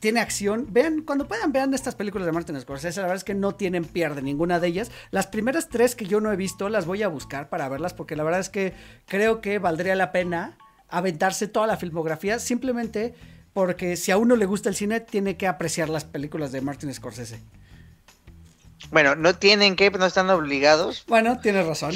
tiene 0.00 0.20
acción. 0.20 0.66
Vean, 0.70 1.02
cuando 1.02 1.28
puedan, 1.28 1.52
vean 1.52 1.74
estas 1.74 1.94
películas 1.94 2.26
de 2.26 2.32
Martin 2.32 2.60
Scorsese. 2.60 3.00
La 3.00 3.06
verdad 3.06 3.18
es 3.18 3.24
que 3.24 3.34
no 3.34 3.54
tienen 3.54 3.84
pierde 3.84 4.22
ninguna 4.22 4.60
de 4.60 4.68
ellas. 4.68 4.90
Las 5.10 5.26
primeras 5.26 5.68
tres 5.68 5.94
que 5.94 6.06
yo 6.06 6.20
no 6.20 6.32
he 6.32 6.36
visto 6.36 6.68
las 6.68 6.86
voy 6.86 7.02
a 7.02 7.08
buscar 7.08 7.48
para 7.48 7.68
verlas 7.68 7.94
porque 7.94 8.16
la 8.16 8.24
verdad 8.24 8.40
es 8.40 8.48
que 8.48 8.72
creo 9.06 9.40
que 9.40 9.58
valdría 9.58 9.94
la 9.94 10.12
pena 10.12 10.56
aventarse 10.88 11.48
toda 11.48 11.66
la 11.66 11.76
filmografía 11.76 12.38
simplemente 12.38 13.14
porque 13.52 13.96
si 13.96 14.12
a 14.12 14.18
uno 14.18 14.36
le 14.36 14.44
gusta 14.44 14.68
el 14.68 14.74
cine 14.74 15.00
tiene 15.00 15.36
que 15.36 15.46
apreciar 15.46 15.88
las 15.88 16.04
películas 16.04 16.52
de 16.52 16.60
Martin 16.60 16.92
Scorsese. 16.92 17.40
Bueno, 18.90 19.16
no 19.16 19.34
tienen 19.34 19.76
que, 19.76 19.90
no 19.90 20.04
están 20.06 20.28
obligados. 20.30 21.04
Bueno, 21.08 21.40
tienes 21.40 21.66
razón. 21.66 21.94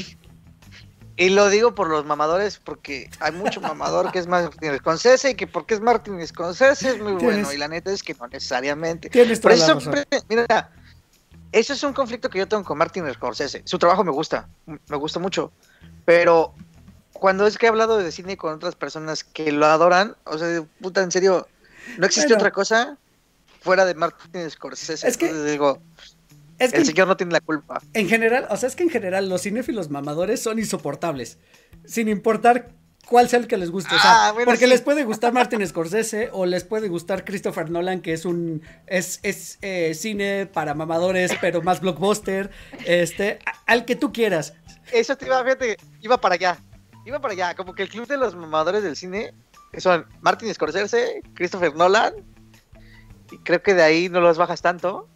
Y 1.16 1.29
lo 1.29 1.50
digo 1.50 1.74
por 1.74 1.90
los 1.90 2.07
mamadores, 2.07 2.59
porque 2.59 3.11
hay 3.20 3.33
mucho 3.33 3.61
mamador 3.61 4.11
que 4.11 4.20
es 4.20 4.26
Martin 4.26 4.79
Scorsese 4.79 5.33
y 5.33 5.35
que 5.35 5.46
porque 5.46 5.74
es 5.74 5.81
Martin 5.81 6.26
Scorsese 6.26 6.92
es 6.92 6.98
muy 6.98 7.12
bueno. 7.12 7.53
Y 7.53 7.59
la 7.59 7.68
neta 7.68 7.92
es 7.92 8.03
que 8.03 8.14
no 8.14 8.26
necesariamente. 8.29 9.11
por 9.11 9.53
eso, 9.53 9.79
mira, 10.31 10.70
eso 11.53 11.72
es 11.74 11.83
un 11.83 11.92
conflicto 11.92 12.31
que 12.31 12.38
yo 12.38 12.48
tengo 12.48 12.64
con 12.64 12.79
Martin 12.79 13.12
Scorsese. 13.12 13.61
Su 13.66 13.79
trabajo 13.79 14.03
me 14.03 14.12
gusta, 14.12 14.48
me 14.64 14.96
gusta 14.96 15.18
mucho. 15.18 15.53
Pero 16.07 16.55
cuando 17.20 17.46
es 17.46 17.59
que 17.59 17.66
he 17.66 17.68
hablado 17.68 17.98
de 17.98 18.11
cine 18.11 18.38
con 18.38 18.54
otras 18.54 18.74
personas 18.74 19.24
que 19.24 19.52
lo 19.52 19.66
adoran, 19.66 20.16
o 20.24 20.38
sea, 20.38 20.64
puta, 20.80 21.02
en 21.02 21.12
serio, 21.12 21.46
no 21.98 22.06
existe 22.06 22.33
otra 22.33 22.50
cosa 22.50 22.96
fuera 23.61 23.85
de 23.85 23.94
Martin 23.94 24.50
Scorsese. 24.50 25.06
Es 25.06 25.18
que 25.18 25.30
digo, 25.33 25.80
es 26.59 26.72
que 26.72 26.78
el 26.78 26.87
señor 26.87 27.06
no 27.06 27.18
tiene 27.18 27.33
la 27.33 27.42
culpa. 27.42 27.83
En 27.92 28.09
general, 28.09 28.46
o 28.48 28.56
sea, 28.56 28.68
es 28.68 28.74
que 28.74 28.85
en 28.85 28.90
general 28.90 29.28
los 29.28 29.42
cinéfilos 29.42 29.90
mamadores 29.90 30.42
son 30.42 30.59
insoportables. 30.59 31.37
Sin 31.85 32.09
importar 32.09 32.70
cuál 33.06 33.28
sea 33.28 33.38
el 33.38 33.46
que 33.46 33.59
les 33.59 33.70
guste. 33.70 33.94
o 33.94 33.98
sea, 33.98 34.28
ah, 34.28 34.35
porque 34.46 34.66
les 34.66 34.80
puede 34.80 35.04
gustar 35.04 35.35
Martin 35.35 35.66
Scorsese 35.66 36.30
o 36.33 36.46
les 36.46 36.64
puede 36.64 36.88
gustar 36.88 37.26
Christopher 37.26 37.68
Nolan, 37.68 38.00
que 38.00 38.14
es 38.14 38.24
un 38.24 38.62
es, 38.87 39.20
es 39.22 39.59
eh, 39.61 39.92
cine 39.94 40.46
para 40.46 40.72
mamadores, 40.72 41.33
pero 41.38 41.61
más 41.61 41.80
blockbuster. 41.83 42.50
Este, 42.87 43.40
al 43.66 43.85
que 43.85 43.94
tú 43.94 44.11
quieras. 44.11 44.54
Eso 44.90 45.16
te 45.16 45.26
iba, 45.26 45.44
fíjate, 45.44 45.76
iba 46.00 46.18
para 46.18 46.37
allá. 46.37 46.59
Iba 47.04 47.20
para 47.20 47.32
allá. 47.32 47.54
Como 47.54 47.74
que 47.74 47.82
el 47.82 47.88
club 47.88 48.06
de 48.06 48.16
los 48.16 48.34
mamadores 48.34 48.82
del 48.82 48.96
cine 48.96 49.34
son 49.78 50.06
Martin 50.20 50.52
Scorsese, 50.52 51.22
Christopher 51.34 51.74
Nolan. 51.74 52.14
Y 53.30 53.38
creo 53.38 53.62
que 53.62 53.74
de 53.74 53.82
ahí 53.82 54.08
no 54.08 54.20
los 54.20 54.38
bajas 54.38 54.62
tanto. 54.62 55.08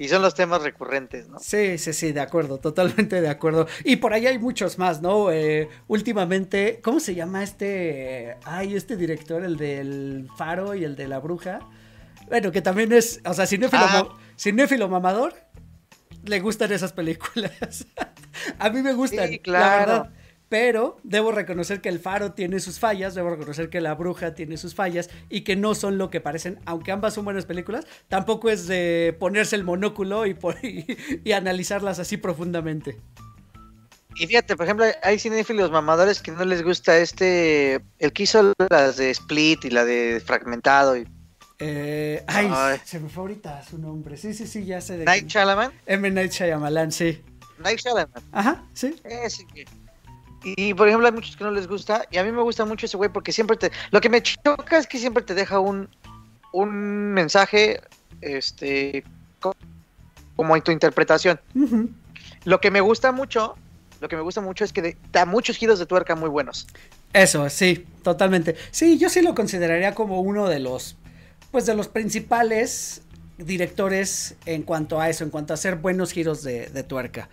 Y 0.00 0.06
son 0.08 0.22
los 0.22 0.34
temas 0.34 0.62
recurrentes, 0.62 1.28
¿no? 1.28 1.40
Sí, 1.40 1.76
sí, 1.76 1.92
sí, 1.92 2.12
de 2.12 2.20
acuerdo, 2.20 2.58
totalmente 2.58 3.20
de 3.20 3.28
acuerdo. 3.28 3.66
Y 3.82 3.96
por 3.96 4.12
ahí 4.12 4.28
hay 4.28 4.38
muchos 4.38 4.78
más, 4.78 5.02
¿no? 5.02 5.32
Eh, 5.32 5.68
últimamente, 5.88 6.80
¿cómo 6.84 7.00
se 7.00 7.16
llama 7.16 7.42
este? 7.42 8.36
Ay, 8.44 8.76
este 8.76 8.96
director, 8.96 9.42
el 9.42 9.56
del 9.56 10.28
Faro 10.36 10.76
y 10.76 10.84
el 10.84 10.94
de 10.94 11.08
la 11.08 11.18
Bruja. 11.18 11.58
Bueno, 12.28 12.52
que 12.52 12.62
también 12.62 12.92
es, 12.92 13.20
o 13.24 13.34
sea, 13.34 13.44
cinéfilo, 13.46 13.82
ah. 13.82 14.16
cinéfilo 14.38 14.88
mamador, 14.88 15.34
le 16.22 16.38
gustan 16.38 16.70
esas 16.70 16.92
películas. 16.92 17.86
A 18.60 18.70
mí 18.70 18.82
me 18.82 18.92
gustan, 18.92 19.28
sí, 19.28 19.40
claro. 19.40 19.64
la 19.64 19.78
verdad. 19.78 20.12
Pero 20.48 20.98
debo 21.02 21.30
reconocer 21.30 21.80
que 21.80 21.90
el 21.90 21.98
faro 21.98 22.32
tiene 22.32 22.60
sus 22.60 22.78
fallas, 22.78 23.14
debo 23.14 23.30
reconocer 23.30 23.68
que 23.68 23.80
la 23.80 23.94
bruja 23.94 24.34
tiene 24.34 24.56
sus 24.56 24.74
fallas 24.74 25.10
y 25.28 25.42
que 25.42 25.56
no 25.56 25.74
son 25.74 25.98
lo 25.98 26.08
que 26.08 26.20
parecen, 26.20 26.58
aunque 26.64 26.90
ambas 26.90 27.14
son 27.14 27.24
buenas 27.24 27.44
películas, 27.44 27.86
tampoco 28.08 28.48
es 28.48 28.66
de 28.66 29.14
ponerse 29.18 29.56
el 29.56 29.64
monóculo 29.64 30.26
y, 30.26 30.36
y, 31.24 31.32
analizarlas 31.32 31.98
así 31.98 32.16
profundamente. 32.16 32.98
Y 34.16 34.26
fíjate, 34.26 34.56
por 34.56 34.64
ejemplo, 34.64 34.86
hay 35.02 35.18
cinéfilos 35.18 35.70
mamadores 35.70 36.20
que 36.20 36.32
no 36.32 36.44
les 36.44 36.62
gusta 36.62 36.96
este, 36.98 37.80
el 37.98 38.12
que 38.12 38.22
hizo 38.24 38.52
las 38.70 38.96
de 38.96 39.10
Split 39.10 39.66
y 39.66 39.70
la 39.70 39.84
de 39.84 40.20
Fragmentado 40.24 40.96
y 40.96 41.06
eh, 41.60 42.22
ay, 42.28 42.48
se 42.84 43.00
me 43.00 43.08
fue 43.08 43.22
ahorita 43.22 43.64
su 43.64 43.78
nombre. 43.78 44.16
Sí, 44.16 44.32
sí, 44.32 44.46
sí, 44.46 44.64
ya 44.64 44.80
sé 44.80 44.96
de 44.96 45.04
Night 45.04 45.26
Shyamalan. 45.26 45.72
M. 45.86 46.10
Night 46.10 46.30
Shyamalan, 46.30 46.92
sí. 46.92 47.20
Night 47.58 47.80
Shyamalan. 47.80 48.08
Ajá, 48.30 48.64
sí. 48.74 48.94
Ese 49.02 49.44
que 49.46 49.66
y 50.44 50.74
por 50.74 50.88
ejemplo, 50.88 51.06
hay 51.08 51.12
muchos 51.12 51.36
que 51.36 51.44
no 51.44 51.50
les 51.50 51.66
gusta. 51.66 52.06
Y 52.10 52.18
a 52.18 52.24
mí 52.24 52.32
me 52.32 52.42
gusta 52.42 52.64
mucho 52.64 52.86
ese 52.86 52.96
güey 52.96 53.10
porque 53.10 53.32
siempre 53.32 53.56
te. 53.56 53.70
Lo 53.90 54.00
que 54.00 54.08
me 54.08 54.22
choca 54.22 54.78
es 54.78 54.86
que 54.86 54.98
siempre 54.98 55.22
te 55.22 55.34
deja 55.34 55.58
un, 55.60 55.88
un 56.52 56.70
mensaje 57.12 57.80
este, 58.20 59.04
co- 59.40 59.56
como 60.36 60.56
en 60.56 60.62
tu 60.62 60.70
interpretación. 60.70 61.40
Lo 62.44 62.60
que 62.60 62.70
me 62.70 62.80
gusta 62.80 63.12
mucho, 63.12 63.56
lo 64.00 64.08
que 64.08 64.16
me 64.16 64.22
gusta 64.22 64.40
mucho 64.40 64.64
es 64.64 64.72
que 64.72 64.96
da 65.12 65.26
muchos 65.26 65.56
giros 65.56 65.78
de 65.78 65.86
tuerca 65.86 66.14
muy 66.14 66.28
buenos. 66.28 66.66
Eso, 67.12 67.48
sí, 67.50 67.86
totalmente. 68.02 68.54
Sí, 68.70 68.98
yo 68.98 69.08
sí 69.08 69.22
lo 69.22 69.34
consideraría 69.34 69.94
como 69.94 70.20
uno 70.20 70.48
de 70.48 70.60
los, 70.60 70.96
pues 71.50 71.66
de 71.66 71.74
los 71.74 71.88
principales 71.88 73.02
directores 73.38 74.34
en 74.46 74.62
cuanto 74.62 75.00
a 75.00 75.08
eso, 75.08 75.24
en 75.24 75.30
cuanto 75.30 75.52
a 75.52 75.54
hacer 75.54 75.76
buenos 75.76 76.12
giros 76.12 76.42
de, 76.42 76.68
de 76.68 76.82
tuerca. 76.82 77.28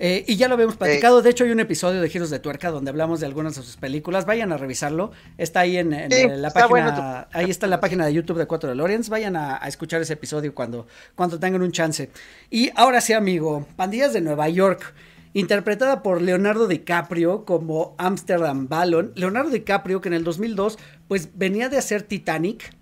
Eh, 0.00 0.24
y 0.28 0.36
ya 0.36 0.46
lo 0.46 0.54
habíamos 0.54 0.76
platicado, 0.76 1.22
de 1.22 1.30
hecho 1.30 1.42
hay 1.42 1.50
un 1.50 1.58
episodio 1.58 2.00
de 2.00 2.08
Giros 2.08 2.30
de 2.30 2.38
Tuerca 2.38 2.70
donde 2.70 2.90
hablamos 2.90 3.18
de 3.18 3.26
algunas 3.26 3.56
de 3.56 3.62
sus 3.62 3.76
películas, 3.76 4.26
vayan 4.26 4.52
a 4.52 4.56
revisarlo, 4.56 5.10
está 5.38 5.60
ahí 5.60 5.76
en, 5.76 5.92
en, 5.92 6.12
Sí, 6.12 6.20
eh, 6.20 6.36
la 6.36 6.50
página, 6.50 6.68
bueno 6.68 7.26
ahí 7.32 7.50
está 7.50 7.66
en 7.66 7.70
la 7.70 7.80
página 7.80 8.06
de 8.06 8.14
YouTube 8.14 8.38
de 8.38 8.46
Cuatro 8.46 8.68
de 8.68 8.76
Lorenz, 8.76 9.08
vayan 9.08 9.34
a, 9.34 9.62
a 9.62 9.66
escuchar 9.66 10.00
ese 10.00 10.12
episodio 10.12 10.54
cuando, 10.54 10.86
cuando 11.16 11.40
tengan 11.40 11.62
un 11.62 11.72
chance. 11.72 12.10
Y 12.48 12.70
ahora 12.76 13.00
sí, 13.00 13.12
amigo, 13.12 13.66
Pandillas 13.74 14.12
de 14.12 14.20
Nueva 14.20 14.48
York, 14.48 14.94
interpretada 15.34 16.02
por 16.02 16.22
Leonardo 16.22 16.68
DiCaprio 16.68 17.44
como 17.44 17.96
Amsterdam 17.98 18.68
Ballon. 18.68 19.12
Leonardo 19.16 19.50
DiCaprio, 19.50 20.00
que 20.00 20.08
en 20.08 20.14
el 20.14 20.22
2002, 20.22 20.78
pues 21.08 21.30
venía 21.34 21.68
de 21.68 21.78
hacer 21.78 22.02
Titanic. 22.02 22.72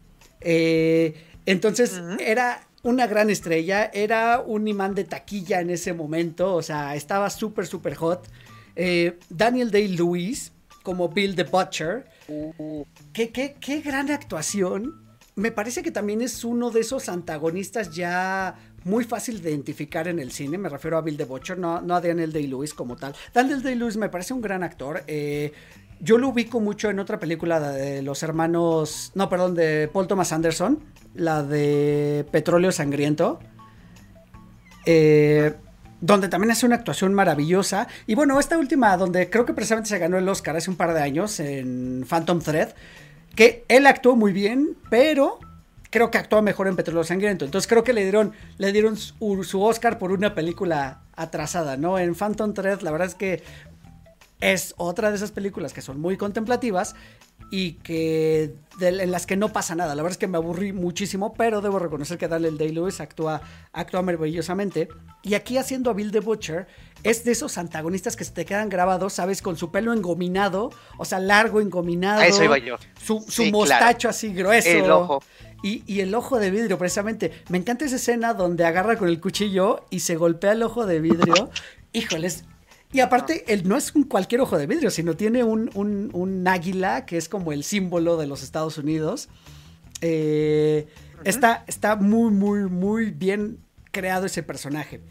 eh, 0.42 1.14
entonces 1.46 2.02
era 2.18 2.66
una 2.87 3.09
gran 3.09 3.31
estrella, 3.31 3.90
era 3.92 4.40
un 4.40 4.68
imán 4.68 4.94
de 4.94 5.03
taquilla 5.03 5.61
en 5.61 5.70
ese 5.70 5.92
momento, 5.92 6.55
o 6.55 6.62
sea, 6.62 6.94
estaba 6.94 7.31
súper, 7.31 7.66
súper 7.66 7.96
hot. 7.96 8.29
Eh, 8.77 9.18
Daniel 9.29 9.72
Day-Lewis 9.72 10.53
como 10.85 11.09
Bill 11.09 11.35
the 11.35 11.42
Butcher. 11.42 12.07
¿Qué, 13.12 13.31
qué, 13.33 13.57
qué 13.61 13.81
gran 13.81 14.09
actuación. 14.12 15.05
Me 15.35 15.51
parece 15.51 15.83
que 15.83 15.90
también 15.90 16.20
es 16.22 16.44
uno 16.44 16.70
de 16.70 16.81
esos 16.81 17.09
antagonistas 17.09 17.92
ya 17.94 18.55
muy 18.85 19.03
fácil 19.03 19.42
de 19.42 19.51
identificar 19.51 20.07
en 20.07 20.20
el 20.20 20.31
cine. 20.31 20.57
Me 20.57 20.68
refiero 20.68 20.96
a 20.96 21.01
Bill 21.01 21.16
the 21.16 21.25
Butcher, 21.25 21.59
no, 21.59 21.81
no 21.81 21.96
a 21.96 22.01
Daniel 22.01 22.33
Day-Lewis 22.33 22.72
como 22.72 22.94
tal. 22.94 23.16
Daniel 23.35 23.62
Day-Lewis 23.62 23.96
me 23.96 24.09
parece 24.09 24.33
un 24.33 24.40
gran 24.40 24.62
actor. 24.62 25.03
eh, 25.09 25.53
yo 26.00 26.18
lo 26.18 26.28
ubico 26.28 26.61
mucho 26.61 26.90
en 26.90 26.98
otra 26.98 27.18
película 27.18 27.61
de 27.61 28.02
los 28.02 28.22
hermanos. 28.22 29.12
No, 29.14 29.28
perdón, 29.28 29.54
de 29.54 29.88
Paul 29.92 30.06
Thomas 30.06 30.32
Anderson. 30.32 30.80
La 31.14 31.42
de 31.42 32.26
Petróleo 32.30 32.72
Sangriento. 32.72 33.40
Eh, 34.85 35.54
donde 36.00 36.28
también 36.28 36.50
hace 36.50 36.66
una 36.66 36.76
actuación 36.76 37.14
maravillosa. 37.14 37.88
Y 38.06 38.14
bueno, 38.14 38.38
esta 38.38 38.59
última, 38.59 38.96
donde 38.96 39.30
creo 39.30 39.44
que 39.46 39.54
precisamente 39.54 39.88
se 39.88 39.98
ganó 39.98 40.18
el 40.18 40.28
Oscar 40.28 40.56
hace 40.56 40.70
un 40.70 40.76
par 40.76 40.94
de 40.94 41.02
años 41.02 41.40
en 41.40 42.04
Phantom 42.09 42.40
Thread, 42.40 42.70
que 43.35 43.64
él 43.68 43.87
actuó 43.87 44.16
muy 44.16 44.32
bien, 44.32 44.76
pero 44.90 45.38
creo 45.90 46.11
que 46.11 46.18
actuó 46.18 46.42
mejor 46.42 46.68
en 46.68 46.76
Petróleo 46.76 47.04
Sangriento. 47.04 47.44
Entonces 47.44 47.68
creo 47.68 47.85
que 47.85 47.92
le 47.92 48.02
dieron, 48.02 48.32
le 48.59 48.72
dieron 48.72 48.96
su, 48.96 49.62
Oscar 49.62 49.98
por 49.98 50.12
una 50.12 50.35
película 50.35 51.00
atrasada, 51.14 51.76
¿no? 51.76 51.98
En 51.98 52.14
Phantom 52.14 52.52
Thread, 52.52 52.82
la 52.82 52.90
verdad 52.90 53.09
es 53.09 53.14
que 53.14 53.42
es 54.40 54.75
otra 54.77 55.11
de 55.11 55.16
esas 55.16 55.33
películas 55.33 55.72
que 55.72 55.81
son 55.83 56.01
muy 56.01 56.16
contemplativas 56.16 56.94
y 57.51 57.72
que 57.75 58.55
de- 58.79 59.03
en 59.03 59.11
las 59.11 59.25
que 59.25 59.37
no 59.37 59.53
pasa 59.53 59.75
nada. 59.75 59.94
La 59.94 60.03
verdad 60.03 60.12
es 60.12 60.18
que 60.18 60.27
me 60.27 60.37
aburrí 60.37 60.72
muchísimo, 60.72 61.33
pero 61.35 61.61
debo 61.61 61.79
reconocer 61.79 62.18
que 62.18 62.29
Daniel 62.29 62.59
Day-Lewis 62.59 63.01
actúa, 63.01 63.40
actúa 63.72 64.03
maravillosamente. 64.03 64.88
Y 65.22 65.35
aquí 65.35 65.57
haciendo 65.57 65.90
a 65.90 65.94
Bill 65.94 66.11
the 66.11 66.20
Butcher, 66.20 66.66
es 67.03 67.25
de 67.25 67.33
esos 67.33 67.57
antagonistas 67.57 68.16
que 68.16 68.25
se 68.25 68.33
te 68.33 68.44
quedan 68.44 68.68
grabados, 68.68 69.12
¿sabes? 69.12 69.42
Con 69.42 69.57
su 69.57 69.70
pelo 69.70 69.92
engominado, 69.92 70.70
o 70.99 71.05
sea, 71.05 71.20
largo, 71.20 71.61
engominado. 71.61 72.20
A 72.20 72.27
eso 72.27 72.42
iba 72.42 72.59
yo. 72.59 72.77
Su, 73.01 73.20
su 73.20 73.42
Sí, 73.44 73.53
mostacho 73.53 74.09
así 74.09 74.33
grueso. 74.35 74.68
El 74.68 74.90
ojo. 74.90 75.22
Y, 75.62 75.83
y 75.87 76.01
el 76.01 76.14
ojo 76.14 76.38
de 76.38 76.51
vidrio, 76.51 76.79
precisamente. 76.79 77.31
Me 77.49 77.59
encanta 77.59 77.85
esa 77.85 77.96
escena 77.96 78.35
donde 78.35 78.64
agarra 78.64 78.96
con 78.99 79.09
el 79.09 79.20
cuchillo 79.20 79.85
y 79.90 80.01
se 80.01 80.16
golpea 80.16 80.53
el 80.53 80.62
ojo 80.62 80.85
de 80.85 81.01
vidrio. 81.01 81.51
Híjoles. 81.92 82.44
Y 82.96 83.00
aparte, 83.00 83.44
él 83.48 83.68
no 83.68 83.76
es 83.76 83.94
un 83.94 84.04
cualquier 84.04 84.40
ojo 84.40 84.56
de 84.56 84.66
vidrio, 84.66 84.90
sino 84.90 85.14
tiene 85.16 85.44
un, 85.44 85.70
un- 85.74 86.09
un 86.14 86.48
águila 86.48 87.04
que 87.04 87.18
es 87.18 87.28
como 87.28 87.52
el 87.52 87.62
símbolo 87.62 88.16
de 88.16 88.26
los 88.26 88.42
Estados 88.42 88.78
Unidos. 88.78 89.28
Eh, 90.00 90.87
está, 91.24 91.62
está 91.66 91.96
muy, 91.96 92.30
muy, 92.30 92.70
muy 92.70 93.11
bien 93.11 93.59
creado 93.90 94.24
ese 94.24 94.42
personaje. 94.42 95.02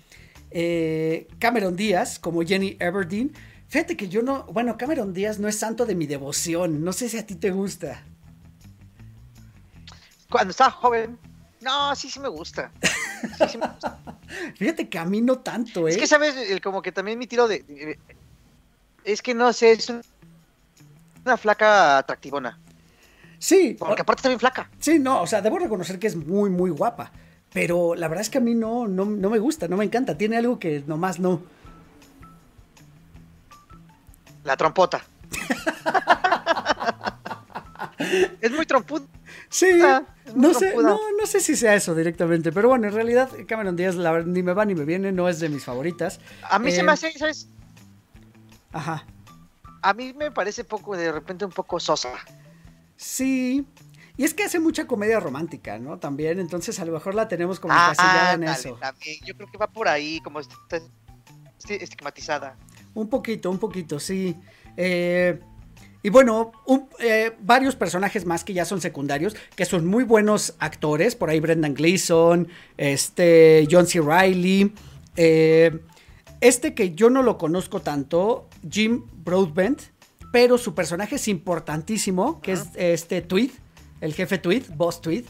Eh, 0.49 1.27
Cameron 1.37 1.75
Díaz, 1.75 2.17
como 2.17 2.41
Jenny 2.41 2.75
Everdeen. 2.79 3.33
Fíjate 3.67 3.95
que 3.95 4.07
yo 4.09 4.23
no. 4.23 4.45
Bueno, 4.45 4.77
Cameron 4.77 5.13
Díaz 5.13 5.37
no 5.37 5.47
es 5.47 5.57
santo 5.59 5.85
de 5.85 5.93
mi 5.93 6.07
devoción. 6.07 6.83
No 6.83 6.91
sé 6.91 7.07
si 7.07 7.19
a 7.19 7.25
ti 7.27 7.35
te 7.35 7.51
gusta. 7.51 8.03
Cuando 10.31 10.51
estaba 10.51 10.71
joven, 10.71 11.19
no, 11.65 11.95
sí, 11.95 12.09
sí 12.09 12.19
me 12.19 12.29
gusta. 12.29 12.71
Sí, 12.81 13.43
sí 13.49 13.57
me 13.57 13.67
gusta. 13.67 13.97
Fíjate 14.57 14.87
que 14.87 14.97
a 14.99 15.05
mí 15.05 15.21
no 15.21 15.39
tanto, 15.39 15.87
¿eh? 15.87 15.91
Es 15.91 15.97
que, 15.97 16.07
¿sabes? 16.07 16.35
El- 16.37 16.61
como 16.61 16.81
que 16.81 16.91
también 16.91 17.19
mi 17.19 17.27
tiro 17.27 17.47
de... 17.47 17.63
de- 17.63 17.99
es 19.03 19.21
que 19.21 19.33
no 19.33 19.51
sé, 19.53 19.71
es 19.73 19.89
un- 19.89 20.01
una 21.25 21.37
flaca 21.37 21.97
atractivona. 21.97 22.59
Sí, 23.39 23.75
Porque 23.77 24.01
aparte 24.01 24.19
está 24.21 24.29
bien 24.29 24.39
flaca. 24.39 24.69
sí, 24.79 24.97
no, 24.97 25.21
o 25.21 25.27
sea, 25.27 25.41
debo 25.41 25.59
reconocer 25.59 25.99
que 25.99 26.07
es 26.07 26.15
muy, 26.15 26.49
muy 26.49 26.69
guapa. 26.69 27.11
Pero 27.51 27.95
la 27.95 28.07
verdad 28.07 28.21
es 28.21 28.29
que 28.29 28.37
a 28.39 28.41
mí 28.41 28.53
no, 28.55 28.87
no, 28.87 29.05
no 29.05 29.29
me 29.29 29.39
gusta, 29.39 29.67
no 29.67 29.77
me 29.77 29.85
encanta. 29.85 30.17
Tiene 30.17 30.37
algo 30.37 30.59
que 30.59 30.83
nomás 30.87 31.19
no. 31.19 31.41
La 34.43 34.55
trompota. 34.57 35.03
es 38.41 38.51
muy 38.51 38.65
trompuda. 38.65 39.05
Sí, 39.57 39.67
Ah, 39.81 40.03
no 40.35 40.53
sé, 40.53 40.75
no, 40.75 40.99
no 41.17 41.25
sé 41.25 41.39
si 41.39 41.55
sea 41.55 41.75
eso 41.75 41.95
directamente. 41.95 42.51
Pero 42.51 42.67
bueno, 42.67 42.87
en 42.87 42.93
realidad 42.93 43.29
Cameron 43.47 43.75
Díaz 43.77 43.95
la 43.95 44.11
verdad, 44.11 44.27
ni 44.27 44.43
me 44.43 44.51
va 44.53 44.65
ni 44.65 44.75
me 44.75 44.83
viene, 44.83 45.13
no 45.13 45.29
es 45.29 45.39
de 45.39 45.47
mis 45.47 45.63
favoritas. 45.63 46.19
A 46.49 46.59
mí 46.59 46.71
se 46.71 46.81
Eh, 46.81 46.83
me 46.83 46.91
hace, 46.91 47.11
¿sabes? 47.17 47.47
Ajá. 48.73 49.05
A 49.81 49.93
mí 49.93 50.13
me 50.13 50.31
parece 50.31 50.65
poco, 50.65 50.97
de 50.97 51.09
repente 51.11 51.45
un 51.45 51.51
poco 51.51 51.79
sosa. 51.79 52.09
Sí. 52.97 53.65
Y 54.17 54.23
es 54.25 54.33
que 54.33 54.43
hace 54.43 54.59
mucha 54.59 54.87
comedia 54.87 55.19
romántica, 55.21 55.77
¿no? 55.79 55.99
También, 55.99 56.39
entonces 56.39 56.77
a 56.79 56.85
lo 56.85 56.91
mejor 56.91 57.15
la 57.15 57.27
tenemos 57.29 57.59
como 57.61 57.73
encasillada 57.73 58.33
en 58.33 58.43
Ah, 58.43 58.47
dale, 58.47 58.59
eso. 58.59 58.75
también. 58.75 59.17
Yo 59.25 59.35
creo 59.37 59.49
que 59.49 59.57
va 59.57 59.67
por 59.67 59.87
ahí, 59.87 60.19
como 60.21 60.41
estigmatizada. 61.69 62.57
Un 62.93 63.09
poquito, 63.09 63.49
un 63.51 63.59
poquito, 63.59 63.99
sí. 63.99 64.35
Eh, 64.77 65.39
y 66.05 66.09
bueno, 66.09 66.51
un- 66.67 66.87
eh, 66.99 67.31
varios 67.41 67.75
personajes 67.75 68.25
más 68.25 68.43
que 68.43 68.53
ya 68.53 68.63
son 68.63 68.79
secundarios, 68.79 69.35
que 69.55 69.65
son 69.65 69.87
muy 69.87 70.03
buenos 70.03 70.53
actores. 70.59 71.15
Por 71.15 71.31
ahí 71.31 71.39
Brendan 71.39 71.73
Gleeson, 71.73 72.47
este, 72.77 73.67
John 73.71 73.87
C. 73.87 74.01
Reilly. 74.01 74.71
eh, 75.17 75.79
este 76.41 76.75
que 76.75 76.93
yo 76.93 77.09
no 77.09 77.23
lo 77.23 77.37
conozco 77.39 77.81
tanto, 77.81 78.47
Jim 78.69 79.03
Broadbent, 79.23 79.81
pero 80.31 80.57
su 80.59 80.75
personaje 80.75 81.15
es 81.15 81.27
importantísimo, 81.27 82.39
que 82.41 82.51
es 82.51 82.65
este 82.75 83.21
Tweed, 83.21 83.49
el 84.01 84.13
jefe 84.13 84.37
Tweed, 84.37 84.63
Boss 84.75 85.01
Tweed, 85.01 85.25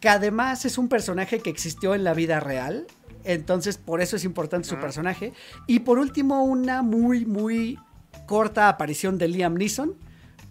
que 0.00 0.08
además 0.08 0.64
es 0.64 0.78
un 0.78 0.88
personaje 0.88 1.40
que 1.40 1.50
existió 1.50 1.94
en 1.94 2.04
la 2.04 2.14
vida 2.14 2.40
real. 2.40 2.86
Entonces, 3.24 3.76
por 3.76 4.00
eso 4.00 4.16
es 4.16 4.24
importante 4.24 4.68
su 4.68 4.76
personaje. 4.76 5.32
Y 5.66 5.80
por 5.80 5.98
último, 5.98 6.44
una 6.44 6.80
muy, 6.82 7.26
muy 7.26 7.78
corta 8.26 8.68
aparición 8.68 9.18
de 9.18 9.28
Liam 9.28 9.54
Neeson 9.54 9.94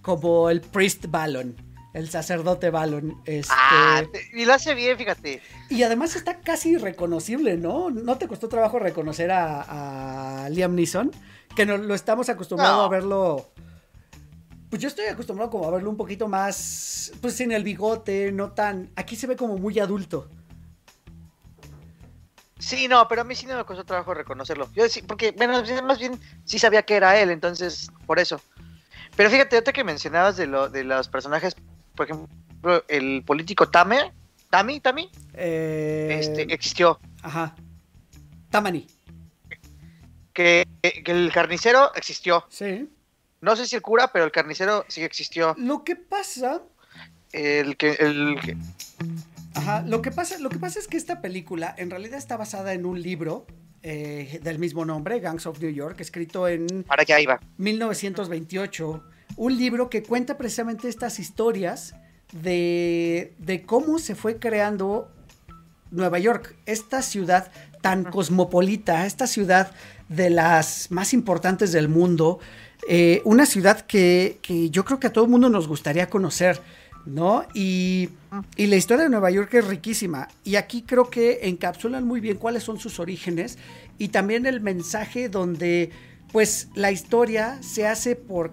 como 0.02 0.50
el 0.50 0.62
Priest 0.62 1.06
Ballon, 1.10 1.56
el 1.94 2.10
sacerdote 2.10 2.70
Ballon. 2.70 3.22
Este, 3.26 3.54
Ah, 3.56 4.04
y 4.34 4.46
lo 4.46 4.54
hace 4.54 4.74
bien, 4.76 4.98
fíjate. 4.98 5.42
y 5.70 5.84
además 5.84 6.16
está 6.16 6.40
casi 6.40 6.72
irreconocible, 6.72 7.58
¿no? 7.58 7.90
¿No 7.90 8.18
te 8.18 8.28
costó 8.28 8.48
trabajo 8.50 8.80
reconocer 8.80 9.32
a, 9.32 10.46
a 10.46 10.50
Liam 10.50 10.76
Neeson? 10.76 11.12
Que 11.56 11.66
no, 11.66 11.78
lo 11.78 11.94
estamos 11.96 12.30
acostumbrados 12.30 12.78
No. 12.78 12.84
a 12.84 12.90
verlo. 12.90 13.52
Pues 14.70 14.82
yo 14.82 14.88
estoy 14.88 15.08
acostumbrado 15.08 15.52
como 15.52 15.68
a 15.68 15.72
verlo 15.72 15.90
un 15.90 15.98
poquito 15.98 16.30
más. 16.30 17.12
Pues 17.22 17.34
sin 17.36 17.52
el 17.52 17.64
bigote, 17.66 18.32
no 18.32 18.52
tan. 18.54 18.90
Aquí 18.96 19.18
se 19.18 19.28
ve 19.28 19.36
como 19.36 19.58
muy 19.58 19.78
adulto. 19.80 20.30
Sí, 22.62 22.88
no, 22.88 23.08
pero 23.08 23.22
a 23.22 23.24
mí 23.24 23.36
sí 23.36 23.46
no 23.48 23.58
me 23.58 23.66
costó 23.66 23.84
trabajo 23.84 24.14
reconocerlo. 24.14 24.70
Yo 24.74 24.88
sí, 24.88 25.02
porque, 25.02 25.32
bueno, 25.32 25.62
más 25.84 26.00
bien 26.00 26.20
sí 26.46 26.60
sabía 26.60 26.84
que 26.84 26.96
era 26.96 27.20
él, 27.20 27.32
entonces, 27.32 27.90
por 28.06 28.20
eso. 28.20 28.40
Pero 29.16 29.30
fíjate, 29.30 29.56
ahorita 29.56 29.74
que 29.74 29.84
mencionabas 29.84 30.38
de, 30.38 30.46
lo, 30.48 30.70
de 30.70 30.84
los 30.84 31.08
personajes, 31.10 31.56
por 31.96 32.06
ejemplo, 32.06 32.86
el 32.88 33.24
político 33.26 33.68
Tame, 33.70 34.14
Tami, 34.52 34.80
Tami, 34.80 35.10
Eh, 35.34 36.18
este, 36.22 36.54
existió. 36.54 37.00
Ajá. 37.24 37.56
Tamani. 38.52 38.88
Que, 40.34 40.68
que 40.82 41.12
el 41.12 41.32
carnicero 41.34 41.92
existió. 41.96 42.46
Sí. 42.50 42.90
No 43.42 43.56
sé 43.56 43.66
si 43.66 43.76
el 43.76 43.82
cura, 43.82 44.12
pero 44.14 44.24
el 44.26 44.32
carnicero 44.32 44.86
sí 44.88 45.04
existió. 45.04 45.56
Lo 45.58 45.84
que 45.84 45.96
pasa. 45.96 46.62
El 47.32 47.76
que, 47.78 47.92
el 47.94 48.38
que- 48.42 48.58
Ajá. 49.54 49.82
Lo 49.82 50.02
que 50.02 50.12
pasa, 50.12 50.38
lo 50.40 50.50
que 50.50 50.60
pasa 50.60 50.80
es 50.80 50.88
que 50.88 50.98
esta 50.98 51.22
película 51.22 51.74
en 51.78 51.90
realidad 51.90 52.18
está 52.18 52.38
basada 52.38 52.74
en 52.74 52.86
un 52.86 53.02
libro 53.02 53.46
eh, 53.84 54.40
del 54.44 54.60
mismo 54.60 54.86
nombre, 54.86 55.20
Gangs 55.20 55.46
of 55.46 55.60
New 55.60 55.72
York, 55.72 56.00
escrito 56.00 56.48
en 56.48 56.84
para 56.84 57.02
allá 57.02 57.20
iba. 57.20 57.40
1928, 57.58 59.04
un 59.38 59.58
libro 59.58 59.90
que 59.90 60.04
cuenta 60.04 60.38
precisamente 60.38 60.88
estas 60.88 61.20
historias 61.20 61.96
de, 62.32 63.34
de 63.40 63.64
cómo 63.64 64.00
se 64.00 64.16
fue 64.16 64.38
creando 64.38 65.10
Nueva 65.90 66.20
York, 66.20 66.56
esta 66.66 67.02
ciudad 67.02 67.52
tan 67.82 68.04
cosmopolita, 68.04 69.06
esta 69.06 69.28
ciudad 69.28 69.72
de 70.08 70.30
las 70.30 70.92
más 70.92 71.14
importantes 71.14 71.72
del 71.72 71.90
mundo, 71.90 72.40
eh, 72.88 73.22
una 73.26 73.46
ciudad 73.46 73.82
que, 73.82 74.40
que, 74.42 74.70
yo 74.70 74.86
creo 74.86 75.00
que 75.00 75.08
a 75.08 75.14
todo 75.14 75.26
el 75.26 75.32
mundo 75.32 75.50
nos 75.50 75.68
gustaría 75.68 76.10
conocer, 76.10 76.62
¿no? 77.06 77.46
Y, 77.54 78.10
y, 78.56 78.68
la 78.68 78.76
historia 78.76 79.04
de 79.04 79.10
Nueva 79.10 79.32
York 79.32 79.54
es 79.54 79.66
riquísima. 79.66 80.28
Y 80.44 80.56
aquí 80.56 80.84
creo 80.84 81.10
que 81.10 81.48
encapsulan 81.48 82.06
muy 82.06 82.20
bien 82.20 82.38
cuáles 82.38 82.64
son 82.64 82.80
sus 82.80 83.00
orígenes 83.00 83.58
y 83.98 84.10
también 84.10 84.46
el 84.46 84.62
mensaje 84.62 85.30
donde, 85.30 85.92
pues, 86.32 86.70
la 86.76 86.92
historia 86.92 87.62
se 87.62 87.88
hace 87.88 88.16
por... 88.16 88.52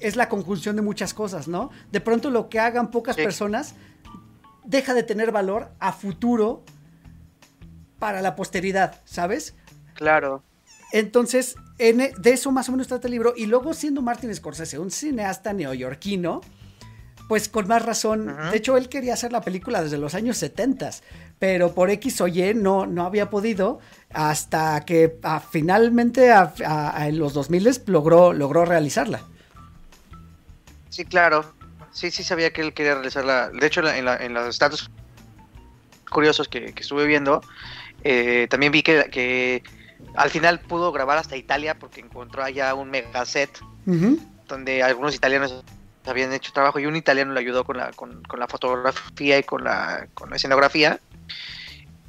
Es 0.00 0.16
la 0.16 0.28
conjunción 0.28 0.76
de 0.76 0.82
muchas 0.82 1.14
cosas, 1.14 1.48
¿no? 1.48 1.70
De 1.90 2.00
pronto 2.00 2.30
lo 2.30 2.48
que 2.48 2.58
hagan 2.58 2.90
pocas 2.90 3.16
sí. 3.16 3.22
personas 3.22 3.74
deja 4.64 4.94
de 4.94 5.02
tener 5.02 5.32
valor 5.32 5.70
a 5.78 5.92
futuro 5.92 6.62
para 7.98 8.20
la 8.22 8.36
posteridad, 8.36 9.00
¿sabes? 9.04 9.54
Claro. 9.94 10.42
Entonces, 10.92 11.56
en, 11.78 12.00
e, 12.00 12.12
de 12.18 12.32
eso 12.32 12.52
más 12.52 12.68
o 12.68 12.72
menos 12.72 12.86
trata 12.86 13.08
el 13.08 13.12
libro. 13.12 13.34
Y 13.36 13.46
luego, 13.46 13.74
siendo 13.74 14.02
Martin 14.02 14.34
Scorsese 14.34 14.78
un 14.78 14.90
cineasta 14.90 15.52
neoyorquino, 15.52 16.40
pues 17.28 17.48
con 17.48 17.66
más 17.66 17.84
razón. 17.84 18.28
Uh 18.28 18.32
-huh. 18.32 18.50
De 18.50 18.56
hecho, 18.56 18.76
él 18.76 18.88
quería 18.88 19.14
hacer 19.14 19.32
la 19.32 19.40
película 19.40 19.82
desde 19.82 19.98
los 19.98 20.14
años 20.14 20.36
70, 20.38 20.90
pero 21.38 21.74
por 21.74 21.90
X 21.90 22.20
o 22.20 22.28
Y 22.28 22.54
no, 22.54 22.86
no 22.86 23.04
había 23.06 23.30
podido 23.30 23.80
hasta 24.12 24.84
que 24.84 25.18
a, 25.22 25.40
finalmente 25.40 26.32
a, 26.32 26.52
a, 26.66 27.08
en 27.08 27.18
los 27.18 27.32
2000 27.34 27.82
logró, 27.86 28.32
logró 28.32 28.64
realizarla. 28.64 29.22
Sí, 30.90 31.04
claro. 31.04 31.44
Sí, 31.92 32.10
sí 32.10 32.22
sabía 32.22 32.52
que 32.52 32.60
él 32.60 32.74
quería 32.74 32.94
realizarla. 32.94 33.50
De 33.50 33.66
hecho, 33.66 33.86
en, 33.88 34.04
la, 34.04 34.16
en 34.16 34.34
los 34.34 34.58
datos 34.58 34.90
curiosos 36.10 36.48
que, 36.48 36.72
que 36.72 36.82
estuve 36.82 37.06
viendo, 37.06 37.40
eh, 38.02 38.46
también 38.50 38.72
vi 38.72 38.82
que, 38.82 39.08
que 39.10 39.62
al 40.14 40.30
final 40.30 40.60
pudo 40.60 40.92
grabar 40.92 41.18
hasta 41.18 41.36
Italia 41.36 41.78
porque 41.78 42.00
encontró 42.00 42.42
allá 42.44 42.74
un 42.74 42.90
megaset 42.90 43.50
uh 43.86 43.92
-huh. 43.92 44.18
donde 44.46 44.82
algunos 44.82 45.14
italianos 45.14 45.64
habían 46.10 46.32
hecho 46.32 46.52
trabajo 46.52 46.78
y 46.78 46.86
un 46.86 46.96
italiano 46.96 47.32
le 47.32 47.40
ayudó 47.40 47.64
con 47.64 47.76
la, 47.78 47.92
con, 47.92 48.22
con 48.24 48.38
la 48.40 48.46
fotografía 48.48 49.38
y 49.38 49.42
con 49.42 49.64
la, 49.64 50.08
con 50.14 50.30
la 50.30 50.36
escenografía. 50.36 51.00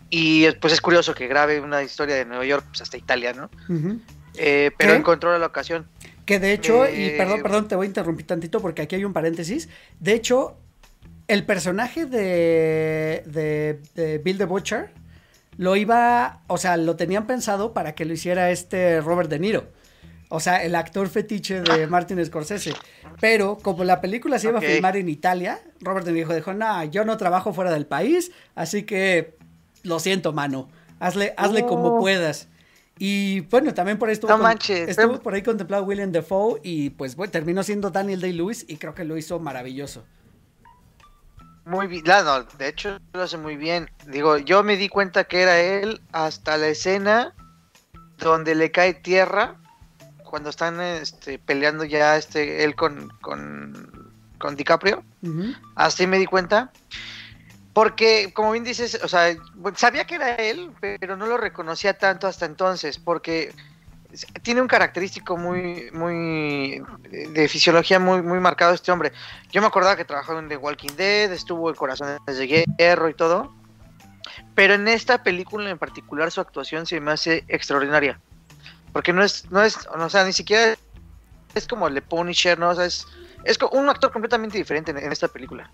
Y 0.10 0.49
pues 0.62 0.73
es 0.73 0.81
curioso 0.81 1.13
que 1.13 1.27
grabe 1.27 1.60
una 1.60 1.81
historia 1.84 2.15
de 2.15 2.25
Nueva 2.25 2.45
York 2.45 2.65
pues 2.67 2.81
hasta 2.81 2.97
Italia, 2.97 3.34
¿no? 3.34 3.49
Uh 3.69 3.73
-huh. 3.73 3.99
eh, 4.36 4.71
pero 4.77 4.93
¿Qué? 4.93 4.97
encontró 4.99 5.38
la 5.38 5.45
ocasión. 5.47 5.88
Que 6.25 6.39
de 6.39 6.53
hecho, 6.53 6.86
eh, 6.86 7.13
y 7.13 7.17
perdón, 7.17 7.41
perdón, 7.43 7.67
te 7.67 7.75
voy 7.75 7.86
a 7.86 7.88
interrumpir 7.88 8.25
tantito 8.25 8.60
porque 8.60 8.81
aquí 8.81 8.95
hay 8.95 9.05
un 9.05 9.13
paréntesis. 9.13 9.69
De 9.99 10.13
hecho, 10.13 10.58
el 11.27 11.45
personaje 11.45 12.05
de, 12.05 13.23
de, 13.25 13.79
de 13.95 14.17
Bill 14.19 14.38
the 14.38 14.45
Butcher 14.45 14.91
lo 15.58 15.75
iba, 15.75 16.41
o 16.47 16.58
sea, 16.58 16.77
lo 16.77 16.95
tenían 16.95 17.27
pensado 17.27 17.73
para 17.73 17.95
que 17.95 18.05
lo 18.05 18.13
hiciera 18.13 18.51
este 18.51 19.01
Robert 19.01 19.29
De 19.29 19.39
Niro. 19.39 19.67
O 20.29 20.39
sea, 20.39 20.63
el 20.63 20.75
actor 20.75 21.07
fetiche 21.07 21.61
de 21.61 21.88
Martin 21.88 22.23
Scorsese. 22.25 22.73
Pero 23.21 23.57
como 23.57 23.83
la 23.83 24.01
película 24.01 24.39
se 24.39 24.49
iba 24.49 24.57
okay. 24.57 24.69
a 24.69 24.73
filmar 24.73 24.97
en 24.97 25.09
Italia, 25.09 25.61
Robert 25.81 26.05
De 26.05 26.11
Niro 26.11 26.33
dijo, 26.33 26.53
no, 26.53 26.83
yo 26.85 27.05
no 27.05 27.17
trabajo 27.17 27.53
fuera 27.53 27.71
del 27.71 27.85
país, 27.85 28.31
así 28.55 28.83
que 28.83 29.38
lo 29.83 29.99
siento, 29.99 30.33
mano. 30.33 30.69
Hazle, 30.99 31.33
hazle 31.38 31.63
oh. 31.63 31.67
como 31.67 31.99
puedas. 31.99 32.47
Y 32.97 33.41
bueno, 33.41 33.73
también 33.73 33.99
por 33.99 34.07
ahí 34.07 34.13
estuvo, 34.13 34.31
no 34.31 34.38
manches, 34.38 34.88
estuvo 34.89 35.13
pero... 35.13 35.21
por 35.21 35.33
ahí 35.33 35.41
contemplado 35.41 35.83
William 35.83 36.11
Defoe 36.11 36.61
y 36.63 36.91
pues 36.91 37.17
bueno, 37.17 37.29
terminó 37.29 37.61
siendo 37.61 37.89
Daniel 37.91 38.21
Day-Lewis 38.21 38.65
y 38.69 38.77
creo 38.77 38.93
que 38.93 39.03
lo 39.03 39.17
hizo 39.17 39.38
maravilloso. 39.39 40.05
Muy 41.65 41.88
bien, 41.88 42.03
no, 42.05 42.43
de 42.43 42.67
hecho 42.69 42.99
lo 43.11 43.23
hace 43.23 43.38
muy 43.38 43.57
bien. 43.57 43.89
Digo, 44.07 44.38
yo 44.38 44.63
me 44.63 44.77
di 44.77 44.88
cuenta 44.88 45.25
que 45.25 45.41
era 45.41 45.59
él 45.59 45.99
hasta 46.13 46.57
la 46.57 46.67
escena 46.67 47.33
donde 48.17 48.55
le 48.55 48.71
cae 48.71 48.93
tierra 48.93 49.59
cuando 50.36 50.50
están 50.50 50.82
este, 50.82 51.39
peleando 51.39 51.86
ya 51.86 52.17
este 52.17 52.65
él 52.65 52.76
con, 52.76 53.08
con, 53.21 54.12
con 54.38 54.58
DiCaprio. 54.58 55.02
Uh 55.21 55.28
-huh. 55.30 55.58
Así 55.76 56.08
me 56.08 56.19
di 56.19 56.26
cuenta. 56.26 56.74
Porque, 57.71 58.34
como 58.34 58.52
bien 58.52 58.65
dices, 58.65 59.00
o 59.02 59.08
sea, 59.08 59.34
sabía 59.78 60.06
que 60.06 60.15
era 60.15 60.36
él, 60.36 60.74
pero 60.82 61.15
no 61.15 61.26
lo 61.26 61.38
reconocía 61.38 61.98
tanto 61.98 62.28
hasta 62.28 62.45
entonces, 62.45 62.98
porque 63.00 63.54
tiene 64.41 64.60
un 64.60 64.67
característico 64.67 65.38
muy, 65.38 65.89
muy 65.93 66.84
de 67.10 67.48
fisiología 67.48 67.98
muy, 67.98 68.21
muy 68.21 68.41
marcado 68.41 68.74
este 68.74 68.91
hombre. 68.91 69.13
Yo 69.54 69.62
me 69.62 69.67
acordaba 69.67 69.95
que 69.95 70.04
trabajó 70.04 70.38
en 70.38 70.50
The 70.50 70.58
Walking 70.58 70.98
Dead, 70.98 71.32
estuvo 71.32 71.69
en 71.69 71.78
Corazones 71.78 72.19
de 72.26 72.65
Hierro 72.78 73.08
y 73.08 73.13
todo, 73.13 73.56
pero 74.54 74.74
en 74.74 74.89
esta 74.89 75.24
película 75.24 75.69
en 75.69 75.78
particular 75.78 76.30
su 76.30 76.41
actuación 76.41 76.86
se 76.86 77.00
me 77.00 77.12
hace 77.12 77.45
extraordinaria, 77.48 78.19
porque 78.95 79.12
no 79.12 79.25
es, 79.25 79.51
no 79.51 79.62
es, 79.62 79.77
o 79.93 80.10
sea, 80.10 80.23
ni 80.23 80.31
siquiera 80.31 80.73
es 81.53 81.67
como 81.67 81.89
el 81.89 81.95
de 81.95 82.01
Punisher, 82.01 82.58
no, 82.58 82.69
o 82.69 82.75
sea, 82.75 82.86
es, 82.86 83.05
es 83.43 83.58
un 83.73 83.89
actor 83.89 84.10
completamente 84.10 84.58
diferente 84.58 84.91
en, 84.91 85.12
esta 85.12 85.27
película. 85.27 85.69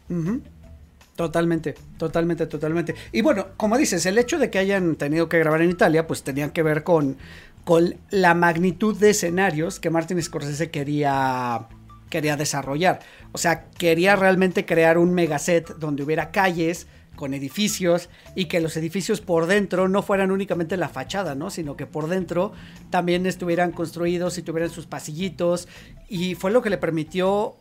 Totalmente, 1.16 1.76
totalmente, 2.00 2.48
totalmente. 2.48 2.96
Y 3.12 3.22
bueno, 3.22 3.50
como 3.58 3.78
dices, 3.78 4.08
el 4.08 4.18
hecho 4.18 4.40
de 4.40 4.50
que 4.50 4.58
hayan 4.58 4.96
tenido 4.96 5.30
que 5.30 5.38
grabar 5.38 5.62
en 5.62 5.70
Italia, 5.70 6.08
pues 6.08 6.24
tenían 6.24 6.50
que 6.50 6.64
ver 6.64 6.84
con, 6.84 7.16
con 7.64 7.96
la 8.10 8.34
magnitud 8.34 8.98
de 8.98 9.12
escenarios 9.12 9.80
que 9.80 9.92
Martin 9.92 10.20
Scorsese 10.20 10.72
quería, 10.72 11.68
quería 12.10 12.38
desarrollar. 12.38 13.02
O 13.34 13.38
sea, 13.38 13.66
quería 13.78 14.16
realmente 14.16 14.66
crear 14.66 14.98
un 14.98 15.14
megaset 15.14 15.76
donde 15.76 16.02
hubiera 16.02 16.32
calles 16.32 16.88
con 17.22 17.36
edificios 17.36 18.10
y 18.34 18.46
que 18.46 18.60
los 18.62 18.76
edificios 18.78 19.22
por 19.22 19.46
dentro 19.46 19.88
no 19.88 20.02
fueran 20.02 20.32
únicamente 20.32 20.76
la 20.76 20.90
fachada, 20.90 21.36
¿no? 21.36 21.52
Sino 21.52 21.78
que 21.78 21.86
por 21.86 22.08
dentro 22.08 22.52
también 22.90 23.28
estuvieran 23.28 23.74
construidos 23.74 24.40
y 24.40 24.42
tuvieran 24.42 24.72
sus 24.72 24.88
pasillitos. 24.88 25.68
Y 26.10 26.34
fue 26.34 26.50
lo 26.50 26.64
que 26.64 26.72
le 26.72 26.80
permitió 26.80 27.58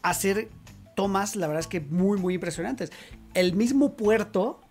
hacer 0.00 0.48
tomas, 0.96 1.36
la 1.36 1.46
verdad 1.46 1.60
es 1.60 1.66
que 1.66 1.82
muy, 1.82 2.18
muy 2.18 2.32
impresionantes. 2.32 2.90
El 3.34 3.52
mismo 3.52 3.98
puerto 3.98 4.62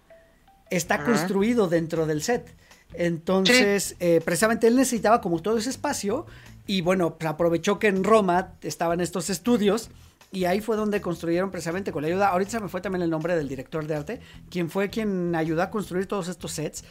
está 0.72 1.04
construido 1.04 1.68
dentro 1.68 2.08
del 2.08 2.24
set. 2.24 2.52
Entonces, 2.96 3.90
sí. 3.90 3.96
eh, 4.00 4.22
precisamente 4.26 4.66
él 4.66 4.76
necesitaba 4.76 5.22
como 5.22 5.40
todo 5.44 5.60
ese 5.60 5.70
espacio 5.70 6.26
y 6.66 6.82
bueno, 6.82 7.16
aprovechó 7.28 7.78
que 7.78 7.90
en 7.90 8.04
Roma 8.04 8.54
estaban 8.64 9.02
estos 9.02 9.30
estudios 9.30 9.92
y 10.32 10.46
ahí 10.46 10.62
fue 10.62 10.78
donde 10.78 11.02
construyeron 11.02 11.52
precisamente 11.52 11.92
con 11.92 12.02
la 12.04 12.08
ayuda, 12.08 12.30
ahorita 12.30 12.52
se 12.52 12.60
me 12.60 12.70
fue 12.70 12.82
también 12.82 13.02
el 13.02 13.10
nombre 13.10 13.36
del 13.36 13.48
director 13.48 13.86
de 13.86 13.96
arte, 13.96 14.20
quien 14.50 14.70
fue 14.70 14.90
quien 14.90 15.36
ayudó 15.36 15.62
a 15.62 15.70
construir 15.70 16.08
todos 16.08 16.28
estos 16.28 16.54
sets, 16.54 16.84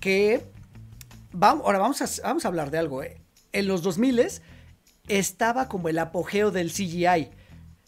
que 0.00 0.46
vamos, 1.32 1.64
ahora 1.66 1.78
vamos 1.78 2.00
a, 2.02 2.22
vamos 2.22 2.44
a 2.44 2.48
hablar 2.48 2.70
de 2.70 2.78
algo, 2.78 3.02
eh. 3.02 3.20
en 3.52 3.66
los 3.66 3.82
2000 3.82 4.40
estaba 5.08 5.68
como 5.68 5.88
el 5.88 5.98
apogeo 5.98 6.50
del 6.50 6.72
CGI, 6.72 7.30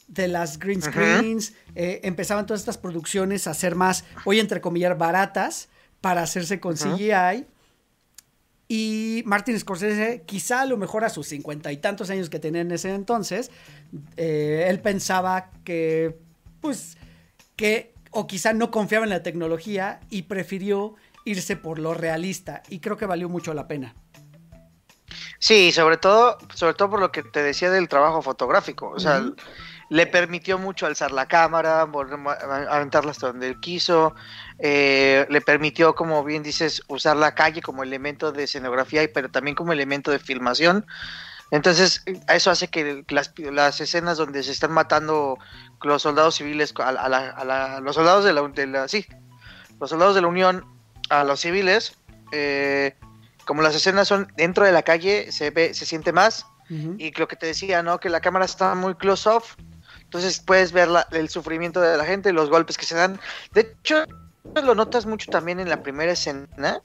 de 0.09 0.29
las 0.29 0.59
green 0.59 0.83
screens, 0.83 1.53
eh, 1.75 2.01
empezaban 2.05 2.47
todas 2.47 2.61
estas 2.61 2.79
producciones 2.79 3.47
a 3.47 3.55
ser 3.55 3.75
más, 3.75 4.05
hoy 4.25 4.40
entre 4.40 4.61
comillas, 4.61 4.97
baratas 4.97 5.68
para 6.01 6.23
hacerse 6.23 6.61
con. 6.61 6.77
CGI. 6.77 7.47
Y 8.68 9.22
Martin 9.24 9.59
Scorsese, 9.59 10.24
quizá 10.26 10.61
a 10.61 10.66
lo 10.66 10.76
mejor 10.76 11.02
a 11.02 11.09
sus 11.09 11.26
cincuenta 11.26 11.72
y 11.72 11.78
tantos 11.78 12.11
años 12.11 12.28
que 12.28 12.38
tenía 12.38 12.61
en 12.61 12.70
ese 12.70 12.94
entonces, 12.94 13.50
eh, 14.18 14.66
él 14.68 14.81
pensaba 14.81 15.50
que, 15.64 16.18
pues, 16.61 16.98
que, 17.57 17.94
o 18.11 18.26
quizá 18.26 18.52
no 18.52 18.70
confiaba 18.70 19.04
en 19.04 19.11
la 19.11 19.22
tecnología 19.22 20.00
y 20.11 20.22
prefirió 20.22 20.96
irse 21.24 21.57
por 21.57 21.78
lo 21.78 21.94
realista. 21.94 22.62
Y 22.68 22.81
creo 22.81 22.98
que 22.98 23.07
valió 23.07 23.31
mucho 23.31 23.54
la 23.54 23.66
pena. 23.66 23.94
Sí, 25.38 25.72
sobre 25.72 25.96
todo, 25.96 26.37
sobre 26.54 26.74
todo 26.74 26.90
por 26.90 27.00
lo 27.00 27.11
que 27.11 27.22
te 27.22 27.42
decía 27.42 27.70
del 27.70 27.88
trabajo 27.88 28.20
fotográfico. 28.20 28.90
O 28.90 29.00
sea, 29.00 29.20
uh 29.20 29.35
-huh 29.35 29.37
le 29.88 30.07
permitió 30.07 30.59
mucho 30.59 30.87
alzar 30.87 31.12
la 31.12 31.26
cámara, 31.26 31.83
aventarla 32.70 33.11
hasta 33.11 33.28
donde 33.28 33.48
él 33.48 33.61
quiso, 33.61 34.14
eh, 34.59 35.27
le 35.29 35.40
permitió, 35.40 35.94
como 35.94 36.25
bien 36.25 36.42
dices, 36.42 36.83
usar 36.88 37.16
la 37.16 37.35
calle 37.35 37.62
como 37.62 37.83
elemento 37.83 38.33
de 38.33 38.44
escenografía, 38.44 39.09
pero 39.12 39.31
también 39.31 39.55
como 39.55 39.73
elemento 39.73 40.11
de 40.11 40.18
filmación. 40.18 40.87
Entonces, 41.51 42.03
eso 42.29 42.51
hace 42.51 42.68
que 42.68 43.05
las, 43.09 43.33
las 43.38 43.81
escenas 43.81 44.18
donde 44.18 44.42
se 44.42 44.53
están 44.53 44.73
matando 44.73 45.38
los 45.83 46.03
soldados 46.03 46.35
civiles, 46.35 46.75
a, 46.79 46.88
a, 46.88 47.09
la, 47.09 47.31
a 47.31 47.44
la, 47.44 47.81
los 47.81 47.94
soldados 47.94 48.25
de 48.25 48.33
la, 48.33 48.42
de 48.49 48.66
la, 48.66 48.88
sí, 48.88 49.07
los 49.81 49.90
soldados 49.90 50.14
de 50.14 50.21
la 50.21 50.27
Unión 50.27 50.66
a 51.09 51.25
los 51.25 51.40
civiles, 51.40 51.97
eh, 52.33 52.94
como 53.47 53.62
las 53.62 53.75
escenas 53.75 54.09
son 54.09 54.31
dentro 54.37 54.66
de 54.66 54.73
la 54.73 54.83
calle, 54.83 55.33
se 55.33 55.51
ve, 55.51 55.73
se 55.73 55.87
siente 55.87 56.12
más. 56.12 56.44
Uh 56.68 56.75
-huh. 56.75 56.97
Y 56.99 57.18
lo 57.18 57.27
que 57.27 57.37
te 57.37 57.47
decía, 57.47 57.83
¿no? 57.83 57.99
Que 57.99 58.11
la 58.11 58.21
cámara 58.21 58.44
está 58.44 58.75
muy 58.75 58.94
close 58.97 59.27
off, 59.27 59.54
entonces 60.02 60.40
puedes 60.40 60.73
ver 60.73 60.88
la, 60.88 61.06
el 61.13 61.31
sufrimiento 61.31 61.81
de 61.81 61.96
la 61.96 62.04
gente, 62.04 62.31
los 62.35 62.50
golpes 62.50 62.77
que 62.77 62.85
se 62.85 62.94
dan. 62.94 63.19
De 63.52 63.63
hecho, 63.63 64.04
lo 64.62 64.74
notas 64.74 65.06
mucho 65.06 65.30
también 65.30 65.60
en 65.60 65.68
la 65.68 65.82
primera 65.82 66.12
escena, 66.12 66.82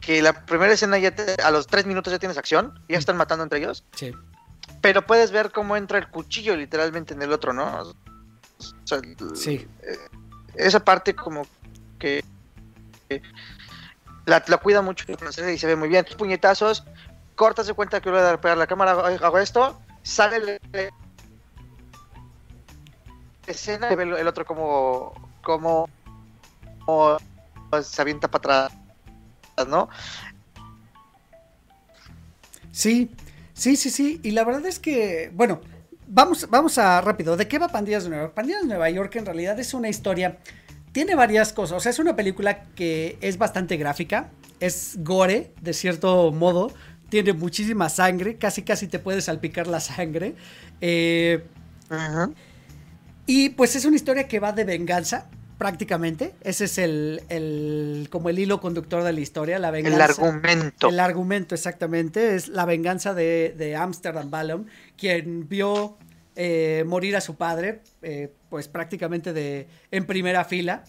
que 0.00 0.22
la 0.22 0.44
primera 0.44 0.72
escena 0.72 0.98
ya 0.98 1.14
te, 1.14 1.40
a 1.42 1.50
los 1.50 1.66
tres 1.66 1.86
minutos 1.86 2.12
ya 2.12 2.18
tienes 2.18 2.38
acción, 2.38 2.80
ya 2.88 2.98
están 2.98 3.16
matando 3.16 3.44
entre 3.44 3.58
ellos. 3.58 3.84
Sí. 3.94 4.12
Pero 4.80 5.06
puedes 5.06 5.30
ver 5.30 5.52
cómo 5.52 5.76
entra 5.76 5.98
el 5.98 6.08
cuchillo 6.08 6.56
literalmente 6.56 7.14
en 7.14 7.22
el 7.22 7.32
otro, 7.32 7.52
¿no? 7.52 7.82
O 7.82 7.94
sea, 8.84 9.00
sí. 9.34 9.66
Eh, 9.82 9.98
esa 10.54 10.80
parte 10.80 11.14
como 11.14 11.46
que 11.98 12.22
la, 14.26 14.42
la 14.46 14.56
cuida 14.58 14.82
mucho 14.82 15.04
y 15.08 15.58
se 15.58 15.66
ve 15.66 15.76
muy 15.76 15.88
bien. 15.88 16.04
Puñetazos, 16.16 16.84
cortas 17.34 17.66
de 17.66 17.74
cuenta 17.74 18.00
que 18.00 18.10
voy 18.10 18.20
a 18.20 18.40
pegar 18.40 18.56
la 18.56 18.66
cámara, 18.66 18.92
hago 18.92 19.38
esto, 19.38 19.80
sale 20.02 20.60
el, 20.72 20.90
escena 23.46 23.92
y 23.92 23.96
ve 23.96 24.04
el 24.04 24.26
otro 24.26 24.44
como, 24.44 25.14
como, 25.42 25.88
se 27.82 28.02
avienta 28.02 28.30
para 28.30 28.66
atrás, 28.66 28.78
¿no? 29.68 29.88
Sí, 32.72 33.10
sí, 33.52 33.76
sí, 33.76 33.90
sí. 33.90 34.20
Y 34.22 34.32
la 34.32 34.44
verdad 34.44 34.66
es 34.66 34.78
que, 34.78 35.30
bueno, 35.34 35.60
vamos, 36.08 36.48
vamos 36.50 36.78
a 36.78 37.00
rápido. 37.00 37.36
¿De 37.36 37.48
qué 37.48 37.58
va 37.58 37.68
Pandillas 37.68 38.04
de 38.04 38.10
Nueva 38.10 38.24
York? 38.24 38.34
Pandillas 38.34 38.62
de 38.62 38.68
Nueva 38.68 38.90
York 38.90 39.16
en 39.16 39.26
realidad 39.26 39.58
es 39.60 39.74
una 39.74 39.88
historia. 39.88 40.38
Tiene 40.92 41.14
varias 41.14 41.52
cosas. 41.52 41.76
O 41.76 41.80
sea, 41.80 41.90
es 41.90 41.98
una 41.98 42.16
película 42.16 42.64
que 42.74 43.18
es 43.20 43.38
bastante 43.38 43.76
gráfica. 43.76 44.30
Es 44.60 44.96
gore, 44.98 45.52
de 45.60 45.72
cierto 45.72 46.32
modo. 46.32 46.72
Tiene 47.08 47.32
muchísima 47.32 47.88
sangre. 47.88 48.36
Casi, 48.36 48.62
casi 48.62 48.86
te 48.88 48.98
puede 48.98 49.20
salpicar 49.20 49.66
la 49.66 49.80
sangre. 49.80 50.34
Eh, 50.80 51.44
y 53.26 53.50
pues 53.50 53.76
es 53.76 53.84
una 53.84 53.96
historia 53.96 54.28
que 54.28 54.40
va 54.40 54.52
de 54.52 54.64
venganza 54.64 55.28
prácticamente. 55.62 56.34
Ese 56.40 56.64
es 56.64 56.76
el, 56.76 58.08
como 58.10 58.28
el 58.30 58.40
hilo 58.40 58.60
conductor 58.60 59.04
de 59.04 59.12
la 59.12 59.20
historia, 59.20 59.60
la 59.60 59.70
venganza. 59.70 59.96
El 59.96 60.02
argumento. 60.02 60.88
El 60.88 60.98
argumento, 60.98 61.54
exactamente. 61.54 62.34
Es 62.34 62.48
la 62.48 62.64
venganza 62.64 63.14
de, 63.14 63.54
de 63.56 63.76
Amsterdam 63.76 64.28
Ballum, 64.28 64.64
quien 64.96 65.48
vio 65.48 65.98
eh, 66.34 66.82
morir 66.84 67.14
a 67.14 67.20
su 67.20 67.36
padre, 67.36 67.82
eh, 68.02 68.32
pues 68.50 68.66
prácticamente 68.66 69.32
de, 69.32 69.68
en 69.92 70.04
primera 70.04 70.44
fila. 70.44 70.82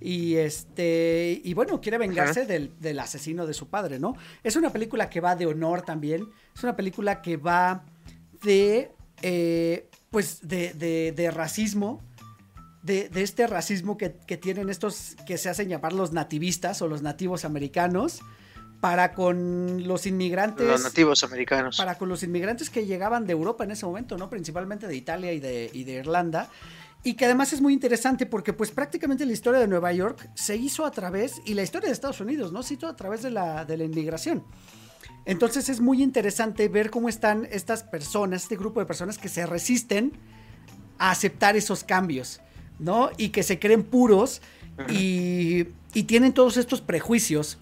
Y 0.00 0.36
este. 0.36 1.40
Y 1.42 1.54
bueno, 1.54 1.80
quiere 1.80 1.96
vengarse 1.96 2.44
del, 2.44 2.98
asesino 2.98 3.46
de 3.46 3.54
su 3.54 3.68
padre, 3.68 3.98
¿no? 3.98 4.16
Es 4.44 4.54
una 4.54 4.70
película 4.70 5.08
que 5.08 5.22
va 5.22 5.34
de 5.34 5.46
honor 5.46 5.80
también. 5.80 6.28
Es 6.54 6.62
una 6.62 6.76
película 6.76 7.22
que 7.22 7.38
va 7.38 7.84
de. 8.42 8.92
Eh, 9.22 9.88
pues 10.10 10.46
de, 10.46 10.74
de, 10.74 11.12
de 11.12 11.30
racismo 11.30 12.02
de, 12.82 13.10
este 13.14 13.46
racismo 13.46 13.96
que, 13.96 14.08
tienen 14.08 14.70
estos 14.70 15.16
que 15.26 15.38
se 15.38 15.48
hacen 15.48 15.68
llamar 15.68 15.92
los 15.92 16.12
nativistas 16.12 16.80
o 16.82 16.88
los 16.88 17.02
nativos 17.02 17.44
americanos 17.44 18.20
para 18.80 19.12
con 19.12 19.86
los 19.86 20.06
inmigrantes. 20.06 20.66
Los 20.66 20.82
nativos 20.82 21.22
americanos. 21.22 21.76
Para 21.76 21.98
con 21.98 22.08
los 22.08 22.22
inmigrantes 22.22 22.70
que 22.70 22.86
llegaban 22.86 23.26
de 23.26 23.32
Europa 23.32 23.64
en 23.64 23.72
ese 23.72 23.84
momento, 23.84 24.16
¿no? 24.16 24.30
Principalmente 24.30 24.86
de 24.86 24.96
Italia 24.96 25.32
y 25.32 25.40
de, 25.40 25.70
de 25.72 25.92
Irlanda. 25.92 26.48
Y 27.02 27.14
que 27.14 27.26
además 27.26 27.52
es 27.52 27.60
muy 27.60 27.72
interesante 27.72 28.26
porque 28.26 28.52
pues 28.52 28.70
prácticamente 28.70 29.24
la 29.26 29.32
historia 29.32 29.60
de 29.60 29.68
Nueva 29.68 29.92
York 29.92 30.30
se 30.34 30.56
hizo 30.56 30.84
a 30.84 30.90
través, 30.90 31.40
y 31.44 31.54
la 31.54 31.62
historia 31.62 31.88
de 31.88 31.92
Estados 31.92 32.20
Unidos, 32.20 32.52
¿no? 32.52 32.62
Se 32.62 32.74
hizo 32.74 32.88
a 32.88 32.96
través 32.96 33.22
de 33.22 33.30
la, 33.30 33.64
de 33.64 33.76
la 33.76 33.84
inmigración. 33.84 34.44
Entonces 35.26 35.68
es 35.68 35.80
muy 35.80 36.02
interesante 36.02 36.68
ver 36.68 36.90
cómo 36.90 37.08
están 37.08 37.46
estas 37.50 37.82
personas, 37.82 38.42
este 38.42 38.56
grupo 38.56 38.80
de 38.80 38.86
personas 38.86 39.18
que 39.18 39.28
se 39.28 39.44
resisten 39.44 40.12
a 40.98 41.10
aceptar 41.10 41.56
esos 41.56 41.84
cambios. 41.84 42.40
¿No? 42.80 43.10
Y 43.16 43.28
que 43.28 43.42
se 43.42 43.58
creen 43.58 43.82
puros 43.82 44.42
y, 44.88 45.66
tienen 46.06 46.32
todos 46.32 46.56
estos 46.56 46.80
prejuicios. 46.80 47.58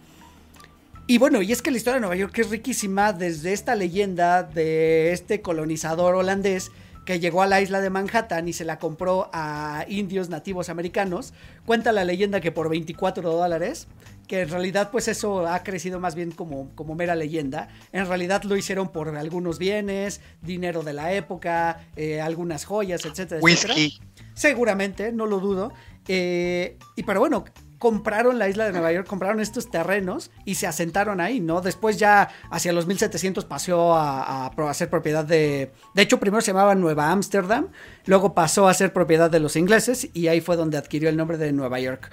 Y 1.07 1.19
bueno, 1.19 1.41
y 1.43 1.53
es 1.53 1.63
que 1.63 1.71
la 1.71 1.79
historia 1.79 1.95
de 1.95 2.01
Nueva 2.01 2.17
York 2.17 2.39
es 2.39 2.51
riquísima 2.51 3.13
desde 3.13 3.53
esta 3.53 3.75
leyenda 3.75 4.43
de 4.43 5.13
este 5.13 5.41
colonizador 5.41 6.15
holandés 6.15 6.71
que 7.09 7.21
llegó 7.21 7.41
a 7.41 7.47
la 7.47 7.63
isla 7.63 7.81
de 7.81 7.89
Manhattan 7.89 8.49
y 8.49 8.53
se 8.53 8.67
la 8.67 8.79
compró 8.79 9.31
a 9.33 9.87
indios 9.89 10.29
nativos 10.29 10.69
americanos. 10.69 11.33
Cuenta 11.65 11.91
la 11.91 12.05
leyenda 12.05 12.43
que 12.43 12.53
por 12.53 12.69
24 12.69 13.33
dólares, 13.33 13.89
que 14.27 14.43
en 14.43 14.51
realidad 14.51 14.91
pues 14.93 15.09
eso 15.09 15.47
ha 15.47 15.63
crecido 15.63 16.01
más 16.01 16.15
bien 16.15 16.33
como, 16.33 16.69
como 16.75 16.95
mera 16.95 17.15
leyenda. 17.15 17.71
En 17.93 18.07
realidad 18.07 18.43
lo 18.43 18.59
hicieron 18.59 18.93
por 18.93 19.17
algunos 19.17 19.59
bienes, 19.59 20.21
dinero 20.43 20.83
de 20.83 20.93
la 20.93 21.15
época, 21.15 21.81
eh, 21.97 22.21
algunas 22.21 22.67
joyas, 22.67 23.07
etcétera, 23.07 23.41
Whisky. 23.41 23.99
Seguramente, 24.35 25.11
no 25.11 25.25
lo 25.25 25.41
dudo. 25.41 25.73
Eh, 26.09 26.77
y 26.95 27.05
pero 27.05 27.21
bueno, 27.21 27.47
compraron 27.79 28.39
la 28.39 28.49
isla 28.49 28.65
de 28.67 28.73
Nueva 28.73 28.93
York, 28.93 29.07
compraron 29.07 29.41
estos 29.41 29.71
terrenos 29.71 30.31
y 30.45 30.57
se 30.57 30.67
asentaron 30.67 31.21
ahí, 31.21 31.41
¿no? 31.41 31.61
Después 31.61 31.97
ya 31.97 32.29
hacia 32.51 32.73
los 32.73 32.87
1700 32.87 33.45
pasó 33.45 33.95
a, 33.95 34.51
ser 34.75 34.91
propiedad 34.91 35.25
de... 35.25 35.73
De 35.95 36.03
hecho, 36.03 36.19
primero 36.21 36.41
se 36.41 36.49
llamaba 36.49 36.75
Nueva 36.75 37.11
Ámsterdam, 37.11 37.69
luego 38.07 38.35
pasó 38.35 38.69
a 38.69 38.75
ser 38.75 38.93
propiedad 38.93 39.31
de 39.31 39.41
los 39.41 39.57
ingleses 39.57 40.09
y 40.13 40.27
ahí 40.27 40.41
fue 40.41 40.57
donde 40.57 40.77
adquirió 40.77 41.09
el 41.09 41.17
nombre 41.17 41.39
de 41.39 41.53
Nueva 41.53 41.79
York. 41.81 42.11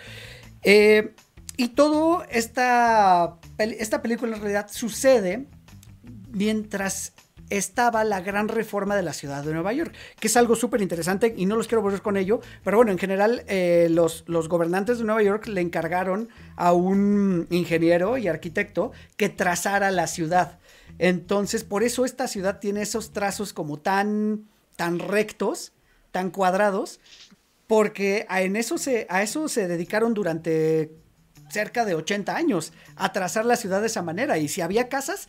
Eh, 0.63 1.16
y 1.57 1.70
todo 1.70 2.24
esta, 2.30 3.38
esta 3.57 4.01
película 4.01 4.36
en 4.36 4.41
realidad 4.41 4.68
sucede 4.70 5.47
mientras 6.32 7.13
estaba 7.50 8.04
la 8.04 8.22
gran 8.22 8.48
reforma 8.48 8.96
de 8.96 9.04
la 9.04 9.14
ciudad 9.14 9.43
de 9.43 9.54
Nueva 9.54 9.74
York, 9.74 9.93
que 10.20 10.28
es 10.28 10.38
algo 10.38 10.56
súper 10.56 10.82
interesante 10.82 11.34
y 11.36 11.46
no 11.46 11.56
los 11.56 11.68
quiero 11.68 11.82
volver 11.82 12.02
con 12.02 12.18
ello, 12.18 12.41
pero 12.64 12.78
bueno, 12.78 12.91
en 12.91 12.98
general 12.98 13.43
eh, 13.48 13.88
los, 13.91 14.24
los 14.28 14.50
gobernantes 14.50 14.98
de 14.98 15.04
Nueva 15.04 15.24
York 15.24 15.48
le 15.48 15.62
encargaron 15.62 16.30
a 16.56 16.74
un 16.74 17.48
ingeniero 17.50 18.18
y 18.18 18.28
arquitecto 18.28 18.91
que 19.18 19.30
trazara 19.30 19.91
la 19.91 20.08
ciudad. 20.08 20.60
Entonces, 20.98 21.64
por 21.64 21.84
eso 21.84 22.06
esta 22.06 22.28
ciudad 22.28 22.60
tiene 22.60 22.82
esos 22.82 23.12
trazos 23.12 23.54
como 23.54 23.78
tan, 23.78 24.48
tan 24.76 25.00
rectos, 25.00 25.74
tan 26.12 26.32
cuadrados, 26.32 27.00
porque 27.68 28.26
a, 28.30 28.41
en 28.41 28.56
eso 28.56 28.78
se, 28.78 29.08
a 29.10 29.22
eso 29.24 29.48
se 29.48 29.68
dedicaron 29.68 30.14
durante 30.14 30.91
cerca 31.50 31.86
de 31.86 31.96
80 31.96 32.36
años 32.36 32.74
a 32.96 33.12
trazar 33.12 33.46
la 33.46 33.56
ciudad 33.56 33.82
de 33.82 33.88
esa 33.88 34.02
manera. 34.02 34.38
Y 34.38 34.48
si 34.48 34.62
había 34.62 34.89
casas, 34.89 35.28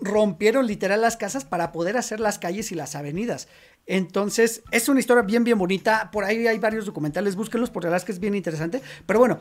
rompieron 0.00 0.66
literal 0.66 1.00
las 1.00 1.16
casas 1.16 1.44
para 1.44 1.72
poder 1.72 1.96
hacer 1.96 2.20
las 2.20 2.38
calles 2.38 2.72
y 2.72 2.74
las 2.74 2.94
avenidas. 2.94 3.48
Entonces, 3.86 4.62
es 4.70 4.88
una 4.88 5.00
historia 5.00 5.22
bien, 5.22 5.44
bien 5.44 5.58
bonita. 5.58 6.10
Por 6.12 6.24
ahí 6.24 6.46
hay 6.46 6.58
varios 6.58 6.86
documentales, 6.86 7.36
búsquenlos 7.36 7.70
porque 7.70 7.88
la 7.88 7.96
es 7.96 8.04
que 8.04 8.12
es 8.12 8.20
bien 8.20 8.34
interesante. 8.34 8.82
Pero 9.06 9.18
bueno, 9.18 9.38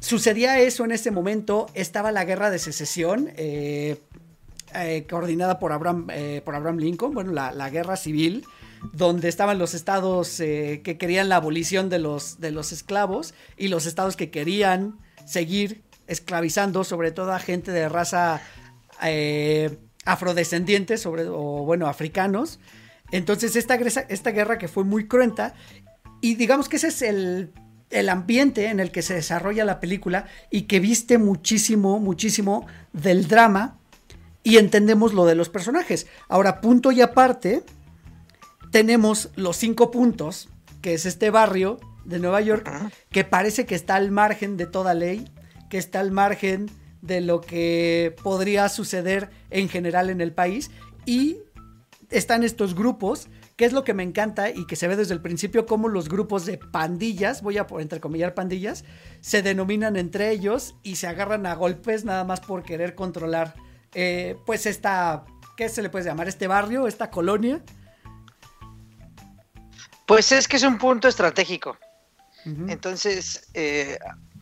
sucedía 0.00 0.58
eso 0.58 0.84
en 0.84 0.92
ese 0.92 1.10
momento. 1.10 1.66
Estaba 1.74 2.10
la 2.10 2.24
guerra 2.24 2.50
de 2.50 2.58
secesión, 2.58 3.30
eh, 3.36 4.00
eh, 4.74 5.06
coordinada 5.08 5.58
por 5.58 5.72
Abraham, 5.72 6.08
eh, 6.10 6.42
por 6.44 6.54
Abraham 6.56 6.78
Lincoln, 6.78 7.14
bueno, 7.14 7.32
la, 7.32 7.52
la, 7.52 7.70
guerra 7.70 7.96
civil, 7.96 8.44
donde 8.92 9.28
estaban 9.28 9.58
los 9.58 9.74
estados 9.74 10.36
que 10.38 10.96
querían 10.98 11.28
la 11.28 11.36
abolición 11.36 11.88
de 11.88 12.00
los, 12.00 12.40
de 12.40 12.50
los 12.50 12.72
esclavos 12.72 13.32
y 13.56 13.68
los 13.68 13.86
estados 13.86 14.16
que 14.16 14.30
querían 14.30 14.98
seguir 15.24 15.82
esclavizando, 16.08 16.84
sobre 16.84 17.12
todo 17.12 17.32
a 17.32 17.38
gente 17.38 17.70
de 17.70 17.88
raza 17.88 18.40
eh, 19.02 19.78
afrodescendientes, 20.04 21.02
sobre, 21.02 21.26
o 21.28 21.64
bueno, 21.64 21.86
africanos. 21.86 22.60
Entonces 23.10 23.56
esta, 23.56 23.74
esta 23.76 24.30
guerra 24.30 24.58
que 24.58 24.68
fue 24.68 24.84
muy 24.84 25.06
cruenta, 25.06 25.54
y 26.20 26.34
digamos 26.34 26.68
que 26.68 26.76
ese 26.76 26.88
es 26.88 27.02
el, 27.02 27.52
el 27.90 28.08
ambiente 28.08 28.66
en 28.66 28.80
el 28.80 28.90
que 28.90 29.02
se 29.02 29.14
desarrolla 29.14 29.64
la 29.64 29.80
película 29.80 30.26
y 30.50 30.62
que 30.62 30.80
viste 30.80 31.18
muchísimo, 31.18 32.00
muchísimo 32.00 32.66
del 32.92 33.28
drama 33.28 33.78
y 34.42 34.56
entendemos 34.56 35.14
lo 35.14 35.26
de 35.26 35.34
los 35.34 35.48
personajes. 35.48 36.06
Ahora, 36.28 36.60
punto 36.60 36.92
y 36.92 37.00
aparte, 37.00 37.62
tenemos 38.70 39.30
los 39.36 39.56
cinco 39.56 39.90
puntos, 39.90 40.48
que 40.82 40.94
es 40.94 41.06
este 41.06 41.30
barrio 41.30 41.78
de 42.04 42.18
Nueva 42.18 42.40
York, 42.40 42.70
que 43.10 43.24
parece 43.24 43.66
que 43.66 43.74
está 43.74 43.96
al 43.96 44.10
margen 44.10 44.56
de 44.56 44.66
toda 44.66 44.94
ley, 44.94 45.30
que 45.68 45.78
está 45.78 46.00
al 46.00 46.10
margen 46.10 46.70
de 47.00 47.20
lo 47.20 47.40
que 47.40 48.14
podría 48.22 48.68
suceder 48.68 49.30
en 49.50 49.68
general 49.68 50.10
en 50.10 50.20
el 50.20 50.32
país 50.32 50.70
y 51.06 51.38
están 52.10 52.42
estos 52.42 52.74
grupos, 52.74 53.28
que 53.56 53.64
es 53.64 53.72
lo 53.72 53.84
que 53.84 53.94
me 53.94 54.02
encanta 54.02 54.50
y 54.50 54.66
que 54.66 54.76
se 54.76 54.88
ve 54.88 54.96
desde 54.96 55.14
el 55.14 55.20
principio 55.20 55.66
como 55.66 55.88
los 55.88 56.08
grupos 56.08 56.46
de 56.46 56.58
pandillas, 56.58 57.42
voy 57.42 57.58
a 57.58 57.66
entrecomillar 57.78 58.34
pandillas, 58.34 58.84
se 59.20 59.42
denominan 59.42 59.96
entre 59.96 60.30
ellos 60.30 60.76
y 60.82 60.96
se 60.96 61.06
agarran 61.06 61.46
a 61.46 61.54
golpes 61.54 62.04
nada 62.04 62.24
más 62.24 62.40
por 62.40 62.62
querer 62.62 62.94
controlar 62.94 63.54
eh, 63.94 64.36
pues 64.46 64.66
esta, 64.66 65.24
¿qué 65.56 65.68
se 65.68 65.82
le 65.82 65.90
puede 65.90 66.04
llamar? 66.04 66.28
Este 66.28 66.46
barrio, 66.46 66.86
esta 66.86 67.10
colonia. 67.10 67.62
Pues 70.06 70.32
es 70.32 70.48
que 70.48 70.56
es 70.56 70.62
un 70.62 70.78
punto 70.78 71.08
estratégico. 71.08 71.76
Entonces, 72.44 73.50
eh, 73.52 73.98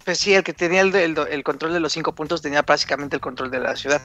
pues 0.07 0.19
sí, 0.19 0.35
el 0.35 0.45
que 0.45 0.53
tenía 0.53 0.83
el, 0.83 1.43
control 1.43 1.73
de 1.73 1.81
los 1.81 1.93
cinco 1.93 2.15
puntos 2.15 2.41
tenía 2.41 2.63
básicamente 2.63 3.17
el 3.17 3.21
control 3.21 3.51
de 3.51 3.59
la 3.59 3.75
ciudad. 3.75 4.01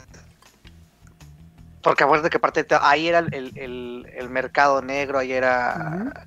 Porque 1.84 2.04
acuérdate 2.04 2.32
que 2.32 2.38
aparte 2.38 2.66
ahí 2.82 3.08
era 3.08 3.20
el, 3.20 4.28
mercado 4.32 4.82
negro, 4.82 5.20
ahí 5.20 5.32
era. 5.32 6.26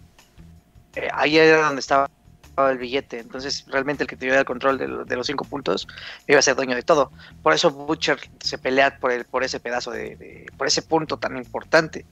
Eh, 0.94 1.08
ahí 1.12 1.38
era 1.38 1.66
donde 1.66 1.80
estaba 1.80 2.08
el 2.56 2.78
billete. 2.78 3.18
Entonces, 3.18 3.66
realmente 3.66 4.04
el 4.04 4.08
que 4.08 4.14
tenía 4.14 4.38
el 4.38 4.44
control 4.44 4.78
de, 4.78 5.16
los 5.16 5.26
cinco 5.26 5.44
puntos 5.44 5.88
iba 6.28 6.38
a 6.38 6.42
ser 6.42 6.54
dueño 6.54 6.76
de 6.76 6.84
todo. 6.84 7.10
Por 7.42 7.52
eso 7.52 7.72
Butcher 7.72 8.20
se 8.38 8.58
pelea 8.58 8.96
por, 9.00 9.10
el, 9.10 9.24
por 9.24 9.42
ese 9.42 9.58
pedazo 9.58 9.90
de, 9.90 10.46
por 10.56 10.68
ese 10.68 10.82
punto 10.82 11.16
tan 11.16 11.36
importante. 11.36 12.06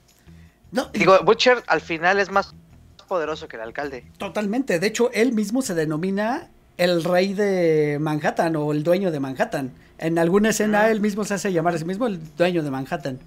No, 0.73 0.87
Digo, 0.87 1.17
Butcher 1.23 1.63
al 1.67 1.79
final 1.79 2.19
es 2.19 2.29
más 2.29 2.53
poderoso 3.07 3.47
que 3.47 3.55
el 3.55 3.61
alcalde. 3.61 4.05
Totalmente. 4.17 4.79
De 4.79 4.87
hecho, 4.87 5.09
él 5.13 5.31
mismo 5.31 5.61
se 5.61 5.73
denomina 5.75 6.49
el 6.77 7.03
rey 7.03 7.33
de 7.33 7.97
Manhattan 7.99 8.55
o 8.55 8.71
el 8.71 8.83
dueño 8.83 9.11
de 9.11 9.19
Manhattan. 9.19 9.73
En 9.97 10.17
alguna 10.17 10.49
escena 10.49 10.89
él 10.89 10.99
mismo 10.99 11.23
se 11.23 11.35
hace 11.35 11.53
llamar 11.53 11.75
a 11.75 11.77
sí 11.77 11.85
mismo 11.85 12.07
el 12.07 12.19
dueño 12.35 12.63
de 12.63 12.71
Manhattan. 12.71 13.19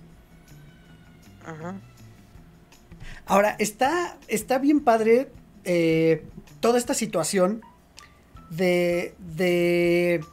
Ahora, 3.27 3.57
está, 3.59 4.19
está 4.29 4.59
bien 4.59 4.81
padre 4.81 5.31
eh, 5.65 6.25
toda 6.61 6.79
esta 6.79 6.95
situación 6.95 7.61
de, 8.51 9.15
de 9.19 10.25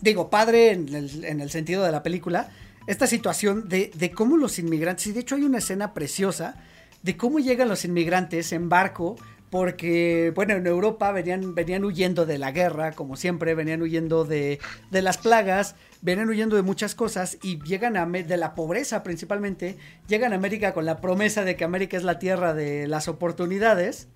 digo, 0.00 0.30
padre 0.30 0.72
en 0.72 0.94
el, 0.94 1.24
en 1.24 1.40
el, 1.40 1.50
sentido 1.50 1.84
de 1.84 1.92
la 1.92 2.02
película, 2.02 2.50
esta 2.86 3.06
situación 3.06 3.68
de, 3.68 3.90
de 3.94 4.10
cómo 4.12 4.36
los 4.36 4.58
inmigrantes, 4.58 5.06
y 5.08 5.12
de 5.12 5.20
hecho 5.20 5.34
hay 5.34 5.42
una 5.42 5.58
escena 5.58 5.94
preciosa 5.94 6.56
de 7.02 7.16
cómo 7.16 7.38
llegan 7.38 7.68
los 7.68 7.84
inmigrantes 7.84 8.52
en 8.52 8.68
barco 8.68 9.16
porque, 9.56 10.32
bueno, 10.34 10.52
en 10.52 10.66
Europa 10.66 11.10
venían, 11.12 11.54
venían 11.54 11.82
huyendo 11.82 12.26
de 12.26 12.36
la 12.36 12.50
guerra, 12.50 12.92
como 12.92 13.16
siempre, 13.16 13.54
venían 13.54 13.80
huyendo 13.80 14.26
de, 14.26 14.60
de 14.90 15.00
las 15.00 15.16
plagas, 15.16 15.76
venían 16.02 16.28
huyendo 16.28 16.56
de 16.56 16.62
muchas 16.62 16.94
cosas 16.94 17.38
y 17.42 17.58
llegan 17.62 17.96
a, 17.96 18.04
de 18.04 18.36
la 18.36 18.54
pobreza 18.54 19.02
principalmente, 19.02 19.78
llegan 20.08 20.34
a 20.34 20.36
América 20.36 20.74
con 20.74 20.84
la 20.84 21.00
promesa 21.00 21.42
de 21.42 21.56
que 21.56 21.64
América 21.64 21.96
es 21.96 22.02
la 22.04 22.18
tierra 22.18 22.52
de 22.52 22.86
las 22.86 23.08
oportunidades. 23.08 24.08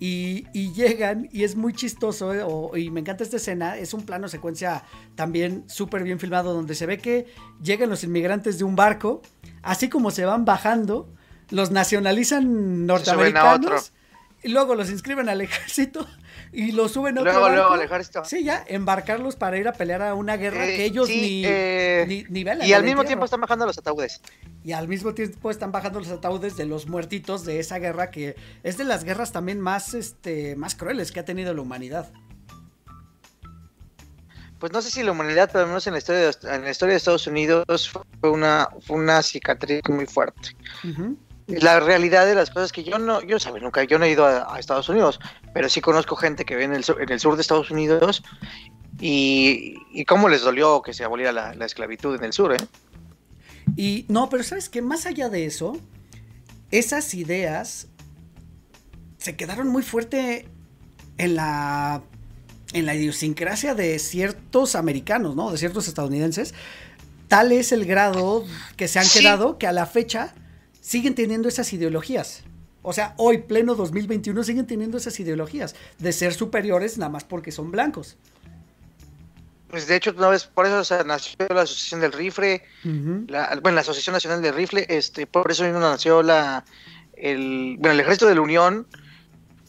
Y, 0.00 0.46
y, 0.54 0.72
llegan 0.72 1.28
y 1.32 1.44
es 1.44 1.54
muy 1.54 1.74
chistoso 1.74 2.32
eh, 2.32 2.80
y 2.80 2.88
me 2.90 3.00
encanta 3.00 3.24
esta 3.24 3.36
escena, 3.36 3.76
es 3.76 3.92
un 3.92 4.06
plano 4.06 4.28
secuencia 4.28 4.84
también 5.16 5.64
súper 5.66 6.02
bien 6.02 6.18
filmado 6.18 6.54
donde 6.54 6.74
se 6.74 6.86
ve 6.86 6.96
que 6.96 7.26
llegan 7.62 7.90
los 7.90 8.04
inmigrantes 8.04 8.56
de 8.56 8.64
un 8.64 8.74
barco, 8.74 9.20
así 9.60 9.90
como 9.90 10.10
se 10.12 10.24
van 10.24 10.46
bajando, 10.46 11.12
los 11.50 11.72
nacionalizan 11.72 12.86
norteamericanos 12.86 13.92
y 14.48 14.50
luego 14.50 14.74
los 14.74 14.88
inscriben 14.88 15.28
al 15.28 15.42
ejército 15.42 16.06
y 16.52 16.72
los 16.72 16.92
suben 16.92 17.18
a 17.18 17.20
otro 17.20 17.32
luego, 17.34 17.48
luego 17.50 17.72
al 17.72 17.82
ejército. 17.82 18.24
Sí, 18.24 18.44
ya, 18.44 18.64
embarcarlos 18.66 19.36
para 19.36 19.58
ir 19.58 19.68
a 19.68 19.74
pelear 19.74 20.00
a 20.00 20.14
una 20.14 20.38
guerra 20.38 20.64
que 20.64 20.86
ellos 20.86 21.06
ni, 21.06 21.42
eh, 21.44 22.24
ni, 22.30 22.40
Y 22.66 22.72
al 22.72 22.82
mismo 22.82 23.04
tiempo 23.04 23.26
están 23.26 23.42
bajando 23.42 23.66
los 23.66 23.76
ataúdes. 23.76 24.22
Y 24.64 24.72
al 24.72 24.88
mismo 24.88 25.12
tiempo 25.12 25.50
están 25.50 25.70
bajando 25.70 25.98
los 25.98 26.08
ataúdes 26.08 26.56
de 26.56 26.64
los 26.64 26.86
muertitos 26.86 27.44
de 27.44 27.60
esa 27.60 27.78
guerra 27.78 28.10
que 28.10 28.36
es 28.62 28.78
de 28.78 28.84
las 28.84 29.04
guerras 29.04 29.32
también 29.32 29.60
más, 29.60 29.92
este, 29.92 30.56
más 30.56 30.74
crueles 30.74 31.12
que 31.12 31.20
ha 31.20 31.26
tenido 31.26 31.52
la 31.52 31.60
humanidad. 31.60 32.10
Pues 34.58 34.72
no 34.72 34.80
sé 34.80 34.90
si 34.90 35.02
la 35.02 35.12
humanidad, 35.12 35.50
pero 35.52 35.64
al 35.64 35.68
menos 35.68 35.86
en 35.86 35.92
la 35.92 35.98
historia 35.98 36.22
de, 36.22 36.54
en 36.54 36.62
la 36.62 36.70
historia 36.70 36.92
de 36.92 36.96
Estados 36.96 37.26
Unidos 37.26 37.90
fue 37.90 38.30
una, 38.30 38.70
fue 38.80 38.96
una 38.96 39.20
cicatriz 39.22 39.82
muy 39.90 40.06
fuerte 40.06 40.56
la 41.48 41.80
realidad 41.80 42.26
de 42.26 42.34
las 42.34 42.50
cosas 42.50 42.72
que 42.72 42.84
yo 42.84 42.98
no, 42.98 43.22
yo 43.22 43.40
sabes, 43.40 43.62
nunca, 43.62 43.82
yo 43.84 43.98
no 43.98 44.04
he 44.04 44.10
ido 44.10 44.26
a, 44.26 44.58
Estados 44.58 44.88
Unidos, 44.88 45.18
pero 45.54 45.68
sí 45.68 45.80
conozco 45.80 46.14
gente 46.14 46.44
que 46.44 46.54
vive 46.54 46.66
en 46.66 46.74
el, 46.74 46.84
sur, 46.84 47.00
en 47.02 47.10
el 47.10 47.18
sur 47.18 47.36
de 47.36 47.42
Estados 47.42 47.70
Unidos 47.70 48.22
y, 49.00 49.76
y 49.92 50.04
cómo 50.04 50.28
les 50.28 50.42
dolió 50.42 50.82
que 50.82 50.92
se 50.92 51.04
aboliera 51.04 51.32
la, 51.32 51.64
esclavitud 51.64 52.14
en 52.14 52.24
el 52.24 52.32
sur, 52.32 52.52
¿eh? 52.52 52.58
Y 53.76 54.04
no, 54.08 54.28
pero 54.28 54.42
sabes 54.42 54.68
que 54.68 54.82
más 54.82 55.06
allá 55.06 55.28
de 55.28 55.46
eso, 55.46 55.78
esas 56.70 57.14
ideas 57.14 57.86
se 59.18 59.36
quedaron 59.36 59.68
muy 59.68 59.82
fuerte 59.82 60.48
en 61.16 61.34
la 61.34 62.02
en 62.74 62.84
la 62.84 62.94
idiosincrasia 62.94 63.74
de 63.74 63.98
ciertos 63.98 64.74
americanos, 64.74 65.34
¿no? 65.34 65.50
De 65.50 65.56
ciertos 65.56 65.88
estadounidenses. 65.88 66.52
Tal 67.26 67.52
es 67.52 67.72
el 67.72 67.86
grado 67.86 68.44
que 68.76 68.88
se 68.88 68.98
han 68.98 69.08
quedado 69.08 69.58
que 69.58 69.66
a 69.66 69.72
la 69.72 69.86
fecha 69.86 70.34
siguen 70.88 71.14
teniendo 71.14 71.50
esas 71.50 71.70
ideologías. 71.74 72.44
O 72.80 72.94
sea, 72.94 73.12
hoy, 73.18 73.42
pleno 73.42 73.74
2021, 73.74 74.42
siguen 74.42 74.66
teniendo 74.66 74.96
esas 74.96 75.20
ideologías 75.20 75.74
de 75.98 76.12
ser 76.14 76.32
superiores 76.32 76.96
nada 76.96 77.10
más 77.10 77.24
porque 77.24 77.52
son 77.52 77.70
blancos. 77.70 78.16
Pues 79.68 79.86
de 79.86 79.96
hecho, 79.96 80.14
una 80.16 80.30
vez, 80.30 80.44
por 80.46 80.64
eso 80.64 81.04
nació 81.04 81.36
la 81.50 81.60
Asociación 81.60 82.00
del 82.00 82.12
Rifle, 82.12 82.62
la, 83.26 83.58
bueno, 83.62 83.74
la 83.74 83.82
Asociación 83.82 84.14
Nacional 84.14 84.40
del 84.40 84.54
Rifle, 84.54 84.86
este, 84.88 85.26
por 85.26 85.50
eso 85.50 85.70
nació 85.70 86.22
la, 86.22 86.64
el, 87.12 87.76
bueno, 87.78 87.92
el 87.92 88.00
Ejército 88.00 88.26
de 88.26 88.36
la 88.36 88.40
Unión, 88.40 88.86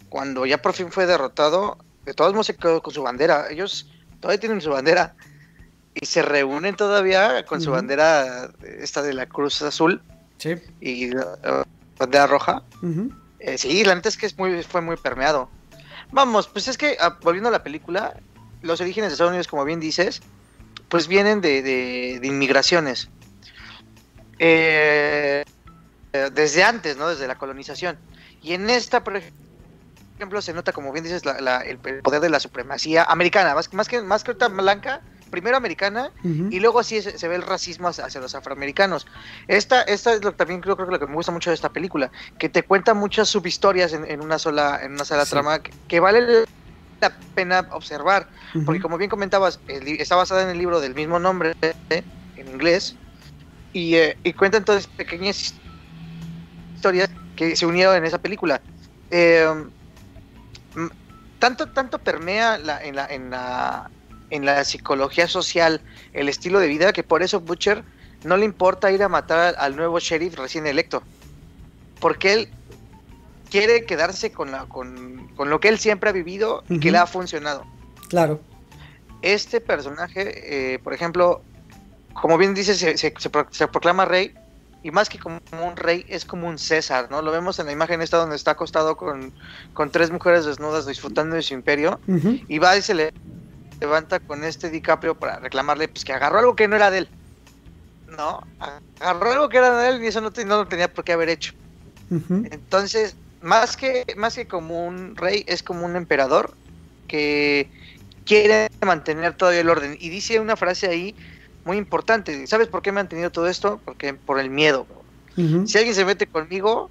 cuando 0.08 0.46
ya 0.46 0.62
por 0.62 0.72
fin 0.72 0.90
fue 0.90 1.06
derrotado, 1.06 1.80
de 2.06 2.14
todos 2.14 2.32
modos 2.32 2.48
se 2.48 2.56
quedó 2.56 2.82
con 2.82 2.94
su 2.94 3.04
bandera, 3.04 3.48
ellos 3.50 3.92
todavía 4.22 4.40
tienen 4.40 4.62
su 4.62 4.70
bandera, 4.70 5.16
y 5.94 6.06
se 6.06 6.22
reúnen 6.22 6.78
todavía 6.78 7.46
con 7.46 7.60
su 7.60 7.72
bandera, 7.72 8.54
esta 8.64 9.02
de 9.02 9.14
la 9.14 9.26
Cruz 9.26 9.62
Azul, 9.62 10.02
Sí. 10.40 10.56
Y 10.82 11.12
la 11.12 11.66
bandera 11.98 12.28
roja. 12.28 12.64
Eh, 13.40 13.58
sí, 13.58 13.84
la 13.84 13.96
neta 13.96 14.10
es 14.10 14.18
que 14.18 14.26
es 14.26 14.38
muy, 14.38 14.64
fue 14.64 14.82
muy 14.82 14.98
permeado. 14.98 15.50
Vamos, 16.12 16.48
pues 16.48 16.68
es 16.68 16.78
que 16.78 16.98
ah, 17.00 17.18
volviendo 17.22 17.50
a 17.50 17.52
la 17.52 17.64
película, 17.64 18.16
los 18.62 18.82
orígenes 18.82 19.10
de 19.10 19.14
Estados 19.14 19.30
Unidos, 19.30 19.48
como 19.48 19.64
bien 19.66 19.80
dices, 19.80 20.22
pues 20.88 21.08
vienen 21.08 21.42
de, 21.42 21.62
de, 21.62 22.28
inmigraciones. 22.28 23.10
Eh, 24.40 25.44
desde 26.34 26.64
antes, 26.64 26.98
¿no? 26.98 27.10
Desde 27.10 27.28
la 27.28 27.38
colonización. 27.38 27.98
Y 28.42 28.54
en 28.54 28.70
esta, 28.70 29.04
por 29.04 29.22
ejemplo, 30.18 30.42
se 30.42 30.54
nota, 30.54 30.72
como 30.72 30.92
bien 30.92 31.04
dices, 31.04 31.22
el, 31.66 31.78
poder 32.02 32.22
de 32.22 32.30
la 32.30 32.40
supremacía 32.40 33.04
americana, 33.04 33.54
más, 33.54 33.72
más 33.74 33.88
que 33.88 34.02
más 34.02 34.24
que 34.24 34.34
blanca, 34.34 35.02
primero 35.30 35.58
americana 35.58 36.12
y 36.24 36.60
luego 36.60 36.80
así 36.80 37.02
se, 37.02 37.28
ve 37.28 37.36
el 37.36 37.42
racismo 37.42 37.88
hacia, 37.88 38.20
los 38.20 38.36
afroamericanos. 38.36 39.08
Esta, 39.48 39.82
esta 39.84 40.14
es 40.14 40.24
lo 40.24 40.32
que 40.32 40.38
también 40.38 40.62
creo, 40.62 40.76
creo 40.76 40.88
que 40.88 40.94
lo 40.94 41.00
que 41.00 41.08
me 41.08 41.16
gusta 41.16 41.32
mucho 41.32 41.50
de 41.50 41.56
esta 41.56 41.70
película, 41.70 42.12
que 42.38 42.50
te 42.50 42.64
cuenta 42.64 42.94
muchas 42.94 43.30
subhistorias 43.30 43.94
en, 43.94 44.22
una 44.22 44.40
sola, 44.40 44.80
en 44.82 44.94
una 44.94 45.06
sola 45.06 45.26
trama 45.26 45.60
que, 45.60 46.00
vale 46.00 46.46
la 47.02 47.16
pena 47.34 47.68
observar, 47.72 48.28
porque 48.66 48.82
como 48.82 48.98
bien 48.98 49.10
comentabas, 49.10 49.60
está 49.68 50.16
basada 50.16 50.44
en 50.44 50.50
el 50.50 50.58
libro 50.58 50.82
del 50.82 50.96
mismo 50.96 51.20
nombre 51.20 51.54
en 51.90 52.48
inglés 52.48 52.96
y, 53.74 53.96
eh, 53.96 54.18
y 54.24 54.34
cuenta 54.34 54.58
entonces 54.58 54.88
pequeñas 54.88 55.54
historias 56.76 57.10
que 57.36 57.56
se 57.56 57.66
unieron 57.66 57.96
en 57.96 58.06
esa 58.06 58.18
película. 58.18 58.62
Eh, 59.12 59.48
tanto, 61.40 61.68
tanto 61.70 62.00
permea 62.00 62.58
la, 62.58 62.84
en, 62.84 62.96
la, 62.96 63.06
en, 63.08 63.30
la, 63.30 63.90
en 64.30 64.46
la 64.46 64.64
psicología 64.64 65.28
social 65.28 65.82
el 66.14 66.30
estilo 66.30 66.60
de 66.60 66.68
vida 66.68 66.94
que 66.94 67.04
por 67.04 67.24
eso 67.24 67.40
Butcher 67.40 67.84
no 68.24 68.38
le 68.38 68.46
importa 68.46 68.92
ir 68.92 69.04
a 69.04 69.10
matar 69.10 69.56
al 69.58 69.76
nuevo 69.76 70.00
sheriff 70.00 70.36
recién 70.38 70.68
electo. 70.68 71.04
Porque 72.00 72.34
él 72.34 72.50
quiere 73.50 73.86
quedarse 73.86 74.32
con, 74.32 74.52
la, 74.52 74.66
con, 74.66 75.30
lo 75.38 75.60
que 75.60 75.70
él 75.70 75.80
siempre 75.80 76.10
ha 76.10 76.14
vivido 76.14 76.64
y 76.70 76.80
que 76.80 76.92
le 76.92 76.98
ha 76.98 77.08
funcionado. 77.08 77.66
Claro. 78.08 78.40
Este 79.22 79.60
personaje, 79.60 80.74
eh, 80.74 80.80
por 80.80 80.94
ejemplo, 80.94 81.42
como 82.14 82.38
bien 82.38 82.54
dice, 82.54 82.76
se, 82.76 82.98
se, 82.98 83.68
proclama 83.68 84.06
rey, 84.06 84.34
y 84.82 84.92
más 84.92 85.10
que 85.10 85.20
como 85.20 85.40
un 85.52 85.76
rey, 85.76 86.06
es 86.08 86.24
como 86.24 86.48
un 86.48 86.58
César, 86.58 87.10
¿no? 87.12 87.22
Lo 87.22 87.32
vemos 87.32 87.60
en 87.60 87.66
la 87.66 87.74
imagen 87.74 88.02
esta 88.02 88.18
donde 88.18 88.38
está 88.38 88.52
acostado 88.52 88.96
con, 88.96 89.34
con 89.74 89.92
tres 89.92 90.10
mujeres 90.10 90.46
desnudas 90.46 90.86
disfrutando 90.86 91.36
de 91.36 91.42
su 91.42 91.54
imperio, 91.54 92.00
y 92.48 92.60
va 92.60 92.78
y 92.78 92.82
se 92.82 92.94
le 92.94 93.14
levanta 93.80 94.20
con 94.20 94.44
este 94.44 94.70
DiCaprio 94.70 95.16
para 95.16 95.40
reclamarle 95.40 95.88
pues 95.88 96.04
que 96.04 96.14
agarró 96.14 96.40
algo 96.40 96.56
que 96.56 96.68
no 96.68 96.76
era 96.76 96.92
de 96.92 97.00
él. 97.00 97.10
No, 98.08 98.42
agarró 99.00 99.32
algo 99.32 99.50
que 99.50 99.58
era 99.58 99.78
de 99.78 99.90
él 99.90 100.04
y 100.04 100.08
eso 100.08 100.22
no, 100.22 100.32
no 100.46 100.58
lo 100.58 100.68
tenía 100.68 100.92
por 100.92 101.04
qué 101.04 101.14
haber 101.14 101.30
hecho. 101.30 101.54
Entonces, 102.10 103.16
más 103.42 103.78
que, 103.78 104.04
más 104.18 104.36
que 104.36 104.48
como 104.48 104.86
un 104.88 105.16
rey, 105.16 105.44
es 105.48 105.62
como 105.62 105.86
un 105.86 105.96
emperador 105.96 106.54
que 107.08 107.70
quiere 108.26 108.68
mantener 108.82 109.36
todavía 109.36 109.62
el 109.62 109.70
orden. 109.70 109.98
Y 110.00 110.10
dice 110.10 110.40
una 110.40 110.56
frase 110.56 110.88
ahí 110.88 111.16
muy 111.66 111.78
importante. 111.78 112.48
¿Sabes 112.48 112.68
por 112.68 112.82
qué 112.82 112.90
he 112.90 112.94
mantenido 112.94 113.32
todo 113.32 113.48
esto? 113.48 113.80
Porque 113.86 114.14
por 114.14 114.40
el 114.40 114.50
miedo. 114.50 114.88
Si 115.66 115.78
alguien 115.78 115.96
se 115.96 116.04
mete 116.04 116.28
conmigo, 116.28 116.90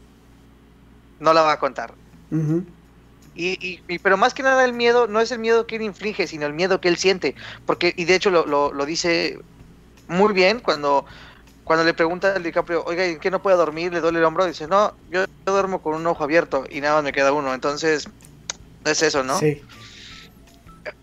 no 1.21 1.35
la 1.35 1.43
va 1.43 1.53
a 1.53 1.59
contar. 1.59 1.93
Y, 3.41 3.81
pero 4.03 4.17
más 4.17 4.35
que 4.35 4.43
nada 4.43 4.65
el 4.65 4.73
miedo 4.73 5.07
no 5.07 5.21
es 5.21 5.31
el 5.31 5.39
miedo 5.39 5.65
que 5.65 5.77
él 5.77 5.83
inflige, 5.83 6.27
sino 6.27 6.45
el 6.45 6.55
miedo 6.55 6.81
que 6.81 6.89
él 6.89 6.97
siente. 6.97 7.37
Porque, 7.67 7.95
y 7.97 8.05
de 8.05 8.17
hecho 8.17 8.31
lo, 8.31 8.45
lo, 8.45 8.85
dice 8.85 9.39
muy 10.09 10.33
bien 10.33 10.59
cuando, 10.59 11.05
cuando 11.63 11.85
le 11.85 11.95
pregunta 11.95 12.35
al 12.35 12.43
DiCaprio, 12.43 12.83
oiga, 12.85 13.05
¿en 13.05 13.21
qué 13.21 13.31
no 13.31 13.41
puede 13.41 13.57
dormir? 13.57 13.93
Le 13.93 14.01
duele 14.01 14.19
el 14.19 14.25
hombro. 14.25 14.45
Dice, 14.45 14.67
no, 14.67 14.93
yo, 15.09 15.25
duermo 15.47 15.81
con 15.81 15.95
un 15.95 16.05
ojo 16.09 16.25
abierto 16.25 16.65
y 16.69 16.81
nada 16.81 16.97
más 16.97 17.05
me 17.05 17.13
queda 17.13 17.31
uno. 17.31 17.55
Entonces, 17.55 18.09
es 18.85 19.03
eso, 19.03 19.23
¿no? 19.23 19.39
Sí. 19.39 19.63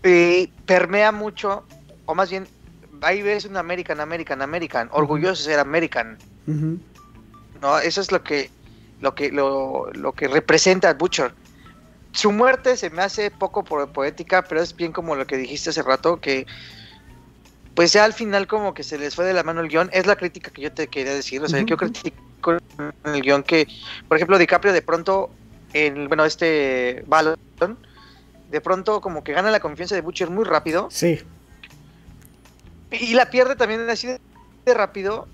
Y 0.04 0.48
permea 0.66 1.12
mucho, 1.12 1.64
o 2.04 2.14
más 2.14 2.28
bien, 2.28 2.46
ahí 3.00 3.22
ves 3.22 3.46
un 3.46 3.56
American, 3.56 3.98
American, 3.98 4.42
American, 4.42 4.90
orgulloso 4.92 5.42
de 5.42 5.52
ser 5.52 5.58
American. 5.58 6.18
No, 7.62 7.78
eso 7.78 8.02
es 8.02 8.12
lo 8.12 8.22
que, 8.22 8.50
lo 9.00 9.14
que, 9.14 9.32
lo, 9.32 9.90
lo 9.94 10.12
que 10.12 10.28
representa 10.28 10.92
Butcher 10.92 11.32
su 12.16 12.32
muerte 12.32 12.76
se 12.76 12.90
me 12.90 13.02
hace 13.02 13.30
poco 13.30 13.62
poética, 13.62 14.42
pero 14.42 14.60
es 14.62 14.74
bien 14.74 14.92
como 14.92 15.14
lo 15.14 15.26
que 15.26 15.36
dijiste 15.36 15.70
hace 15.70 15.82
rato, 15.82 16.20
que 16.20 16.46
pues 17.74 17.92
ya 17.92 18.04
al 18.04 18.14
final 18.14 18.46
como 18.46 18.72
que 18.72 18.82
se 18.82 18.98
les 18.98 19.14
fue 19.14 19.26
de 19.26 19.34
la 19.34 19.42
mano 19.42 19.60
el 19.60 19.68
guion, 19.68 19.90
es 19.92 20.06
la 20.06 20.16
crítica 20.16 20.50
que 20.50 20.62
yo 20.62 20.72
te 20.72 20.88
quería 20.88 21.14
decir, 21.14 21.42
o 21.42 21.48
sea, 21.48 21.60
yo 21.60 21.76
critico 21.76 22.52
el 23.04 23.20
guion 23.20 23.42
que, 23.42 23.68
por 24.08 24.16
ejemplo, 24.16 24.38
DiCaprio 24.38 24.72
de 24.72 24.80
pronto, 24.80 25.30
en, 25.74 26.08
bueno, 26.08 26.24
este 26.24 27.04
Balon, 27.06 27.36
de 28.50 28.60
pronto 28.62 29.02
como 29.02 29.22
que 29.22 29.32
gana 29.32 29.50
la 29.50 29.60
confianza 29.60 29.94
de 29.94 30.00
Butcher 30.00 30.30
muy 30.30 30.44
rápido. 30.44 30.88
Sí. 30.90 31.20
Y 32.92 33.12
la 33.12 33.28
pierde 33.28 33.56
también 33.56 33.88
así 33.90 34.06
de 34.06 34.74
rápido. 34.74 35.28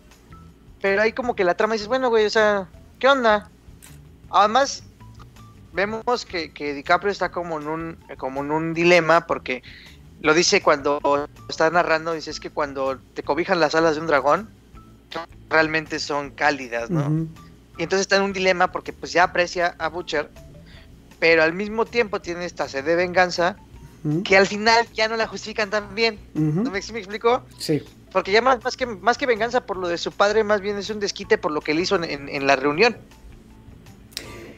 Pero 0.81 1.03
ahí 1.03 1.13
como 1.13 1.37
que 1.37 1.45
la 1.45 1.55
trama 1.55 1.75
dices, 1.75 1.87
bueno, 1.87 2.09
güey, 2.09 2.27
o 2.27 2.31
sea, 2.31 2.67
¿qué 2.99 3.07
onda? 3.07 3.49
Además, 4.31 4.83
vemos 5.73 6.25
que, 6.27 6.53
que 6.53 6.75
DiCaprio 6.75 7.11
está 7.13 7.31
como 7.31 7.61
en 7.61 7.69
un, 7.69 7.97
como 8.19 8.41
en 8.43 8.51
un 8.51 8.75
dilema 8.75 9.27
porque 9.27 9.63
lo 10.21 10.35
dice 10.35 10.61
cuando 10.63 11.01
está 11.49 11.71
narrando, 11.71 12.13
dice 12.13 12.31
es 12.31 12.39
que 12.41 12.51
cuando 12.51 12.99
te 13.15 13.23
cobijan 13.23 13.59
las 13.61 13.75
alas 13.75 13.95
de 13.97 14.01
un 14.01 14.07
dragón, 14.07 14.49
realmente 15.49 15.99
son 15.99 16.31
cálidas, 16.31 16.91
¿no? 16.91 17.09
Y 17.79 17.83
entonces 17.83 18.03
está 18.03 18.17
en 18.17 18.23
un 18.23 18.33
dilema 18.33 18.71
porque 18.71 18.93
pues 18.93 19.13
ya 19.13 19.25
aprecia 19.25 19.75
a 19.79 19.89
Butcher, 19.89 20.31
pero 21.19 21.43
al 21.43 21.53
mismo 21.53 21.85
tiempo 21.87 22.21
tiene 22.21 22.45
esta 22.45 22.69
sed 22.69 22.85
de 22.85 22.95
venganza 22.97 23.57
que 24.25 24.37
al 24.37 24.47
final 24.47 24.87
ya 24.95 25.07
no 25.09 25.17
la 25.17 25.27
justifican 25.29 25.71
tan 25.71 25.95
bien. 25.95 26.19
¿No 26.65 26.71
me, 26.71 26.83
sí 26.83 26.93
me 26.93 26.99
explico? 26.99 27.43
Sí. 27.59 27.83
Porque 28.13 28.33
ya 28.33 28.43
más, 28.43 28.63
más 28.65 28.77
que, 28.77 28.85
más 28.85 29.17
que 29.17 29.27
venganza 29.27 29.65
por 29.65 29.77
lo 29.77 29.89
de 29.89 29.97
su 29.97 30.11
padre, 30.13 30.43
más 30.45 30.61
bien 30.61 30.77
es 30.77 30.91
un 30.91 30.99
desquite 31.01 31.39
por 31.39 31.51
lo 31.53 31.61
que 31.61 31.73
él 31.73 31.81
hizo 31.81 31.97
en, 31.97 32.05
en- 32.05 32.29
en 32.29 32.47
la 32.47 32.57
reunión. 32.57 32.97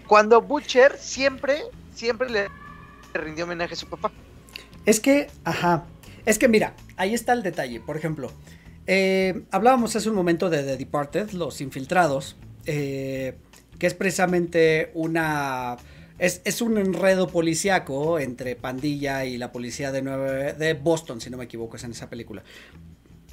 Cuando 0.07 0.43
Butcher 0.43 0.97
siempre, 0.99 1.63
siempre 1.95 2.29
le 2.31 2.49
rindió 3.15 3.45
homenaje 3.45 3.75
a 3.75 3.77
su 3.77 3.87
papá. 3.89 4.11
Es 4.87 5.01
que, 5.01 5.29
ajá, 5.45 5.85
es 6.27 6.39
que 6.39 6.49
mira, 6.49 6.75
ahí 6.97 7.15
está 7.15 7.33
el 7.33 7.43
detalle. 7.43 7.81
Por 7.81 7.97
ejemplo, 7.97 8.31
eh, 8.87 9.45
hablábamos 9.51 9.97
hace 9.97 10.09
un 10.11 10.15
momento 10.15 10.51
de 10.51 10.63
The 10.63 10.77
Departed, 10.77 11.31
Los 11.31 11.61
Infiltrados, 11.61 12.37
eh, 12.67 13.37
que 13.79 13.87
es 13.87 13.95
precisamente 13.95 14.91
una... 14.95 15.77
Es, 16.17 16.63
un 16.63 16.79
enredo 16.79 17.27
policíaco 17.27 18.21
entre 18.21 18.55
pandilla 18.55 19.25
y 19.25 19.37
la 19.37 19.51
policía 19.51 19.91
de, 19.91 20.01
Nueva- 20.01 20.53
de 20.53 20.75
Boston, 20.75 21.21
si 21.21 21.29
no 21.29 21.37
me 21.37 21.45
equivoco, 21.45 21.77
es 21.77 21.83
en 21.85 21.91
esa 21.91 22.09
película. 22.09 22.45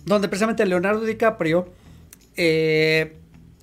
Donde 0.04 0.28
precisamente 0.28 0.66
Leonardo 0.66 1.06
DiCaprio 1.06 1.70
eh, 2.36 3.18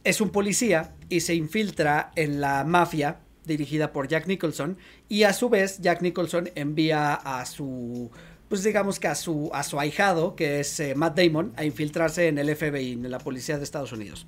es 0.04 0.20
un 0.20 0.30
policía 0.30 0.94
y 1.08 1.20
se 1.20 1.34
infiltra 1.34 2.12
en 2.16 2.40
la 2.40 2.64
mafia 2.64 3.20
dirigida 3.44 3.92
por 3.92 4.08
Jack 4.08 4.26
Nicholson 4.26 4.78
y 5.08 5.22
a 5.22 5.32
su 5.32 5.48
vez 5.48 5.78
Jack 5.80 6.02
Nicholson 6.02 6.50
envía 6.54 7.14
a 7.14 7.44
su 7.46 8.10
pues 8.48 8.62
digamos 8.62 9.00
que 9.00 9.08
a 9.08 9.14
su 9.14 9.50
a 9.52 9.62
su 9.62 9.80
ahijado 9.80 10.36
que 10.36 10.60
es 10.60 10.78
eh, 10.80 10.94
Matt 10.94 11.18
Damon 11.18 11.52
a 11.56 11.64
infiltrarse 11.64 12.28
en 12.28 12.38
el 12.38 12.54
FBI 12.54 12.92
en 12.92 13.10
la 13.10 13.18
policía 13.18 13.56
de 13.56 13.64
Estados 13.64 13.92
Unidos. 13.92 14.26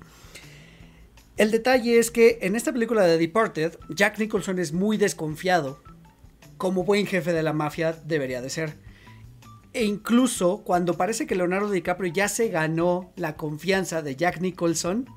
El 1.37 1.51
detalle 1.51 1.97
es 1.97 2.11
que 2.11 2.39
en 2.41 2.55
esta 2.55 2.73
película 2.73 3.03
de 3.05 3.17
Departed 3.17 3.77
Jack 3.89 4.19
Nicholson 4.19 4.59
es 4.59 4.73
muy 4.73 4.97
desconfiado 4.97 5.79
como 6.57 6.83
buen 6.83 7.07
jefe 7.07 7.33
de 7.33 7.41
la 7.41 7.53
mafia 7.53 7.93
debería 8.05 8.41
de 8.41 8.51
ser. 8.51 8.77
E 9.73 9.85
incluso 9.85 10.63
cuando 10.63 10.95
parece 10.95 11.25
que 11.25 11.35
Leonardo 11.35 11.71
DiCaprio 11.71 12.13
ya 12.13 12.27
se 12.27 12.49
ganó 12.49 13.11
la 13.15 13.35
confianza 13.35 14.01
de 14.01 14.15
Jack 14.15 14.41
Nicholson, 14.41 15.09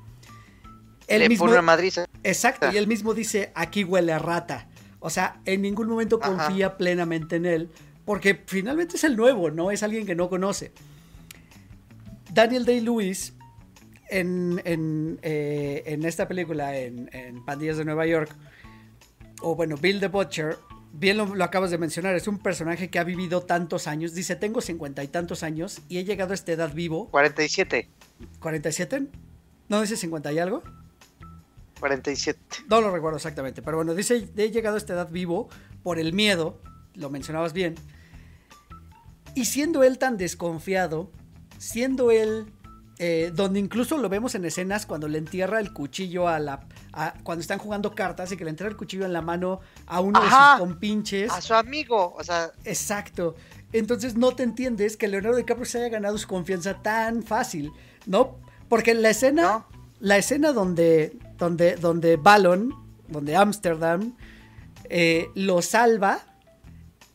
él 1.07 1.19
le 1.19 1.29
mismo 1.29 1.45
pone 1.45 1.53
una 1.53 1.61
madriza. 1.61 2.05
Exacto, 2.23 2.67
Ah. 2.67 2.71
y 2.73 2.77
él 2.77 2.87
mismo 2.87 3.13
dice, 3.13 3.51
aquí 3.55 3.83
huele 3.83 4.11
a 4.13 4.19
rata. 4.19 4.67
O 4.99 5.09
sea, 5.09 5.39
en 5.45 5.61
ningún 5.61 5.87
momento 5.87 6.19
Ajá. 6.21 6.31
confía 6.47 6.77
plenamente 6.77 7.35
en 7.35 7.45
él, 7.45 7.69
porque 8.05 8.41
finalmente 8.47 8.95
es 8.97 9.03
el 9.03 9.15
nuevo, 9.15 9.51
¿no? 9.51 9.71
Es 9.71 9.83
alguien 9.83 10.05
que 10.05 10.15
no 10.15 10.29
conoce. 10.29 10.71
Daniel 12.33 12.65
Day-Lewis, 12.65 13.33
en, 14.09 14.61
en, 14.65 15.19
eh, 15.21 15.83
en 15.85 16.05
esta 16.05 16.27
película, 16.27 16.77
en, 16.77 17.09
en 17.13 17.43
Pandillas 17.45 17.77
de 17.77 17.85
Nueva 17.85 18.05
York, 18.05 18.29
o 19.41 19.55
bueno, 19.55 19.77
Bill 19.77 19.99
the 19.99 20.07
Butcher, 20.07 20.57
bien 20.93 21.17
lo, 21.17 21.33
lo 21.35 21.43
acabas 21.43 21.71
de 21.71 21.77
mencionar, 21.77 22.15
es 22.15 22.27
un 22.27 22.39
personaje 22.39 22.89
que 22.89 22.99
ha 22.99 23.03
vivido 23.03 23.41
tantos 23.41 23.87
años. 23.87 24.13
Dice, 24.13 24.35
tengo 24.35 24.61
cincuenta 24.61 25.03
y 25.03 25.07
tantos 25.07 25.43
años 25.43 25.81
y 25.89 25.97
he 25.99 26.03
llegado 26.03 26.31
a 26.31 26.35
esta 26.35 26.51
edad 26.51 26.73
vivo. 26.73 27.09
47. 27.11 27.89
¿47? 28.41 29.07
¿No 29.69 29.81
dice 29.81 29.97
50 29.97 30.31
y 30.33 30.39
algo? 30.39 30.63
47. 31.79 32.39
No 32.69 32.81
lo 32.81 32.91
recuerdo 32.91 33.17
exactamente, 33.17 33.61
pero 33.61 33.77
bueno, 33.77 33.93
dice, 33.93 34.29
he 34.35 34.51
llegado 34.51 34.75
a 34.75 34.77
esta 34.77 34.93
edad 34.93 35.09
vivo 35.11 35.49
por 35.83 35.99
el 35.99 36.13
miedo, 36.13 36.61
lo 36.95 37.09
mencionabas 37.09 37.53
bien, 37.53 37.75
y 39.33 39.45
siendo 39.45 39.83
él 39.83 39.97
tan 39.97 40.17
desconfiado, 40.17 41.11
siendo 41.57 42.11
él, 42.11 42.45
eh, 42.99 43.31
donde 43.35 43.59
incluso 43.59 43.97
lo 43.97 44.07
vemos 44.07 44.35
en 44.35 44.45
escenas 44.45 44.85
cuando 44.85 45.07
le 45.09 45.17
entierra 45.17 45.59
el 45.59 45.73
cuchillo 45.73 46.29
a 46.29 46.39
la, 46.39 46.65
a- 46.93 47.13
cuando 47.23 47.41
están 47.41 47.59
jugando 47.59 47.93
cartas 47.93 48.31
y 48.31 48.37
que 48.37 48.45
le 48.45 48.51
entierra 48.51 48.69
el 48.71 48.77
cuchillo 48.77 49.05
en 49.05 49.11
la 49.11 49.21
mano 49.21 49.59
a 49.85 49.99
uno 49.99 50.21
de 50.21 50.27
sus 50.29 50.59
compinches. 50.59 51.31
A 51.31 51.41
su 51.41 51.53
amigo, 51.53 52.13
o 52.17 52.23
sea, 52.23 52.51
Exacto. 52.63 53.35
Entonces 53.73 54.15
no 54.15 54.33
te 54.33 54.43
entiendes 54.43 54.95
que 54.95 55.09
Leonardo 55.09 55.35
DiCaprio 55.35 55.65
se 55.65 55.79
haya 55.79 55.89
ganado 55.89 56.17
su 56.17 56.27
confianza 56.29 56.81
tan 56.81 57.23
fácil, 57.23 57.73
¿no? 58.05 58.37
Porque 58.69 58.93
la 58.93 59.09
escena, 59.09 59.43
No. 59.43 59.67
La 59.99 60.17
escena 60.17 60.51
donde, 60.51 61.17
donde, 61.37 61.75
donde 61.75 62.17
Ballon, 62.17 62.73
donde 63.07 63.35
Amsterdam 63.35 64.15
eh, 64.89 65.29
lo 65.35 65.61
salva, 65.61 66.19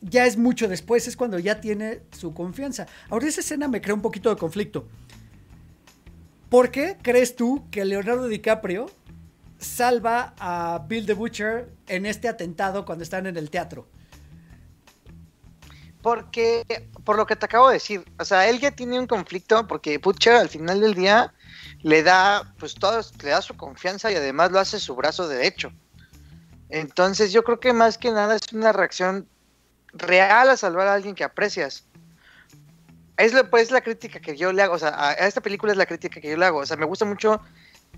ya 0.01 0.25
es 0.25 0.37
mucho 0.37 0.67
después, 0.67 1.07
es 1.07 1.15
cuando 1.15 1.37
ya 1.39 1.61
tiene 1.61 2.01
su 2.11 2.33
confianza. 2.33 2.87
Ahora 3.09 3.27
esa 3.27 3.41
escena 3.41 3.67
me 3.67 3.81
crea 3.81 3.93
un 3.93 4.01
poquito 4.01 4.29
de 4.29 4.35
conflicto. 4.35 4.87
¿Por 6.49 6.71
qué 6.71 6.97
crees 7.01 7.35
tú 7.35 7.63
que 7.71 7.85
Leonardo 7.85 8.27
DiCaprio 8.27 8.87
salva 9.57 10.33
a 10.39 10.85
Bill 10.87 11.05
the 11.05 11.13
Butcher 11.13 11.69
en 11.87 12.05
este 12.05 12.27
atentado 12.27 12.83
cuando 12.83 13.03
están 13.03 13.27
en 13.27 13.37
el 13.37 13.49
teatro? 13.49 13.87
Porque, 16.01 16.65
por 17.03 17.15
lo 17.15 17.25
que 17.25 17.35
te 17.35 17.45
acabo 17.45 17.67
de 17.67 17.75
decir, 17.75 18.03
o 18.19 18.25
sea, 18.25 18.49
él 18.49 18.59
ya 18.59 18.71
tiene 18.71 18.99
un 18.99 19.07
conflicto 19.07 19.67
porque 19.67 19.97
Butcher 19.97 20.35
al 20.35 20.49
final 20.49 20.81
del 20.81 20.95
día 20.95 21.33
le 21.81 22.03
da, 22.03 22.53
pues 22.57 22.75
todo, 22.75 23.01
le 23.23 23.29
da 23.29 23.41
su 23.41 23.55
confianza 23.55 24.11
y 24.11 24.15
además 24.15 24.51
lo 24.51 24.59
hace 24.59 24.79
su 24.79 24.95
brazo 24.95 25.27
derecho. 25.27 25.71
Entonces 26.69 27.31
yo 27.31 27.43
creo 27.43 27.59
que 27.59 27.73
más 27.73 27.97
que 27.97 28.11
nada 28.11 28.35
es 28.35 28.51
una 28.53 28.71
reacción 28.71 29.27
real 29.93 30.49
a 30.49 30.57
salvar 30.57 30.87
a 30.87 30.93
alguien 30.93 31.15
que 31.15 31.23
aprecias. 31.23 31.85
Es, 33.17 33.33
lo, 33.33 33.49
pues, 33.49 33.71
la 33.71 33.81
crítica 33.81 34.19
que 34.19 34.35
yo 34.35 34.51
le 34.51 34.63
hago, 34.63 34.75
o 34.75 34.79
sea, 34.79 34.89
a, 34.89 35.09
a 35.09 35.27
esta 35.27 35.41
película 35.41 35.71
es 35.71 35.77
la 35.77 35.85
crítica 35.85 36.19
que 36.19 36.31
yo 36.31 36.37
le 36.37 36.45
hago, 36.45 36.59
o 36.59 36.65
sea, 36.65 36.77
me 36.77 36.85
gusta 36.85 37.05
mucho 37.05 37.41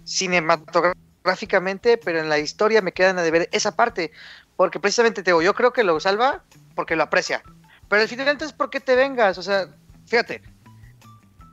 cinematográficamente, 0.04 1.98
pero 1.98 2.20
en 2.20 2.30
la 2.30 2.40
historia 2.40 2.82
me 2.82 2.92
quedan 2.92 3.18
a 3.20 3.22
deber 3.22 3.48
esa 3.52 3.76
parte, 3.76 4.12
porque 4.58 4.80
precisamente 4.80 5.24
te 5.24 5.32
digo, 5.32 5.42
yo 5.42 5.54
creo 5.54 5.72
que 5.72 5.84
lo 5.84 6.00
salva 6.00 6.44
porque 6.76 6.96
lo 6.96 7.04
aprecia, 7.04 7.44
pero 7.94 8.02
al 8.04 8.10
final 8.10 8.28
entonces, 8.28 8.58
¿por 8.58 8.70
qué 8.72 8.80
te 8.80 8.96
vengas? 8.96 9.38
O 9.38 9.44
sea, 9.44 9.68
fíjate, 10.08 10.42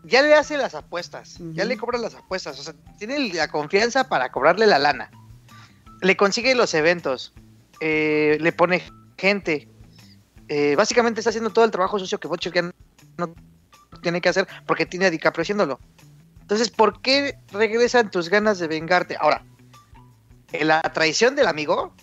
ya 0.05 0.23
le 0.23 0.35
hace 0.35 0.57
las 0.57 0.75
apuestas, 0.75 1.37
ya 1.53 1.65
le 1.67 1.77
cobra 1.77 1.99
las 1.99 2.15
apuestas, 2.15 2.59
o 2.59 2.63
sea, 2.63 2.73
tiene 2.99 3.19
la 3.35 3.49
confianza 3.49 4.09
para 4.09 4.33
cobrarle 4.33 4.67
la 4.67 4.79
lana, 4.79 5.11
le 6.01 6.17
consigue 6.17 6.55
los 6.55 6.73
eventos, 6.73 7.35
eh, 7.81 8.39
le 8.41 8.53
pone 8.53 8.83
gente, 9.19 9.69
eh, 10.49 10.75
básicamente 10.77 11.21
está 11.21 11.29
haciendo 11.29 11.51
todo 11.51 11.67
el 11.67 11.71
trabajo 11.71 11.99
sucio 11.99 12.19
que 12.19 12.29
Butcher 12.29 12.53
ya 12.55 12.63
no 13.19 13.35
tiene 14.03 14.23
que 14.23 14.31
hacer 14.31 14.49
porque 14.67 14.87
tiene 14.87 15.07
a 15.07 15.11
DiCaprio 15.11 15.43
haciéndolo. 15.43 15.79
Entonces, 16.41 16.71
¿por 16.71 17.03
qué 17.03 17.39
regresan 17.53 18.11
tus 18.11 18.31
ganas 18.31 18.59
de 18.59 18.67
vengarte? 18.67 19.17
Ahora, 19.21 19.45
en 20.53 20.69
la 20.69 20.81
traición 20.81 21.37
del 21.37 21.47
amigo, 21.49 21.95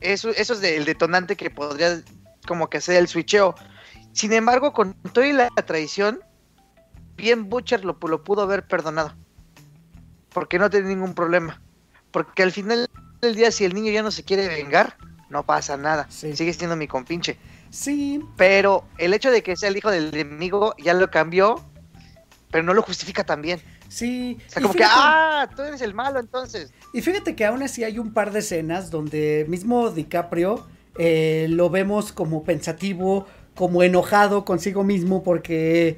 eso, 0.00 0.28
eso 0.28 0.52
es 0.52 0.60
de- 0.60 0.76
el 0.76 0.84
detonante 0.84 1.34
que 1.34 1.48
podría 1.50 2.02
como 2.48 2.68
que 2.68 2.80
ser 2.80 2.96
el 2.96 3.06
switcheo. 3.06 3.54
Sin 4.12 4.32
embargo, 4.32 4.72
con 4.72 4.94
todo 5.12 5.24
y 5.24 5.32
la 5.32 5.48
traición, 5.50 6.20
bien 7.16 7.48
Butcher 7.48 7.84
lo, 7.84 7.96
lo 8.00 8.24
pudo 8.24 8.42
haber 8.42 8.66
perdonado. 8.66 9.14
Porque 10.30 10.58
no 10.58 10.70
tiene 10.70 10.88
ningún 10.88 11.14
problema. 11.14 11.60
Porque 12.10 12.42
al 12.42 12.50
final 12.50 12.88
del 13.20 13.34
día, 13.36 13.52
si 13.52 13.64
el 13.64 13.74
niño 13.74 13.92
ya 13.92 14.02
no 14.02 14.10
se 14.10 14.24
quiere 14.24 14.48
vengar, 14.48 14.96
no 15.28 15.44
pasa 15.44 15.76
nada. 15.76 16.06
Sí. 16.08 16.34
Sigue 16.34 16.52
siendo 16.54 16.74
mi 16.74 16.88
compinche. 16.88 17.38
Sí, 17.70 18.24
Pero 18.36 18.84
el 18.96 19.12
hecho 19.12 19.30
de 19.30 19.42
que 19.42 19.54
sea 19.54 19.68
el 19.68 19.76
hijo 19.76 19.90
del 19.90 20.14
enemigo 20.14 20.74
ya 20.78 20.94
lo 20.94 21.10
cambió, 21.10 21.62
pero 22.50 22.64
no 22.64 22.72
lo 22.72 22.80
justifica 22.80 23.24
también. 23.24 23.60
sí. 23.88 24.38
O 24.46 24.50
sea, 24.50 24.60
Y 24.60 24.62
como 24.62 24.74
que, 24.74 24.84
ah, 24.86 25.50
tú 25.54 25.62
eres 25.62 25.82
el 25.82 25.92
malo 25.92 26.18
entonces. 26.18 26.72
Y 26.94 27.02
fíjate 27.02 27.36
que 27.36 27.44
aún 27.44 27.62
así 27.62 27.84
hay 27.84 27.98
un 27.98 28.14
par 28.14 28.32
de 28.32 28.38
escenas 28.38 28.90
donde 28.90 29.44
mismo 29.48 29.90
DiCaprio 29.90 30.66
eh, 30.98 31.46
lo 31.50 31.70
vemos 31.70 32.12
como 32.12 32.44
pensativo, 32.44 33.26
como 33.54 33.82
enojado 33.82 34.44
consigo 34.44 34.84
mismo, 34.84 35.22
porque 35.22 35.96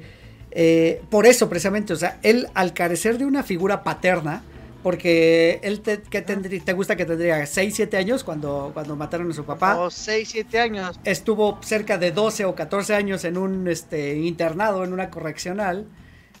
eh, 0.51 1.01
por 1.09 1.25
eso 1.27 1.49
precisamente, 1.49 1.93
o 1.93 1.95
sea, 1.95 2.19
él 2.23 2.47
al 2.53 2.73
carecer 2.73 3.17
de 3.17 3.25
una 3.25 3.43
figura 3.43 3.83
paterna, 3.83 4.43
porque 4.83 5.59
él 5.63 5.81
te, 5.81 6.01
que 6.01 6.21
tendría- 6.21 6.63
te 6.63 6.73
gusta 6.73 6.95
que 6.95 7.05
tendría 7.05 7.45
6, 7.45 7.75
7 7.75 7.97
años 7.97 8.23
cuando, 8.23 8.71
cuando 8.73 8.95
mataron 8.95 9.29
a 9.29 9.33
su 9.33 9.45
papá. 9.45 9.77
O 9.77 9.91
6, 9.91 10.29
7 10.31 10.59
años. 10.59 10.99
Estuvo 11.03 11.59
cerca 11.61 11.97
de 11.99 12.11
12 12.11 12.45
o 12.45 12.55
14 12.55 12.95
años 12.95 13.23
en 13.23 13.37
un 13.37 13.67
este, 13.67 14.17
internado, 14.17 14.83
en 14.83 14.91
una 14.93 15.11
correccional. 15.11 15.85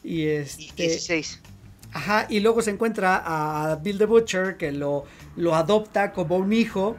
Y 0.03 0.21
Y 0.23 0.27
este. 0.27 0.73
16. 0.75 1.39
Ajá, 1.93 2.25
y 2.29 2.39
luego 2.39 2.61
se 2.61 2.71
encuentra 2.71 3.21
a 3.23 3.75
Bill 3.75 3.97
the 3.97 4.05
Butcher 4.05 4.57
que 4.57 4.71
lo, 4.71 5.03
lo 5.35 5.55
adopta 5.55 6.11
como 6.13 6.37
un 6.37 6.53
hijo. 6.53 6.95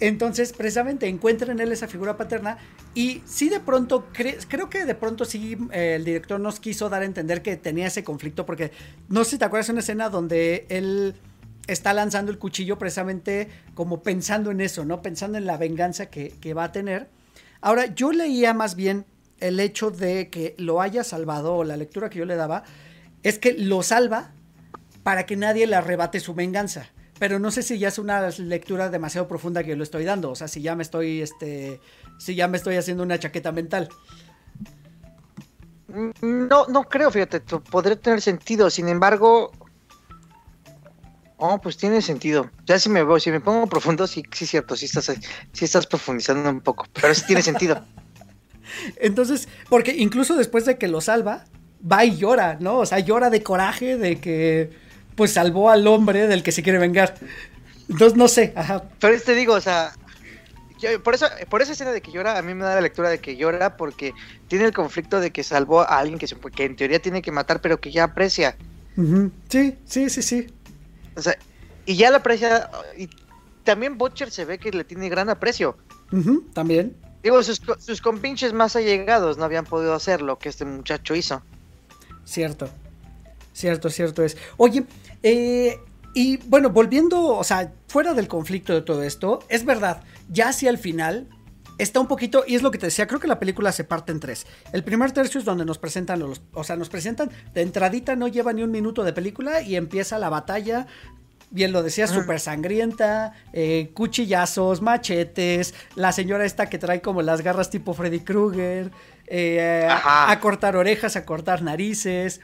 Entonces, 0.00 0.54
precisamente 0.54 1.06
encuentra 1.06 1.52
en 1.52 1.60
él 1.60 1.70
esa 1.72 1.86
figura 1.86 2.16
paterna 2.16 2.56
y 2.94 3.22
sí 3.26 3.50
de 3.50 3.60
pronto, 3.60 4.08
creo 4.12 4.70
que 4.70 4.86
de 4.86 4.94
pronto 4.94 5.26
sí 5.26 5.58
eh, 5.72 5.96
el 5.96 6.04
director 6.04 6.40
nos 6.40 6.58
quiso 6.58 6.88
dar 6.88 7.02
a 7.02 7.04
entender 7.04 7.42
que 7.42 7.56
tenía 7.58 7.86
ese 7.86 8.02
conflicto 8.02 8.46
porque 8.46 8.72
no 9.08 9.24
sé 9.24 9.32
si 9.32 9.38
te 9.38 9.44
acuerdas 9.44 9.66
de 9.66 9.72
una 9.72 9.80
escena 9.80 10.08
donde 10.08 10.64
él 10.70 11.14
está 11.66 11.92
lanzando 11.92 12.32
el 12.32 12.38
cuchillo 12.38 12.78
precisamente 12.78 13.48
como 13.74 14.02
pensando 14.02 14.50
en 14.50 14.62
eso, 14.62 14.86
¿no? 14.86 15.02
Pensando 15.02 15.36
en 15.36 15.44
la 15.44 15.58
venganza 15.58 16.06
que, 16.06 16.30
que 16.40 16.54
va 16.54 16.64
a 16.64 16.72
tener. 16.72 17.08
Ahora, 17.60 17.86
yo 17.94 18.10
leía 18.12 18.54
más 18.54 18.76
bien 18.76 19.04
el 19.38 19.60
hecho 19.60 19.90
de 19.90 20.30
que 20.30 20.54
lo 20.56 20.80
haya 20.80 21.04
salvado, 21.04 21.56
o 21.56 21.64
la 21.64 21.76
lectura 21.76 22.08
que 22.08 22.18
yo 22.18 22.24
le 22.24 22.36
daba, 22.36 22.64
es 23.22 23.38
que 23.38 23.52
lo 23.52 23.82
salva 23.82 24.32
para 25.02 25.26
que 25.26 25.36
nadie 25.36 25.66
le 25.66 25.76
arrebate 25.76 26.20
su 26.20 26.34
venganza 26.34 26.88
pero 27.20 27.38
no 27.38 27.50
sé 27.50 27.62
si 27.62 27.78
ya 27.78 27.88
es 27.88 27.98
una 27.98 28.30
lectura 28.30 28.88
demasiado 28.88 29.28
profunda 29.28 29.62
que 29.62 29.68
yo 29.68 29.76
lo 29.76 29.84
estoy 29.84 30.04
dando, 30.04 30.30
o 30.30 30.34
sea, 30.34 30.48
si 30.48 30.62
ya 30.62 30.74
me 30.74 30.82
estoy, 30.82 31.20
este, 31.20 31.78
si 32.18 32.34
ya 32.34 32.48
me 32.48 32.56
estoy 32.56 32.76
haciendo 32.76 33.02
una 33.02 33.18
chaqueta 33.18 33.52
mental. 33.52 33.90
No, 36.22 36.66
no 36.66 36.88
creo, 36.88 37.10
fíjate, 37.10 37.40
podría 37.40 38.00
tener 38.00 38.22
sentido, 38.22 38.70
sin 38.70 38.88
embargo, 38.88 39.52
oh, 41.36 41.60
pues 41.60 41.76
tiene 41.76 42.00
sentido. 42.00 42.50
Ya 42.64 42.78
si 42.78 42.88
me 42.88 43.02
voy, 43.02 43.20
si 43.20 43.30
me 43.30 43.40
pongo 43.40 43.66
profundo, 43.66 44.06
sí, 44.06 44.22
sí 44.32 44.44
es 44.44 44.50
cierto, 44.50 44.74
sí 44.74 44.86
estás, 44.86 45.12
sí 45.52 45.64
estás 45.66 45.86
profundizando 45.86 46.48
un 46.48 46.62
poco, 46.62 46.86
pero 47.02 47.14
sí 47.14 47.24
tiene 47.26 47.42
sentido. 47.42 47.84
Entonces, 48.96 49.46
porque 49.68 49.94
incluso 49.94 50.36
después 50.36 50.64
de 50.64 50.78
que 50.78 50.88
lo 50.88 51.02
salva, 51.02 51.44
va 51.80 52.02
y 52.02 52.16
llora, 52.16 52.56
¿no? 52.60 52.78
O 52.78 52.86
sea, 52.86 52.98
llora 52.98 53.28
de 53.28 53.42
coraje 53.42 53.98
de 53.98 54.18
que 54.20 54.70
pues 55.20 55.34
salvó 55.34 55.68
al 55.68 55.86
hombre 55.86 56.26
del 56.28 56.42
que 56.42 56.50
se 56.50 56.62
quiere 56.62 56.78
vengar. 56.78 57.14
Entonces, 57.90 58.16
no 58.16 58.26
sé, 58.26 58.54
ajá. 58.56 58.84
Pero 58.98 59.20
te 59.20 59.34
digo, 59.34 59.52
o 59.52 59.60
sea, 59.60 59.92
por 61.04 61.14
eso, 61.14 61.26
por 61.50 61.60
esa 61.60 61.72
escena 61.72 61.92
de 61.92 62.00
que 62.00 62.10
llora, 62.10 62.38
a 62.38 62.40
mí 62.40 62.54
me 62.54 62.64
da 62.64 62.76
la 62.76 62.80
lectura 62.80 63.10
de 63.10 63.18
que 63.18 63.36
llora 63.36 63.76
porque 63.76 64.14
tiene 64.48 64.64
el 64.64 64.72
conflicto 64.72 65.20
de 65.20 65.30
que 65.30 65.44
salvó 65.44 65.82
a 65.82 65.98
alguien 65.98 66.18
que, 66.18 66.26
se, 66.26 66.36
que 66.36 66.64
en 66.64 66.74
teoría 66.74 67.02
tiene 67.02 67.20
que 67.20 67.32
matar, 67.32 67.60
pero 67.60 67.78
que 67.78 67.92
ya 67.92 68.04
aprecia. 68.04 68.56
Sí, 69.50 69.76
sí, 69.84 70.08
sí, 70.08 70.22
sí. 70.22 70.46
O 71.14 71.20
sea, 71.20 71.36
y 71.84 71.96
ya 71.96 72.10
la 72.10 72.16
aprecia. 72.16 72.70
Y 72.96 73.10
también 73.62 73.98
Butcher 73.98 74.30
se 74.30 74.46
ve 74.46 74.56
que 74.56 74.70
le 74.70 74.84
tiene 74.84 75.10
gran 75.10 75.28
aprecio. 75.28 75.76
también. 76.54 76.96
Digo, 77.22 77.42
sus, 77.42 77.60
sus 77.78 78.00
compinches 78.00 78.54
más 78.54 78.74
allegados 78.74 79.36
no 79.36 79.44
habían 79.44 79.66
podido 79.66 79.92
hacer 79.92 80.22
lo 80.22 80.38
que 80.38 80.48
este 80.48 80.64
muchacho 80.64 81.14
hizo. 81.14 81.42
Cierto. 82.24 82.70
Cierto, 83.52 83.90
cierto 83.90 84.22
es. 84.22 84.36
Oye, 84.56 84.84
eh, 85.22 85.78
y 86.14 86.38
bueno, 86.48 86.70
volviendo, 86.70 87.36
o 87.36 87.44
sea, 87.44 87.72
fuera 87.86 88.14
del 88.14 88.28
conflicto 88.28 88.74
de 88.74 88.82
todo 88.82 89.02
esto, 89.02 89.40
es 89.48 89.64
verdad, 89.64 90.02
ya 90.28 90.48
hacia 90.48 90.70
el 90.70 90.78
final 90.78 91.28
está 91.78 91.98
un 92.00 92.08
poquito, 92.08 92.44
y 92.46 92.56
es 92.56 92.62
lo 92.62 92.70
que 92.70 92.78
te 92.78 92.86
decía, 92.86 93.06
creo 93.06 93.20
que 93.20 93.28
la 93.28 93.38
película 93.38 93.72
se 93.72 93.84
parte 93.84 94.12
en 94.12 94.20
tres. 94.20 94.46
El 94.72 94.84
primer 94.84 95.12
tercio 95.12 95.38
es 95.38 95.46
donde 95.46 95.64
nos 95.64 95.78
presentan 95.78 96.20
los, 96.20 96.42
o 96.52 96.64
sea, 96.64 96.76
nos 96.76 96.88
presentan 96.88 97.30
de 97.54 97.62
entradita, 97.62 98.16
no 98.16 98.28
lleva 98.28 98.52
ni 98.52 98.62
un 98.62 98.70
minuto 98.70 99.02
de 99.02 99.12
película 99.12 99.62
y 99.62 99.76
empieza 99.76 100.18
la 100.18 100.28
batalla. 100.28 100.86
Bien 101.52 101.72
lo 101.72 101.82
decía, 101.82 102.06
súper 102.06 102.38
sangrienta, 102.38 103.32
eh, 103.52 103.90
cuchillazos, 103.92 104.82
machetes, 104.82 105.74
la 105.96 106.12
señora 106.12 106.44
esta 106.44 106.68
que 106.68 106.78
trae 106.78 107.00
como 107.00 107.22
las 107.22 107.40
garras 107.40 107.70
tipo 107.70 107.92
Freddy 107.92 108.20
Krueger, 108.20 108.92
eh, 109.26 109.88
a 109.90 110.38
cortar 110.40 110.76
orejas, 110.76 111.16
a 111.16 111.24
cortar 111.24 111.62
narices. 111.62 112.40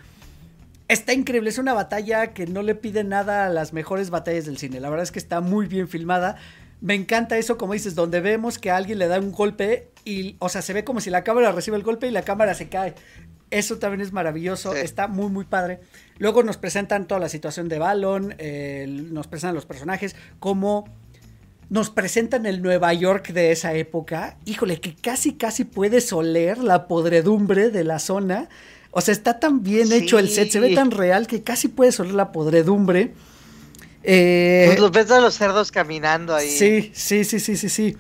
Está 0.88 1.12
increíble, 1.12 1.50
es 1.50 1.58
una 1.58 1.74
batalla 1.74 2.28
que 2.28 2.46
no 2.46 2.62
le 2.62 2.76
pide 2.76 3.02
nada 3.02 3.46
a 3.46 3.48
las 3.48 3.72
mejores 3.72 4.10
batallas 4.10 4.46
del 4.46 4.56
cine. 4.56 4.78
La 4.78 4.88
verdad 4.88 5.02
es 5.02 5.10
que 5.10 5.18
está 5.18 5.40
muy 5.40 5.66
bien 5.66 5.88
filmada. 5.88 6.36
Me 6.80 6.94
encanta 6.94 7.38
eso, 7.38 7.58
como 7.58 7.72
dices, 7.72 7.94
donde 7.94 8.20
vemos 8.20 8.58
que 8.58 8.70
alguien 8.70 8.98
le 8.98 9.08
da 9.08 9.18
un 9.18 9.32
golpe 9.32 9.90
y, 10.04 10.36
o 10.38 10.48
sea, 10.48 10.62
se 10.62 10.72
ve 10.72 10.84
como 10.84 11.00
si 11.00 11.10
la 11.10 11.24
cámara 11.24 11.50
recibe 11.50 11.76
el 11.76 11.82
golpe 11.82 12.06
y 12.06 12.10
la 12.10 12.22
cámara 12.22 12.54
se 12.54 12.68
cae. 12.68 12.94
Eso 13.50 13.78
también 13.78 14.00
es 14.00 14.12
maravilloso, 14.12 14.74
está 14.74 15.08
muy, 15.08 15.28
muy 15.28 15.44
padre. 15.44 15.80
Luego 16.18 16.42
nos 16.42 16.56
presentan 16.56 17.06
toda 17.08 17.20
la 17.20 17.28
situación 17.28 17.68
de 17.68 17.78
Balon, 17.78 18.36
nos 19.12 19.26
presentan 19.26 19.54
los 19.54 19.66
personajes, 19.66 20.14
como 20.38 20.84
nos 21.68 21.90
presentan 21.90 22.46
el 22.46 22.62
Nueva 22.62 22.92
York 22.92 23.28
de 23.32 23.50
esa 23.52 23.74
época. 23.74 24.36
Híjole, 24.44 24.80
que 24.80 24.94
casi, 24.94 25.34
casi 25.34 25.64
puedes 25.64 26.12
oler 26.12 26.58
la 26.58 26.86
podredumbre 26.86 27.70
de 27.70 27.82
la 27.84 27.98
zona. 27.98 28.48
O 28.98 29.02
sea, 29.02 29.12
está 29.12 29.38
tan 29.38 29.62
bien 29.62 29.92
hecho 29.92 30.18
el 30.18 30.30
set, 30.30 30.50
se 30.50 30.58
ve 30.58 30.74
tan 30.74 30.90
real 30.90 31.26
que 31.26 31.42
casi 31.42 31.68
puedes 31.68 32.00
oler 32.00 32.14
la 32.14 32.32
podredumbre. 32.32 33.12
Eh, 34.02 34.64
pues 34.68 34.78
los 34.78 34.90
ves 34.90 35.10
a 35.10 35.20
los 35.20 35.34
cerdos 35.34 35.70
caminando 35.70 36.34
ahí. 36.34 36.48
Sí, 36.48 36.92
sí, 36.94 37.22
sí, 37.24 37.38
sí, 37.38 37.58
sí, 37.58 37.68
sí. 37.68 37.96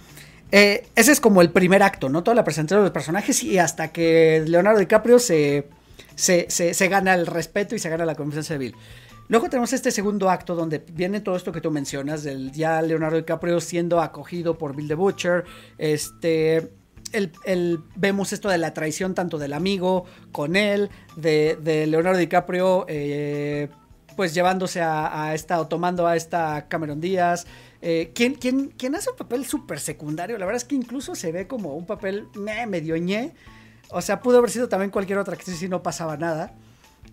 Eh, 0.52 0.86
ese 0.94 1.12
es 1.12 1.20
como 1.20 1.42
el 1.42 1.50
primer 1.50 1.82
acto, 1.82 2.08
¿no? 2.08 2.22
Toda 2.22 2.34
la 2.34 2.44
presentación 2.44 2.80
de 2.80 2.84
los 2.84 2.94
personajes 2.94 3.44
y 3.44 3.58
hasta 3.58 3.88
que 3.92 4.42
Leonardo 4.46 4.80
DiCaprio 4.80 5.18
se, 5.18 5.68
se, 6.14 6.46
se, 6.48 6.88
gana 6.88 7.12
el 7.12 7.26
respeto 7.26 7.74
y 7.74 7.78
se 7.78 7.90
gana 7.90 8.06
la 8.06 8.14
confianza 8.14 8.54
de 8.54 8.58
Bill. 8.58 8.74
Luego 9.28 9.50
tenemos 9.50 9.74
este 9.74 9.90
segundo 9.90 10.30
acto 10.30 10.54
donde 10.54 10.78
viene 10.78 11.20
todo 11.20 11.36
esto 11.36 11.52
que 11.52 11.60
tú 11.60 11.70
mencionas, 11.70 12.22
del 12.22 12.52
ya 12.52 12.80
Leonardo 12.80 13.18
DiCaprio 13.18 13.60
siendo 13.60 14.00
acogido 14.00 14.56
por 14.56 14.74
Bill 14.74 14.88
the 14.88 14.94
Butcher, 14.94 15.44
este, 15.76 16.70
el, 17.12 17.80
vemos 17.94 18.32
esto 18.32 18.48
de 18.48 18.58
la 18.58 18.74
traición 18.74 19.14
tanto 19.14 19.38
del 19.38 19.52
amigo 19.52 20.04
con 20.32 20.56
él, 20.56 20.90
de, 21.16 21.86
Leonardo 21.88 22.18
DiCaprio, 22.18 22.84
eh, 22.88 23.68
pues 24.16 24.34
llevándose 24.34 24.80
a, 24.82 25.32
esta 25.34 25.60
o 25.60 25.66
tomando 25.66 26.06
a 26.06 26.16
esta 26.16 26.66
Cameron 26.68 27.00
Díaz. 27.00 27.46
Eh, 27.82 28.12
quien, 28.14 28.94
hace 28.94 29.10
un 29.10 29.16
papel 29.16 29.44
súper 29.44 29.78
secundario, 29.78 30.38
la 30.38 30.46
verdad 30.46 30.62
es 30.62 30.64
que 30.64 30.74
incluso 30.74 31.14
se 31.14 31.32
ve 31.32 31.46
como 31.46 31.74
un 31.74 31.86
papel 31.86 32.26
medio 32.34 32.96
ñe. 32.96 33.34
O 33.90 34.00
sea, 34.00 34.20
pudo 34.20 34.38
haber 34.38 34.50
sido 34.50 34.68
también 34.68 34.90
cualquier 34.90 35.18
otra 35.18 35.34
actriz 35.34 35.62
y 35.62 35.68
no 35.68 35.82
pasaba 35.82 36.16
nada. 36.16 36.54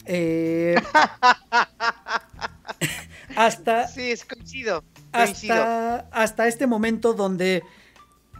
Eh, 0.06 0.76
hasta. 3.36 3.88
Sí, 3.88 4.12
es 4.12 4.26
coincido. 4.26 4.84
Hasta, 5.12 6.08
hasta 6.12 6.48
este 6.48 6.66
momento 6.66 7.14
donde 7.14 7.62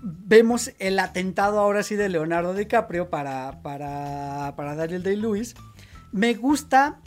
vemos 0.04 0.72
el 0.80 1.00
atentado 1.00 1.60
ahora 1.60 1.82
sí 1.82 1.96
de 1.96 2.10
Leonardo 2.10 2.54
DiCaprio 2.54 3.10
para, 3.10 3.62
para, 3.62 4.54
para 4.58 4.76
Daniel 4.76 5.02
Day-Lewis. 5.02 5.56
Me 6.12 6.34
gusta 6.34 7.00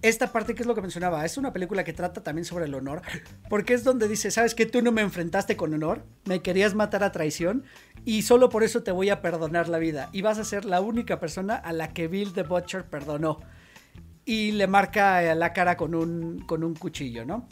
esta 0.00 0.32
parte 0.32 0.54
que 0.54 0.62
es 0.62 0.66
lo 0.66 0.74
que 0.74 0.80
mencionaba. 0.80 1.24
Es 1.26 1.36
una 1.36 1.52
película 1.52 1.84
que 1.84 1.92
trata 1.92 2.22
también 2.22 2.46
sobre 2.46 2.64
el 2.64 2.74
honor. 2.74 3.02
Porque 3.50 3.74
es 3.74 3.84
donde 3.84 4.08
dice, 4.08 4.30
¿sabes 4.30 4.54
que 4.54 4.64
Tú 4.64 4.80
no 4.80 4.92
me 4.92 5.02
enfrentaste 5.02 5.56
con 5.56 5.74
honor. 5.74 6.04
Me 6.24 6.40
querías 6.40 6.74
matar 6.74 7.04
a 7.04 7.12
traición. 7.12 7.64
Y 8.06 8.22
solo 8.22 8.48
por 8.48 8.64
eso 8.64 8.82
te 8.82 8.92
voy 8.92 9.10
a 9.10 9.20
perdonar 9.20 9.68
la 9.68 9.78
vida. 9.78 10.08
Y 10.12 10.22
vas 10.22 10.38
a 10.38 10.44
ser 10.44 10.64
la 10.64 10.80
única 10.80 11.20
persona 11.20 11.54
a 11.54 11.72
la 11.74 11.92
que 11.92 12.08
Bill 12.08 12.32
the 12.32 12.44
Butcher 12.44 12.84
perdonó. 12.86 13.40
Y 14.24 14.52
le 14.52 14.66
marca 14.66 15.34
la 15.34 15.52
cara 15.52 15.76
con 15.76 15.94
un, 15.94 16.40
con 16.46 16.64
un 16.64 16.74
cuchillo, 16.74 17.26
¿no? 17.26 17.46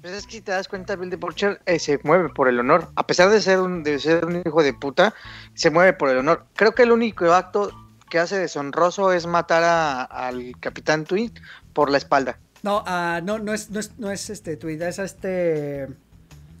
Pues 0.00 0.12
es 0.12 0.26
que 0.26 0.32
si 0.32 0.40
te 0.40 0.52
das 0.52 0.68
cuenta, 0.68 0.96
Bill 0.96 1.10
de 1.10 1.16
Butcher 1.16 1.60
eh, 1.66 1.78
se 1.78 2.00
mueve 2.02 2.28
por 2.30 2.48
el 2.48 2.58
honor. 2.58 2.88
A 2.96 3.06
pesar 3.06 3.30
de 3.30 3.40
ser, 3.40 3.60
un, 3.60 3.82
de 3.82 3.98
ser 3.98 4.24
un 4.24 4.42
hijo 4.44 4.62
de 4.62 4.74
puta, 4.74 5.14
se 5.54 5.70
mueve 5.70 5.92
por 5.92 6.08
el 6.08 6.18
honor. 6.18 6.46
Creo 6.56 6.74
que 6.74 6.82
el 6.82 6.92
único 6.92 7.32
acto 7.32 7.70
que 8.10 8.18
hace 8.18 8.38
deshonroso 8.38 9.12
es 9.12 9.26
matar 9.26 10.08
al 10.10 10.54
Capitán 10.60 11.04
Twin 11.04 11.32
por 11.72 11.90
la 11.90 11.98
espalda. 11.98 12.38
No, 12.62 12.80
uh, 12.80 13.22
no, 13.22 13.38
no 13.38 13.54
es, 13.54 13.70
no 13.70 13.78
es, 13.78 13.98
no 13.98 14.10
es 14.10 14.30
este 14.30 14.56
Tweed, 14.56 14.82
es 14.82 14.98
este. 14.98 15.88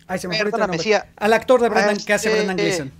Ay, 0.06 0.18
se 0.18 0.28
me 0.28 0.38
fue 0.38 1.02
Al 1.16 1.32
actor 1.32 1.60
de 1.60 1.68
Brendan, 1.68 1.96
que 1.98 2.12
hace 2.12 2.30
Brendan 2.30 2.56
Gleeson. 2.56 2.92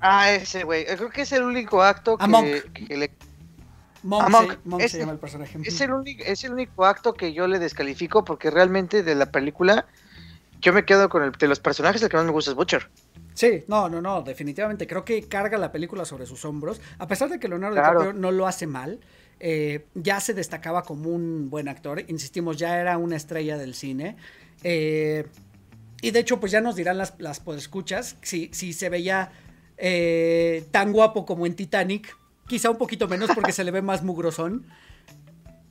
Ah, 0.00 0.30
ese 0.30 0.62
güey. 0.62 0.86
Creo 0.86 1.10
que 1.10 1.22
es 1.22 1.32
el 1.32 1.42
único 1.42 1.82
acto 1.82 2.16
que, 2.16 2.86
que 2.86 2.96
le 2.96 3.10
Monk, 4.02 4.58
se, 4.86 4.98
llama 4.98 5.12
el 5.12 5.18
personaje. 5.18 5.58
Es 5.64 5.80
el, 5.80 5.92
único, 5.92 6.22
es 6.24 6.44
el 6.44 6.52
único 6.52 6.84
acto 6.84 7.14
que 7.14 7.32
yo 7.32 7.46
le 7.46 7.58
descalifico 7.58 8.24
porque 8.24 8.50
realmente 8.50 9.02
de 9.02 9.14
la 9.14 9.26
película 9.26 9.86
yo 10.60 10.72
me 10.72 10.84
quedo 10.84 11.08
con 11.08 11.22
el 11.22 11.32
de 11.32 11.48
los 11.48 11.60
personajes 11.60 12.02
el 12.02 12.08
que 12.08 12.16
más 12.16 12.26
me 12.26 12.32
gusta 12.32 12.50
es 12.50 12.56
Butcher. 12.56 12.88
Sí, 13.34 13.64
no, 13.68 13.88
no, 13.88 14.00
no, 14.00 14.22
definitivamente. 14.22 14.86
Creo 14.86 15.04
que 15.04 15.22
carga 15.28 15.58
la 15.58 15.70
película 15.70 16.04
sobre 16.04 16.26
sus 16.26 16.44
hombros. 16.44 16.80
A 16.98 17.06
pesar 17.06 17.28
de 17.28 17.38
que 17.38 17.48
Leonardo 17.48 17.76
DiCaprio 17.76 18.12
no 18.12 18.32
lo 18.32 18.46
hace 18.48 18.66
mal, 18.66 18.98
eh, 19.38 19.86
ya 19.94 20.18
se 20.20 20.34
destacaba 20.34 20.82
como 20.82 21.10
un 21.10 21.48
buen 21.48 21.68
actor. 21.68 22.02
Insistimos, 22.08 22.56
ya 22.56 22.80
era 22.80 22.98
una 22.98 23.16
estrella 23.16 23.56
del 23.56 23.74
cine. 23.74 24.16
Eh, 24.64 25.24
y 26.02 26.10
de 26.10 26.18
hecho, 26.18 26.40
pues 26.40 26.50
ya 26.50 26.60
nos 26.60 26.74
dirán 26.74 26.98
las, 26.98 27.14
las 27.18 27.38
podescuchas 27.38 28.16
si, 28.22 28.50
si 28.52 28.72
se 28.72 28.88
veía 28.88 29.30
eh, 29.76 30.64
tan 30.72 30.92
guapo 30.92 31.24
como 31.24 31.46
en 31.46 31.54
Titanic 31.54 32.16
Quizá 32.48 32.70
un 32.70 32.78
poquito 32.78 33.06
menos 33.08 33.30
porque 33.34 33.52
se 33.52 33.62
le 33.62 33.70
ve 33.70 33.82
más 33.82 34.02
mugrosón. 34.02 34.66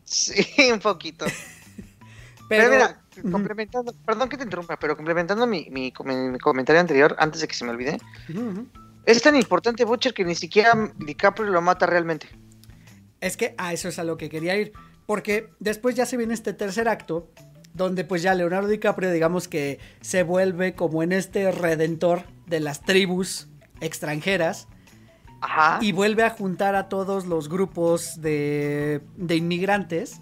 Sí, 0.03 0.71
un 0.71 0.79
poquito. 0.79 1.25
pero, 2.49 2.69
mira, 2.69 3.01
complementando, 3.31 3.93
perdón 4.05 4.29
que 4.29 4.37
te 4.37 4.43
interrumpa, 4.43 4.77
pero 4.77 4.95
complementando 4.95 5.45
mi, 5.47 5.67
mi, 5.69 5.91
comentario 5.91 6.79
anterior, 6.79 7.15
antes 7.19 7.41
de 7.41 7.47
que 7.47 7.55
se 7.55 7.65
me 7.65 7.71
olvide, 7.71 7.97
es 9.05 9.21
tan 9.21 9.35
importante 9.35 9.85
Butcher 9.85 10.13
que 10.13 10.23
ni 10.23 10.35
siquiera 10.35 10.91
DiCaprio 10.97 11.49
lo 11.49 11.61
mata 11.61 11.85
realmente. 11.85 12.27
Es 13.19 13.35
que 13.35 13.55
a 13.57 13.73
eso 13.73 13.89
es 13.89 13.99
a 13.99 14.03
lo 14.03 14.17
que 14.17 14.29
quería 14.29 14.55
ir, 14.55 14.71
porque 15.05 15.49
después 15.59 15.95
ya 15.95 16.05
se 16.05 16.17
viene 16.17 16.33
este 16.33 16.53
tercer 16.53 16.87
acto, 16.87 17.31
donde 17.73 18.03
pues 18.03 18.21
ya 18.21 18.33
Leonardo 18.33 18.67
DiCaprio 18.67 19.11
digamos 19.11 19.47
que 19.47 19.79
se 20.01 20.23
vuelve 20.23 20.73
como 20.73 21.03
en 21.03 21.11
este 21.11 21.51
redentor 21.51 22.23
de 22.45 22.59
las 22.59 22.81
tribus 22.81 23.47
extranjeras 23.81 24.67
Ajá. 25.41 25.79
y 25.81 25.91
vuelve 25.91 26.23
a 26.23 26.29
juntar 26.31 26.75
a 26.75 26.89
todos 26.89 27.25
los 27.25 27.47
grupos 27.49 28.21
de, 28.21 29.01
de 29.15 29.35
inmigrantes 29.35 30.19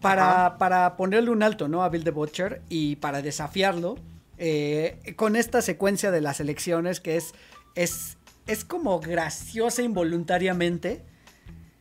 para, 0.00 0.58
para 0.58 0.96
ponerle 0.96 1.30
un 1.30 1.42
alto 1.42 1.68
¿no? 1.68 1.82
a 1.82 1.88
Bill 1.88 2.04
the 2.04 2.10
Butcher 2.10 2.62
y 2.68 2.96
para 2.96 3.22
desafiarlo 3.22 3.96
eh, 4.38 5.14
con 5.16 5.36
esta 5.36 5.62
secuencia 5.62 6.10
de 6.10 6.20
las 6.20 6.40
elecciones 6.40 7.00
que 7.00 7.16
es, 7.16 7.32
es, 7.76 8.18
es 8.46 8.64
como 8.64 9.00
graciosa 9.00 9.82
involuntariamente 9.82 11.04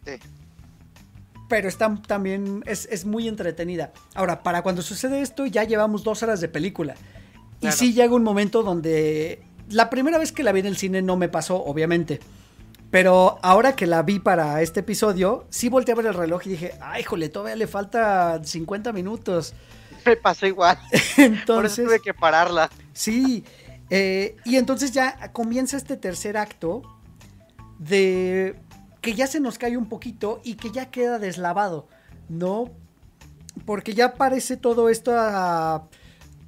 Sí. 0.06 0.14
pero 1.50 1.68
está 1.68 1.94
también 2.08 2.64
es, 2.66 2.88
es 2.92 3.06
muy 3.06 3.28
entretenida. 3.28 3.92
Ahora, 4.16 4.42
para 4.42 4.64
cuando 4.64 4.82
sucede 4.82 5.22
esto, 5.22 5.46
ya 5.46 5.64
llevamos 5.64 6.04
dos 6.04 6.24
horas 6.24 6.42
de 6.42 6.48
película. 6.48 6.96
Y 7.60 7.72
sí 7.72 7.94
llega 7.94 8.16
un 8.16 8.24
momento 8.24 8.64
donde 8.64 9.44
la 9.70 9.90
primera 9.92 10.18
vez 10.18 10.32
que 10.32 10.42
la 10.44 10.52
vi 10.54 10.62
en 10.62 10.66
el 10.66 10.78
cine 10.78 11.02
no 11.04 11.18
me 11.18 11.30
pasó, 11.30 11.64
obviamente. 11.64 12.20
Pero 12.92 13.40
ahora 13.42 13.76
que 13.76 13.88
la 13.88 14.04
vi 14.04 14.20
para 14.20 14.62
este 14.62 14.82
episodio, 14.82 15.46
sí 15.50 15.70
volteé 15.70 15.94
a 15.94 15.96
ver 15.96 16.08
el 16.08 16.14
reloj 16.14 16.42
y 16.46 16.50
dije, 16.50 16.74
ay, 16.82 17.04
jole, 17.04 17.30
todavía 17.30 17.56
le 17.56 17.68
falta 17.68 18.42
50 18.44 18.92
minutos. 18.92 19.54
Me 20.06 20.18
pasó 20.18 20.46
igual. 20.46 20.78
Por 20.92 21.00
eso 21.00 21.22
Entonces, 21.22 21.86
tuve 21.86 22.00
que 22.02 22.14
pararla. 22.14 22.70
Sí, 22.92 23.46
eh, 23.90 24.36
y 24.44 24.58
entonces 24.58 24.92
ya 24.92 25.32
comienza 25.32 25.78
este 25.78 25.96
tercer 25.96 26.36
acto 26.38 26.82
de 27.80 28.56
que 29.02 29.14
ya 29.16 29.26
se 29.28 29.40
nos 29.40 29.58
cae 29.58 29.78
un 29.78 29.88
poquito 29.88 30.42
y 30.44 30.56
que 30.56 30.72
ya 30.72 30.92
queda 30.92 31.18
deslavado, 31.18 31.88
¿no? 32.30 32.72
Porque 33.66 33.94
ya 33.94 34.06
aparece 34.08 34.58
todo 34.58 34.90
esto, 34.90 35.14
a- 35.18 35.88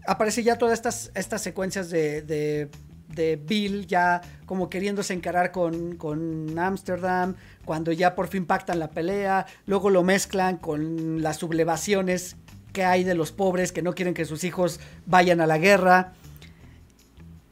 aparece 0.07 0.43
ya 0.43 0.57
todas 0.57 0.73
estas, 0.73 1.11
estas 1.15 1.41
secuencias 1.41 1.89
de, 1.89 2.21
de, 2.21 2.69
de 3.16 3.36
Bill 3.36 3.88
ya 3.88 4.22
como 4.45 4.70
queriéndose 4.70 5.14
encarar 5.14 5.51
con, 5.51 5.95
con 5.95 6.57
Amsterdam, 6.57 7.36
cuando 7.66 7.91
ya 7.91 8.16
por 8.16 8.28
fin 8.28 8.45
pactan 8.45 8.80
la 8.80 8.89
pelea, 8.89 9.45
luego 9.66 9.89
lo 9.89 10.03
mezclan 10.03 10.57
con 10.57 11.22
las 11.22 11.38
sublevaciones 11.38 12.36
que 12.72 12.84
hay 12.84 13.03
de 13.03 13.16
los 13.16 13.32
pobres 13.32 13.72
que 13.72 13.82
no 13.82 13.93
quieren 13.93 14.14
que 14.14 14.26
sus 14.26 14.43
hijos 14.43 14.80
vayan 15.05 15.41
a 15.41 15.47
la 15.47 15.57
guerra. 15.57 16.14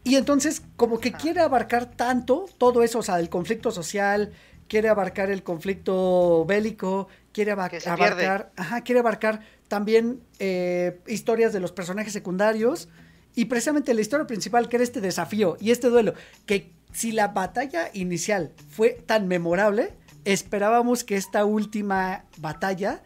Y 0.03 0.16
entonces 0.16 0.64
como 0.76 0.99
que 0.99 1.12
quiere 1.12 1.41
abarcar 1.41 1.86
tanto 1.86 2.45
todo 2.57 2.84
eso, 2.84 2.99
o 2.99 3.03
sea, 3.03 3.20
el 3.20 3.30
conflicto 3.30 3.70
social, 3.72 4.32
quiere 4.68 4.89
abarcar 4.89 5.30
el 5.30 5.43
conflicto 5.43 6.43
bélico, 6.45 7.07
quiere 7.32 7.51
abarcar, 7.51 8.51
ajá, 8.55 8.82
quiere 8.82 8.99
abarcar 8.99 9.41
también 9.68 10.22
eh, 10.39 10.99
historias 11.07 11.53
de 11.53 11.59
los 11.59 11.72
personajes 11.72 12.14
secundarios 12.14 12.89
y 13.36 13.45
precisamente 13.45 13.93
la 13.93 14.01
historia 14.01 14.27
principal 14.27 14.67
que 14.67 14.77
era 14.77 14.84
este 14.84 15.01
desafío 15.01 15.57
y 15.59 15.71
este 15.71 15.89
duelo, 15.89 16.13
que 16.45 16.73
si 16.91 17.11
la 17.11 17.29
batalla 17.29 17.89
inicial 17.93 18.53
fue 18.69 18.89
tan 18.89 19.27
memorable, 19.27 19.93
esperábamos 20.25 21.03
que 21.03 21.15
esta 21.15 21.45
última 21.45 22.25
batalla 22.38 23.01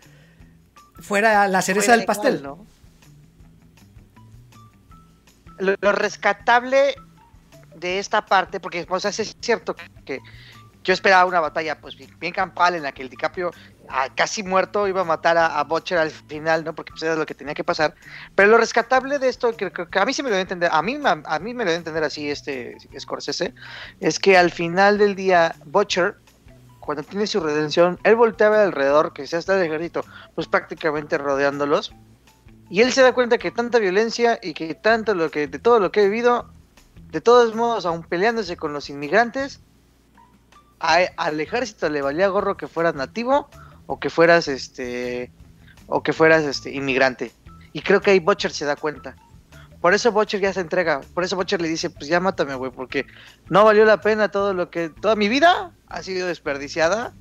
fuera 1.00 1.48
la 1.48 1.62
cereza 1.62 1.86
Fuera 1.86 1.98
del 1.98 2.06
pastel. 2.06 2.36
igual, 2.36 2.58
¿no? 2.58 2.66
Lo, 5.58 5.76
lo 5.80 5.92
rescatable 5.92 6.96
de 7.76 8.00
esta 8.00 8.26
parte, 8.26 8.60
porque 8.60 8.86
o 8.90 9.00
sea, 9.00 9.12
es 9.12 9.36
cierto 9.40 9.76
que 10.06 10.20
yo 10.84 10.94
esperaba 10.94 11.26
una 11.26 11.40
batalla 11.40 11.80
pues 11.80 11.96
bien, 11.96 12.12
bien 12.20 12.34
campal 12.34 12.76
en 12.76 12.84
la 12.84 12.92
que 12.92 13.02
el 13.02 13.10
DiCaprio 13.10 13.52
casi 14.16 14.44
muerto 14.44 14.88
iba 14.88 15.02
a 15.02 15.06
matar 15.06 15.38
a, 15.38 15.60
a 15.60 15.64
Butcher 15.64 15.98
al 15.98 16.12
final, 16.12 16.64
¿no? 16.64 16.74
Porque 16.74 16.92
pues, 16.92 17.04
era 17.04 17.16
lo 17.16 17.26
que 17.26 17.36
tenía 17.36 17.54
que 17.54 17.64
pasar. 17.64 17.94
Pero 18.34 18.50
lo 18.50 18.58
rescatable 18.58 19.20
de 19.20 19.30
esto, 19.30 19.56
que, 19.56 19.72
a 20.00 20.06
mí 20.06 20.14
se 20.14 20.24
me 20.24 20.30
lo 20.30 20.36
dio 20.36 20.40
a 20.40 20.42
entender, 20.42 20.70
a 20.72 20.82
mí, 20.82 20.98
me- 20.98 21.22
a 21.24 21.40
mí 21.40 21.54
me 21.54 21.64
lo 21.64 21.70
dio 21.72 21.76
a 21.76 21.80
entender 21.80 22.04
así 22.04 22.30
este 22.30 22.78
Scorsese, 23.00 23.54
es 24.00 24.20
que 24.20 24.38
al 24.38 24.52
final 24.52 24.98
del 24.98 25.16
día 25.16 25.56
Butcher, 25.66 26.16
cuando 26.80 27.04
tiene 27.04 27.28
su 27.28 27.40
redención, 27.40 28.00
él 28.04 28.16
voltea 28.16 28.48
a 28.48 28.52
ver 28.52 28.60
alrededor, 28.62 29.14
que 29.14 29.26
ya 29.26 29.38
está 29.38 29.56
el 29.56 29.64
ejército, 29.66 30.04
pues 30.36 30.48
prácticamente 30.48 31.18
rodeándolos. 31.18 31.94
Y 32.70 32.82
él 32.82 32.92
se 32.92 33.02
da 33.04 33.14
cuenta 33.14 33.38
que 33.38 33.52
tanta 33.52 33.78
violencia 33.80 34.40
y 34.42 34.54
que 34.54 34.74
tanto 34.74 35.14
lo 35.14 35.30
que, 35.30 35.48
de 35.48 35.60
todo 35.60 35.80
lo 35.80 35.92
que 35.92 36.02
he 36.02 36.06
vivido, 36.10 36.50
de 37.12 37.22
todos 37.22 37.56
modos, 37.56 37.86
aún 37.86 38.04
peleándose 38.04 38.58
con 38.58 38.74
los 38.74 38.90
inmigrantes, 38.90 39.62
a- 40.80 41.08
al 41.18 41.40
ejército 41.40 41.90
le 41.90 42.02
valía 42.02 42.28
gorro 42.28 42.58
que 42.58 42.68
fueras 42.68 42.96
nativo 42.96 43.50
o 43.88 44.00
que 44.00 44.10
fueras 44.10 44.48
este 44.48 45.32
o 45.88 46.02
que 46.02 46.14
fueras 46.14 46.44
este 46.44 46.72
inmigrante. 46.72 47.32
Y 47.74 47.82
creo 47.82 48.02
que 48.02 48.12
ahí 48.12 48.20
Butcher 48.20 48.52
se 48.52 48.66
da 48.66 48.76
cuenta. 48.76 49.16
Por 49.82 49.94
eso 49.94 50.12
Butcher 50.12 50.40
ya 50.40 50.54
se 50.54 50.62
entrega. 50.62 51.02
Por 51.14 51.24
eso 51.24 51.36
Butcher 51.36 51.62
le 51.62 51.68
dice, 51.68 51.90
pues 51.90 52.08
ya 52.08 52.20
mátame, 52.20 52.56
güey, 52.56 52.72
porque 52.72 53.06
no 53.50 53.64
valió 53.64 53.86
la 53.86 54.02
pena 54.02 54.30
todo 54.30 54.54
lo 54.54 54.70
que 54.72 54.90
toda 54.90 55.16
mi 55.16 55.30
vida 55.30 55.74
ha 55.88 56.02
sido 56.02 56.28
desperdiciada 56.28 57.14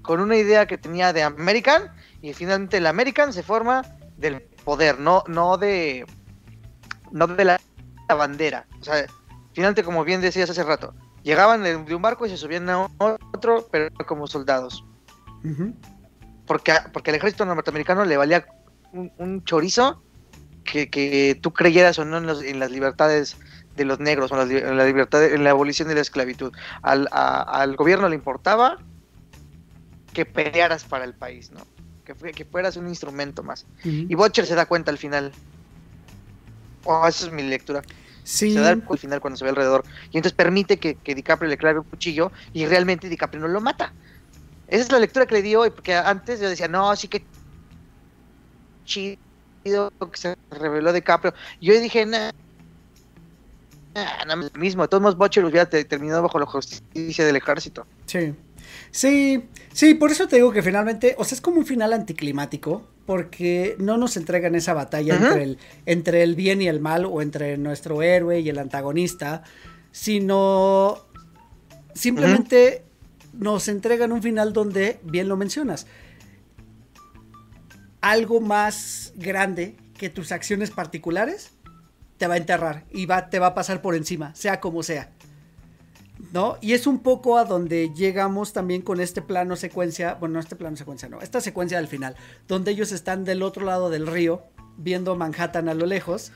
con 0.00 0.20
una 0.20 0.36
idea 0.36 0.66
que 0.66 0.78
tenía 0.78 1.12
de 1.12 1.22
American 1.22 1.92
y 2.22 2.32
finalmente 2.32 2.78
el 2.78 2.86
American 2.86 3.32
se 3.32 3.42
forma 3.42 3.82
del 4.16 4.40
poder, 4.64 4.98
no 4.98 5.24
no 5.26 5.58
de 5.58 6.06
no 7.10 7.26
de 7.26 7.44
la, 7.44 7.60
bandera. 8.08 8.66
O 8.80 8.84
sea, 8.84 9.04
finalmente 9.52 9.82
como 9.82 10.04
bien 10.04 10.20
decías 10.20 10.48
hace 10.48 10.62
rato, 10.62 10.94
llegaban 11.22 11.62
de, 11.64 11.94
un 11.94 12.02
barco 12.02 12.24
y 12.24 12.30
se 12.30 12.36
subían 12.36 12.70
a 12.70 12.88
otro, 12.98 13.66
pero 13.70 13.90
como 14.06 14.26
soldados. 14.26 14.84
Porque, 16.46 16.74
porque 16.92 17.10
al 17.10 17.16
ejército 17.16 17.44
norteamericano 17.44 18.04
le 18.04 18.16
valía 18.16 18.46
un, 18.92 19.12
un 19.18 19.44
chorizo 19.44 20.02
que, 20.64 20.88
que 20.88 21.38
tú 21.40 21.52
creyeras 21.52 21.98
o 21.98 22.04
no 22.04 22.18
en, 22.18 22.26
los- 22.26 22.42
en 22.42 22.58
las 22.58 22.70
libertades 22.70 23.36
de 23.76 23.84
los 23.84 24.00
negros 24.00 24.32
o 24.32 24.34
en, 24.34 24.40
las 24.40 24.48
li- 24.48 24.56
en 24.58 24.76
la 24.76 24.84
libertad 24.86 25.24
en 25.24 25.44
la 25.44 25.50
abolición 25.50 25.88
de 25.88 25.94
la 25.96 26.00
esclavitud. 26.00 26.52
Al, 26.82 27.08
a- 27.12 27.42
al 27.42 27.76
gobierno 27.76 28.08
le 28.08 28.14
importaba 28.14 28.78
que 30.12 30.24
pelearas 30.24 30.84
para 30.84 31.04
el 31.04 31.14
país, 31.14 31.50
¿no? 31.50 31.60
Que, 32.04 32.14
que 32.32 32.44
fueras 32.44 32.76
un 32.76 32.88
instrumento 32.88 33.42
más. 33.42 33.66
Y 34.08 34.14
Butcher 34.14 34.46
se 34.46 34.54
da 34.54 34.66
cuenta 34.66 34.90
al 34.90 34.98
final. 34.98 35.32
Oh, 36.84 37.06
esa 37.06 37.26
es 37.26 37.32
mi 37.32 37.42
lectura. 37.42 37.82
Sí. 38.22 38.52
Se 38.52 38.60
da 38.60 38.74
cuenta 38.74 38.92
al 38.92 38.98
final 38.98 39.20
cuando 39.20 39.36
se 39.36 39.44
ve 39.44 39.50
alrededor. 39.50 39.84
Y 40.12 40.16
entonces 40.18 40.32
permite 40.32 40.78
que, 40.78 40.94
que 40.94 41.14
DiCaprio 41.14 41.50
le 41.50 41.56
clave 41.58 41.80
un 41.80 41.84
cuchillo 41.84 42.32
y 42.52 42.64
realmente 42.66 43.08
DiCaprio 43.08 43.40
no 43.40 43.48
lo 43.48 43.60
mata. 43.60 43.92
Esa 44.68 44.82
es 44.82 44.92
la 44.92 44.98
lectura 44.98 45.26
que 45.26 45.34
le 45.36 45.42
di 45.42 45.54
hoy, 45.54 45.70
porque 45.70 45.94
antes 45.94 46.40
yo 46.40 46.48
decía, 46.48 46.68
no, 46.68 46.94
sí 46.96 47.08
que 47.08 47.24
chido 48.84 49.18
que 49.64 50.16
se 50.16 50.36
reveló 50.50 50.92
DiCaprio. 50.92 51.34
Yo 51.60 51.78
dije, 51.80 52.06
nah, 52.06 52.30
nah, 53.94 54.24
no, 54.26 54.36
lo 54.36 54.50
mismo. 54.60 54.82
De 54.82 54.88
todos 54.88 55.02
modos, 55.02 55.16
Butcher 55.16 55.44
hubiera 55.44 55.68
te- 55.68 55.84
terminado 55.84 56.22
bajo 56.22 56.38
la 56.38 56.46
justicia 56.46 57.24
del 57.24 57.36
ejército. 57.36 57.86
Sí. 58.06 58.34
Sí, 58.90 59.48
sí, 59.72 59.94
por 59.94 60.10
eso 60.10 60.26
te 60.28 60.36
digo 60.36 60.52
que 60.52 60.62
finalmente, 60.62 61.14
o 61.18 61.24
sea, 61.24 61.36
es 61.36 61.40
como 61.40 61.58
un 61.58 61.66
final 61.66 61.92
anticlimático, 61.92 62.86
porque 63.06 63.76
no 63.78 63.96
nos 63.96 64.16
entregan 64.16 64.54
esa 64.56 64.74
batalla 64.74 65.14
entre, 65.16 65.42
el, 65.44 65.58
entre 65.86 66.22
el 66.22 66.34
bien 66.34 66.60
y 66.60 66.68
el 66.68 66.80
mal, 66.80 67.04
o 67.04 67.22
entre 67.22 67.56
nuestro 67.58 68.02
héroe 68.02 68.40
y 68.40 68.48
el 68.48 68.58
antagonista, 68.58 69.44
sino 69.92 70.98
simplemente 71.94 72.84
nos 73.38 73.68
entregan 73.68 74.12
un 74.12 74.22
final 74.22 74.52
donde, 74.52 75.00
bien 75.02 75.28
lo 75.28 75.36
mencionas, 75.36 75.86
algo 78.00 78.40
más 78.40 79.12
grande 79.16 79.76
que 79.98 80.10
tus 80.10 80.32
acciones 80.32 80.70
particulares 80.70 81.50
te 82.18 82.26
va 82.26 82.34
a 82.34 82.38
enterrar 82.38 82.84
y 82.90 83.06
va, 83.06 83.28
te 83.28 83.38
va 83.38 83.48
a 83.48 83.54
pasar 83.54 83.82
por 83.82 83.94
encima, 83.94 84.34
sea 84.34 84.60
como 84.60 84.82
sea. 84.82 85.10
¿No? 86.32 86.56
Y 86.62 86.72
es 86.72 86.86
un 86.86 87.00
poco 87.00 87.36
a 87.36 87.44
donde 87.44 87.92
llegamos 87.94 88.52
también 88.52 88.80
con 88.80 89.00
este 89.00 89.20
plano 89.20 89.54
secuencia, 89.54 90.14
bueno, 90.14 90.34
no 90.34 90.40
este 90.40 90.56
plano 90.56 90.76
secuencia, 90.76 91.08
no, 91.08 91.20
esta 91.20 91.40
secuencia 91.42 91.76
del 91.76 91.88
final, 91.88 92.16
donde 92.48 92.70
ellos 92.70 92.90
están 92.92 93.24
del 93.24 93.42
otro 93.42 93.66
lado 93.66 93.90
del 93.90 94.06
río, 94.06 94.42
viendo 94.78 95.14
Manhattan 95.14 95.68
a 95.68 95.74
lo 95.74 95.84
lejos, 95.84 96.32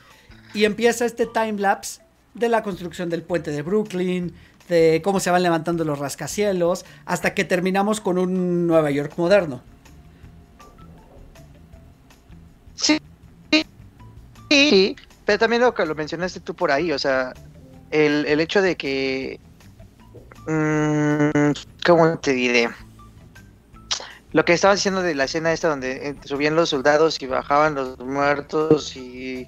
y 0.53 0.65
empieza 0.65 1.05
este 1.05 1.25
time 1.25 1.53
lapse 1.53 2.01
de 2.35 2.47
la 2.47 2.63
construcción 2.63 3.09
del 3.09 3.23
puente 3.23 3.51
de 3.51 3.61
Brooklyn, 3.63 4.33
de 4.71 5.01
cómo 5.03 5.19
se 5.19 5.29
van 5.29 5.43
levantando 5.43 5.83
los 5.83 5.99
rascacielos, 5.99 6.85
hasta 7.05 7.33
que 7.33 7.43
terminamos 7.43 7.99
con 7.99 8.17
un 8.17 8.67
Nueva 8.67 8.89
York 8.89 9.13
moderno. 9.17 9.61
Sí, 12.75 12.97
sí, 14.49 14.95
pero 15.25 15.37
también 15.37 15.61
lo 15.61 15.73
que 15.73 15.85
lo 15.85 15.93
mencionaste 15.93 16.39
tú 16.39 16.55
por 16.55 16.71
ahí, 16.71 16.91
o 16.91 16.97
sea, 16.97 17.33
el, 17.91 18.25
el 18.25 18.39
hecho 18.39 18.61
de 18.61 18.77
que, 18.77 19.39
mm, 20.47 21.51
¿cómo 21.85 22.17
te 22.19 22.31
diré? 22.31 22.69
Lo 24.31 24.45
que 24.45 24.53
estabas 24.53 24.77
diciendo 24.77 25.01
de 25.01 25.13
la 25.13 25.25
escena 25.25 25.51
esta 25.51 25.67
donde 25.67 26.07
eh, 26.07 26.15
subían 26.23 26.55
los 26.55 26.69
soldados 26.69 27.21
y 27.21 27.27
bajaban 27.27 27.75
los 27.75 27.99
muertos 27.99 28.95
y 28.95 29.47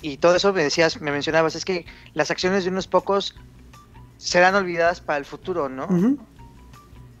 y 0.00 0.18
todo 0.18 0.36
eso 0.36 0.52
me 0.52 0.62
decías, 0.62 1.00
me 1.00 1.10
mencionabas, 1.10 1.54
es 1.54 1.64
que 1.64 1.86
las 2.12 2.30
acciones 2.30 2.64
de 2.64 2.70
unos 2.70 2.86
pocos 2.86 3.34
serán 4.24 4.54
olvidadas 4.54 5.02
para 5.02 5.18
el 5.18 5.26
futuro, 5.26 5.68
¿no? 5.68 5.86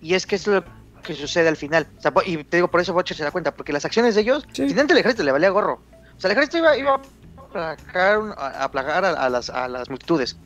Y 0.00 0.14
es 0.14 0.26
que 0.26 0.36
es 0.36 0.46
lo 0.46 0.64
que 1.02 1.14
sucede 1.14 1.48
al 1.48 1.56
final. 1.56 1.86
y 2.24 2.42
te 2.44 2.56
digo, 2.56 2.68
por 2.68 2.80
eso 2.80 2.94
Butcher 2.94 3.14
se 3.14 3.24
da 3.24 3.30
cuenta, 3.30 3.54
porque 3.54 3.74
las 3.74 3.84
acciones 3.84 4.14
de 4.14 4.22
ellos, 4.22 4.46
sí. 4.52 4.62
finalmente 4.62 4.94
el 4.94 5.00
ejército 5.00 5.22
le 5.22 5.30
valía 5.32 5.50
gorro. 5.50 5.82
O 6.16 6.20
sea, 6.20 6.30
el 6.30 6.36
ejército 6.38 6.58
iba, 6.58 6.78
iba 6.78 7.00
a 7.54 8.70
plagar, 8.70 9.04
a, 9.04 9.28
las, 9.28 9.50
a 9.50 9.68
las 9.68 9.90
multitudes. 9.90 10.38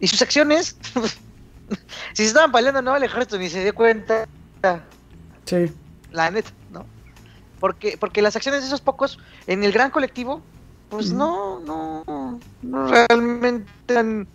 Y 0.00 0.08
sus 0.08 0.22
acciones, 0.22 0.76
si 2.14 2.22
se 2.22 2.24
estaban 2.24 2.52
peleando, 2.52 2.80
no, 2.80 2.96
el 2.96 3.02
ejército 3.02 3.36
ni 3.36 3.50
se 3.50 3.62
dio 3.62 3.74
cuenta. 3.74 4.26
Sí. 5.44 5.70
La 6.10 6.30
neta, 6.30 6.50
¿no? 6.70 6.86
Porque, 7.60 7.98
porque 7.98 8.22
las 8.22 8.34
acciones 8.34 8.62
de 8.62 8.68
esos 8.68 8.80
pocos, 8.80 9.18
en 9.46 9.62
el 9.62 9.72
gran 9.72 9.90
colectivo, 9.90 10.40
pues 10.88 11.12
no, 11.12 11.60
no, 11.60 12.40
no 12.62 12.88
realmente 12.88 13.98
han 13.98 14.26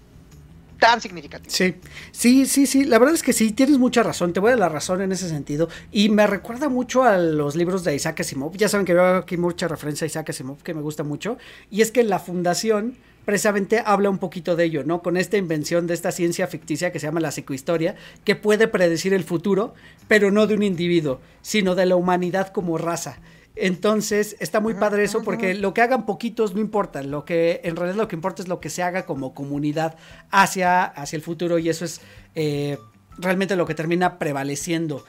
tan 0.80 1.02
significativo. 1.02 1.52
Sí, 1.54 1.76
sí, 2.12 2.46
sí, 2.46 2.66
sí, 2.66 2.86
la 2.86 3.00
verdad 3.00 3.16
es 3.16 3.24
que 3.24 3.34
sí, 3.34 3.52
tienes 3.52 3.78
mucha 3.78 4.04
razón, 4.04 4.34
te 4.34 4.40
voy 4.40 4.50
a 4.50 4.52
dar 4.52 4.60
la 4.60 4.70
razón 4.70 5.02
en 5.02 5.12
ese 5.12 5.30
sentido. 5.30 5.70
Y 5.92 6.10
me 6.10 6.28
recuerda 6.28 6.70
mucho 6.70 7.04
a 7.04 7.18
los 7.18 7.56
libros 7.56 7.84
de 7.84 7.96
Isaac 7.96 8.22
Asimov. 8.22 8.56
Ya 8.58 8.70
saben 8.70 8.86
que 8.86 8.94
veo 8.94 9.18
aquí 9.18 9.38
mucha 9.38 9.68
referencia 9.68 10.06
a 10.06 10.08
Isaac 10.08 10.30
Asimov, 10.30 10.64
que 10.64 10.74
me 10.74 10.82
gusta 10.82 11.04
mucho. 11.04 11.38
Y 11.70 11.82
es 11.82 11.92
que 11.92 12.04
la 12.04 12.20
fundación 12.20 12.98
precisamente 13.26 13.84
habla 13.86 14.10
un 14.10 14.20
poquito 14.20 14.56
de 14.56 14.64
ello, 14.64 14.86
¿no? 14.86 15.02
Con 15.02 15.18
esta 15.18 15.36
invención 15.36 15.86
de 15.86 15.94
esta 15.94 16.14
ciencia 16.14 16.48
ficticia 16.48 16.94
que 16.94 17.00
se 17.00 17.08
llama 17.08 17.20
la 17.20 17.32
psicohistoria, 17.32 17.96
que 18.24 18.38
puede 18.38 18.70
predecir 18.70 19.14
el 19.14 19.26
futuro, 19.26 19.74
pero 20.08 20.32
no 20.32 20.48
de 20.48 20.54
un 20.54 20.64
individuo, 20.64 21.20
sino 21.42 21.76
de 21.76 21.86
la 21.86 21.98
humanidad 21.98 22.54
como 22.54 22.78
raza. 22.78 23.20
Entonces, 23.60 24.36
está 24.40 24.60
muy 24.60 24.74
padre 24.74 25.04
eso 25.04 25.24
porque 25.24 25.54
lo 25.54 25.74
que 25.74 25.82
hagan 25.82 26.06
poquitos 26.06 26.54
no 26.54 26.62
importa, 26.62 27.02
lo 27.02 27.26
que 27.26 27.62
en 27.64 27.76
realidad 27.76 27.98
lo 27.98 28.08
que 28.08 28.16
importa 28.16 28.42
es 28.42 28.48
lo 28.48 28.60
que 28.60 28.70
se 28.70 28.84
haga 28.84 29.06
como 29.06 29.34
comunidad 29.34 29.96
hacia, 30.30 30.84
hacia 30.84 31.18
el 31.18 31.24
futuro 31.24 31.58
y 31.60 31.70
eso 31.70 31.86
es 31.86 32.02
eh, 32.36 32.78
realmente 33.18 33.56
lo 33.56 33.66
que 33.66 33.74
termina 33.74 34.20
prevaleciendo. 34.20 35.04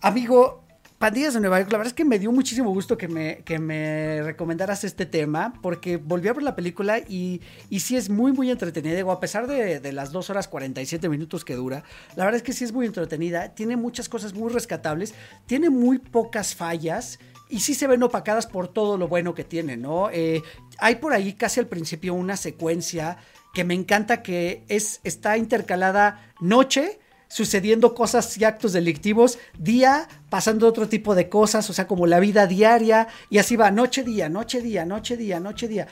Amigo, 0.00 0.64
Pandillas 0.98 1.34
de 1.34 1.40
Nueva 1.40 1.58
York, 1.58 1.70
la 1.70 1.78
verdad 1.78 1.90
es 1.90 1.94
que 1.94 2.04
me 2.04 2.18
dio 2.18 2.32
muchísimo 2.32 2.70
gusto 2.70 2.96
que 2.96 3.08
me, 3.08 3.42
que 3.44 3.58
me 3.58 4.22
recomendaras 4.22 4.84
este 4.84 5.04
tema, 5.04 5.52
porque 5.60 5.98
volví 5.98 6.28
a 6.28 6.32
ver 6.32 6.42
la 6.42 6.56
película 6.56 6.98
y, 6.98 7.42
y 7.68 7.80
sí 7.80 7.96
es 7.96 8.08
muy, 8.08 8.32
muy 8.32 8.50
entretenida. 8.50 8.94
Digo, 8.94 9.12
a 9.12 9.20
pesar 9.20 9.46
de, 9.46 9.80
de, 9.80 9.92
las 9.92 10.12
2 10.12 10.30
horas 10.30 10.48
47 10.48 11.08
minutos 11.08 11.44
que 11.44 11.56
dura, 11.56 11.84
la 12.16 12.24
verdad 12.24 12.36
es 12.36 12.42
que 12.42 12.54
sí 12.54 12.64
es 12.64 12.72
muy 12.72 12.86
entretenida, 12.86 13.54
tiene 13.54 13.76
muchas 13.76 14.08
cosas 14.08 14.34
muy 14.34 14.50
rescatables, 14.50 15.14
tiene 15.46 15.68
muy 15.68 15.98
pocas 15.98 16.54
fallas 16.54 17.18
y 17.54 17.60
sí 17.60 17.74
se 17.74 17.86
ven 17.86 18.02
opacadas 18.02 18.48
por 18.48 18.66
todo 18.66 18.98
lo 18.98 19.06
bueno 19.06 19.32
que 19.32 19.44
tiene, 19.44 19.76
¿no? 19.76 20.10
Eh, 20.10 20.42
hay 20.78 20.96
por 20.96 21.12
ahí 21.12 21.34
casi 21.34 21.60
al 21.60 21.68
principio 21.68 22.12
una 22.12 22.36
secuencia 22.36 23.16
que 23.52 23.62
me 23.62 23.74
encanta 23.74 24.24
que 24.24 24.64
es, 24.66 25.00
está 25.04 25.38
intercalada 25.38 26.32
noche, 26.40 26.98
sucediendo 27.28 27.94
cosas 27.94 28.36
y 28.38 28.44
actos 28.44 28.72
delictivos, 28.72 29.38
día 29.56 30.08
pasando 30.30 30.66
otro 30.66 30.88
tipo 30.88 31.14
de 31.14 31.28
cosas, 31.28 31.70
o 31.70 31.72
sea, 31.72 31.86
como 31.86 32.08
la 32.08 32.18
vida 32.18 32.48
diaria, 32.48 33.06
y 33.30 33.38
así 33.38 33.54
va, 33.54 33.70
noche, 33.70 34.02
día, 34.02 34.28
noche, 34.28 34.60
día, 34.60 34.84
noche, 34.84 35.16
día, 35.16 35.38
noche, 35.38 35.68
día. 35.68 35.86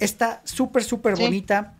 Está 0.00 0.42
súper, 0.44 0.84
súper 0.84 1.16
bonita. 1.16 1.78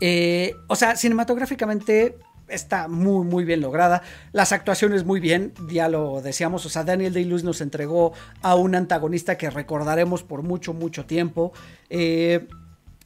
Eh, 0.00 0.54
o 0.68 0.76
sea, 0.76 0.96
cinematográficamente 0.96 2.16
está 2.50 2.88
muy, 2.88 3.24
muy 3.24 3.44
bien 3.44 3.60
lograda. 3.60 4.02
Las 4.32 4.52
actuaciones 4.52 5.04
muy 5.04 5.20
bien, 5.20 5.52
ya 5.70 5.88
lo 5.88 6.20
decíamos. 6.22 6.66
O 6.66 6.68
sea, 6.68 6.84
Daniel 6.84 7.12
Day-Lewis 7.12 7.44
nos 7.44 7.60
entregó 7.60 8.12
a 8.42 8.54
un 8.54 8.74
antagonista 8.74 9.36
que 9.36 9.50
recordaremos 9.50 10.22
por 10.22 10.42
mucho, 10.42 10.74
mucho 10.74 11.06
tiempo. 11.06 11.52
Eh, 11.88 12.46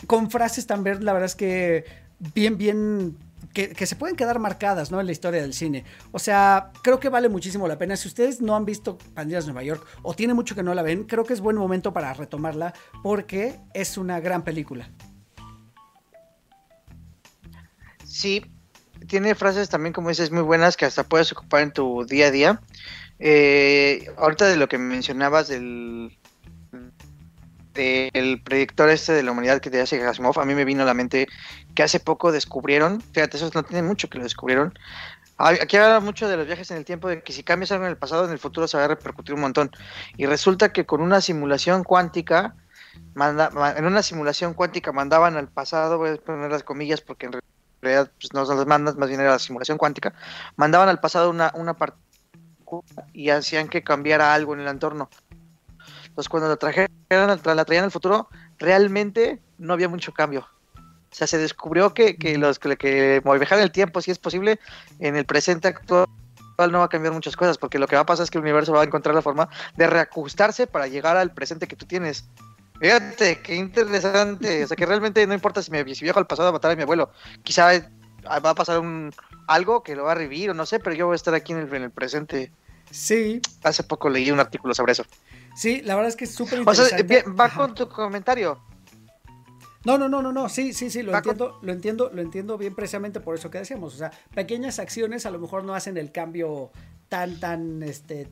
con 0.07 0.31
frases 0.31 0.67
también, 0.67 1.05
la 1.05 1.13
verdad 1.13 1.27
es 1.27 1.37
que 1.37 1.85
bien, 2.35 2.59
bien. 2.59 3.17
Que, 3.53 3.87
se 3.87 3.95
pueden 3.95 4.17
quedar 4.17 4.41
marcadas 4.41 4.91
¿no? 4.91 4.99
en 4.99 5.07
la 5.07 5.13
historia 5.13 5.41
del 5.41 5.55
cine. 5.55 5.85
O 6.11 6.19
sea, 6.19 6.73
creo 6.83 6.99
que 6.99 7.09
vale 7.09 7.29
muchísimo 7.29 7.69
la 7.69 7.79
pena. 7.79 7.97
Si 7.97 8.09
ustedes 8.09 8.41
no 8.41 8.57
han 8.57 8.65
visto 8.65 8.99
Pandillas 9.15 9.45
Nueva 9.45 9.63
York 9.63 9.87
o 10.03 10.13
tiene 10.13 10.35
mucho 10.35 10.57
que 10.57 10.65
no 10.65 10.75
la 10.75 10.83
ven, 10.83 11.05
creo 11.05 11.25
que 11.25 11.35
es 11.35 11.41
buen 11.41 11.57
momento 11.57 11.93
para 11.93 12.13
retomarla 12.15 12.75
porque 13.05 13.61
es 13.73 13.97
una 13.97 14.19
gran 14.19 14.43
película. 14.43 14.91
Sí, 18.05 18.45
tiene 19.07 19.35
frases 19.35 19.69
también, 19.69 19.93
como 19.93 20.09
dices, 20.09 20.31
muy 20.31 20.43
buenas 20.43 20.77
que 20.77 20.85
hasta 20.85 21.05
puedes 21.05 21.33
ocupar 21.33 21.63
en 21.63 21.73
tu 21.73 22.05
día 22.05 22.27
a 22.27 22.31
día. 22.31 22.61
Eh, 23.19 24.11
ahorita 24.17 24.47
de 24.47 24.57
lo 24.57 24.69
que 24.69 24.79
mencionabas 24.79 25.49
del, 25.49 26.19
del 27.73 28.43
predictor 28.43 28.89
este 28.89 29.13
de 29.13 29.23
la 29.23 29.33
humanidad 29.33 29.61
que 29.61 29.71
te 29.71 29.81
hace 29.81 30.03
Asimov, 30.05 30.39
a 30.39 30.45
mí 30.45 30.55
me 30.55 30.65
vino 30.65 30.83
a 30.83 30.87
la 30.87 30.95
mente 30.95 31.27
que 31.75 31.83
hace 31.83 32.01
poco 32.01 32.33
descubrieron, 32.33 33.01
fíjate, 33.01 33.37
eso 33.37 33.51
no 33.55 33.63
tiene 33.63 33.83
mucho 33.83 34.09
que 34.09 34.19
lo 34.19 34.25
descubrieron. 34.25 34.79
Aquí 35.37 35.77
habla 35.77 35.99
mucho 35.99 36.29
de 36.29 36.37
los 36.37 36.47
viajes 36.47 36.71
en 36.71 36.77
el 36.77 36.85
tiempo, 36.85 37.09
de 37.09 37.23
que 37.23 37.33
si 37.33 37.43
cambias 37.43 37.73
algo 37.73 37.85
en 37.85 37.91
el 37.91 37.97
pasado, 37.97 38.25
en 38.25 38.31
el 38.31 38.39
futuro 38.39 38.69
se 38.69 38.77
va 38.77 38.85
a 38.85 38.89
repercutir 38.89 39.35
un 39.35 39.41
montón. 39.41 39.71
Y 40.17 40.27
resulta 40.27 40.73
que 40.73 40.87
con 40.87 41.01
una 41.01 41.21
simulación 41.21 41.83
cuántica, 41.83 42.55
en 43.17 43.85
una 43.85 44.03
simulación 44.03 44.55
cuántica 44.55 44.93
mandaban 44.93 45.37
al 45.37 45.49
pasado, 45.49 45.99
voy 45.99 46.11
a 46.11 46.17
poner 46.17 46.53
las 46.53 46.63
comillas 46.63 47.01
porque 47.01 47.27
en 47.27 47.33
realidad 47.33 47.54
realidad 47.85 48.11
pues, 48.21 48.33
no 48.33 48.45
son 48.47 48.57
las 48.57 48.67
mandas, 48.67 48.97
más 48.97 49.09
bien 49.09 49.21
era 49.21 49.33
la 49.33 49.39
simulación 49.39 49.79
cuántica, 49.79 50.15
mandaban 50.57 50.89
al 50.89 51.01
pasado 51.01 51.31
una, 51.31 51.53
una 51.55 51.75
partícula 51.75 52.05
y 53.13 53.31
hacían 53.31 53.69
que 53.69 53.83
cambiara 53.83 54.35
algo 54.35 54.55
en 54.55 54.61
el 54.61 54.69
entorno. 54.69 55.09
Entonces 56.07 56.29
cuando 56.29 56.49
la 56.49 56.57
trajeron, 56.57 56.91
la 57.09 57.65
traían 57.65 57.85
al 57.85 57.91
futuro, 57.91 58.29
realmente 58.59 59.41
no 59.59 59.73
había 59.73 59.89
mucho 59.89 60.13
cambio. 60.13 60.47
O 60.77 61.17
sea, 61.17 61.27
se 61.27 61.39
descubrió 61.39 61.95
que, 61.95 62.17
que 62.17 62.39
los 62.39 62.59
que, 62.59 62.77
que 62.77 63.23
viajar 63.25 63.59
el 63.61 63.71
tiempo, 63.71 64.01
si 64.01 64.11
es 64.11 64.19
posible, 64.19 64.59
en 64.99 65.17
el 65.17 65.25
presente 65.25 65.69
actual 65.69 66.09
no 66.71 66.79
va 66.79 66.85
a 66.85 66.89
cambiar 66.89 67.13
muchas 67.13 67.37
cosas, 67.37 67.59
porque 67.59 67.79
lo 67.79 67.87
que 67.87 67.97
va 67.97 68.03
a 68.03 68.07
pasar 68.07 68.25
es 68.25 68.31
que 68.31 68.39
el 68.39 68.43
universo 68.43 68.73
va 68.73 68.83
a 68.83 68.85
encontrar 68.85 69.15
la 69.15 69.23
forma 69.23 69.49
de 69.77 69.87
reajustarse 69.87 70.67
para 70.67 70.87
llegar 70.87 71.17
al 71.17 71.33
presente 71.33 71.67
que 71.67 71.77
tú 71.77 71.87
tienes. 71.87 72.25
Fíjate, 72.81 73.41
qué 73.41 73.55
interesante. 73.55 74.65
O 74.65 74.67
sea, 74.67 74.77
que 74.77 74.87
realmente 74.87 75.27
no 75.27 75.35
importa 75.35 75.63
si, 75.63 75.71
me, 75.71 75.95
si 75.95 76.05
viajo 76.05 76.19
al 76.19 76.27
pasado 76.27 76.49
a 76.49 76.53
matar 76.53 76.73
a 76.73 76.77
mi 76.77 76.83
abuelo. 76.83 77.11
Quizá 77.43 77.71
va 78.27 78.51
a 78.51 78.55
pasar 78.55 78.81
un, 78.81 79.13
algo 79.47 79.83
que 79.83 79.95
lo 79.95 80.05
va 80.05 80.13
a 80.13 80.17
revivir 80.17 80.51
o 80.51 80.55
no 80.55 80.67
sé, 80.67 80.81
pero 80.81 80.97
yo 80.97 81.07
voy 81.07 81.15
a 81.15 81.17
estar 81.17 81.35
aquí 81.35 81.53
en 81.53 81.59
el, 81.59 81.91
presente. 81.91 82.53
Sí. 82.91 83.41
Hace 83.63 83.83
poco 83.83 84.09
leí 84.09 84.31
un 84.31 84.41
artículo 84.41 84.75
sobre 84.75 84.93
eso. 84.93 85.05
Sí, 85.57 85.83
la 85.83 85.95
verdad 85.95 86.09
es 86.09 86.17
que 86.17 86.25
es 86.25 86.35
súper 86.35 86.59
interesante. 86.59 87.05
O 87.05 87.09
sea, 87.09 87.33
va 87.33 87.49
con 87.49 87.75
tu 87.75 87.89
comentario. 87.89 88.61
No, 89.85 89.99
no, 89.99 90.09
no, 90.09 90.23
no, 90.23 90.33
no, 90.33 90.49
sí, 90.49 90.73
sí, 90.73 90.89
sí, 90.89 91.03
lo 91.03 91.15
entiendo, 91.15 91.59
lo 91.61 91.71
entiendo, 91.71 92.11
lo 92.13 92.23
entiendo 92.23 92.57
bien 92.57 92.75
precisamente 92.75 93.21
por 93.21 93.35
eso 93.35 93.51
que 93.51 93.59
decíamos, 93.59 93.95
o 93.95 93.99
sea, 93.99 94.13
pequeñas 94.35 94.79
acciones 94.79 95.27
a 95.27 95.31
lo 95.31 95.39
mejor 95.39 95.63
no 95.63 95.75
hacen 95.75 95.99
el 95.99 96.11
cambio 96.11 96.71
tan, 97.11 97.39
tan, 97.39 97.83
este, 97.83 98.31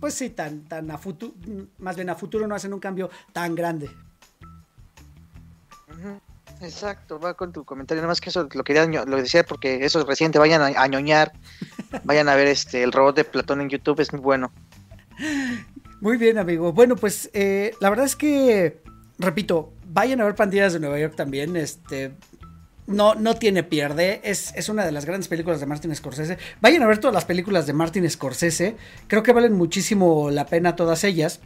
pues 0.00 0.14
sí, 0.14 0.30
tan, 0.30 0.64
tan 0.64 0.90
a 0.90 0.98
futuro, 0.98 1.34
más 1.78 1.96
bien 1.96 2.10
a 2.10 2.14
futuro 2.14 2.46
no 2.46 2.54
hacen 2.54 2.72
un 2.72 2.80
cambio 2.80 3.10
tan 3.32 3.54
grande. 3.54 3.90
Exacto, 6.60 7.18
va 7.18 7.34
con 7.34 7.52
tu 7.52 7.64
comentario, 7.64 8.00
nada 8.02 8.10
más 8.10 8.20
que 8.20 8.30
eso 8.30 8.48
lo 8.52 8.64
quería 8.64 8.86
lo 8.86 9.16
decía 9.16 9.44
porque 9.44 9.84
eso 9.84 10.00
es 10.00 10.06
reciente, 10.06 10.38
vayan 10.38 10.62
a, 10.76 10.86
ñoñar, 10.86 11.32
vayan 12.04 12.28
a 12.28 12.34
ver 12.34 12.48
este 12.48 12.82
el 12.82 12.92
robot 12.92 13.16
de 13.16 13.24
Platón 13.24 13.60
en 13.60 13.68
YouTube, 13.68 14.00
es 14.00 14.12
muy 14.12 14.20
bueno. 14.20 14.52
Muy 16.00 16.16
bien, 16.16 16.38
amigo. 16.38 16.72
Bueno, 16.72 16.96
pues 16.96 17.30
eh, 17.32 17.74
la 17.80 17.88
verdad 17.88 18.06
es 18.06 18.16
que, 18.16 18.82
repito, 19.18 19.72
vayan 19.86 20.20
a 20.20 20.24
ver 20.24 20.34
Pandillas 20.34 20.72
de 20.74 20.80
Nueva 20.80 20.98
York 20.98 21.14
también. 21.16 21.56
Este, 21.56 22.12
no, 22.86 23.14
no 23.14 23.34
tiene 23.34 23.62
pierde. 23.62 24.20
Es, 24.24 24.52
es, 24.56 24.68
una 24.68 24.84
de 24.84 24.92
las 24.92 25.04
grandes 25.04 25.28
películas 25.28 25.60
de 25.60 25.66
Martin 25.66 25.94
Scorsese. 25.94 26.38
Vayan 26.60 26.82
a 26.82 26.86
ver 26.86 26.98
todas 26.98 27.14
las 27.14 27.24
películas 27.24 27.66
de 27.66 27.72
Martin 27.72 28.08
Scorsese. 28.08 28.76
Creo 29.06 29.22
que 29.22 29.32
valen 29.32 29.54
muchísimo 29.54 30.30
la 30.30 30.46
pena 30.46 30.76
todas 30.76 31.04
ellas. 31.04 31.40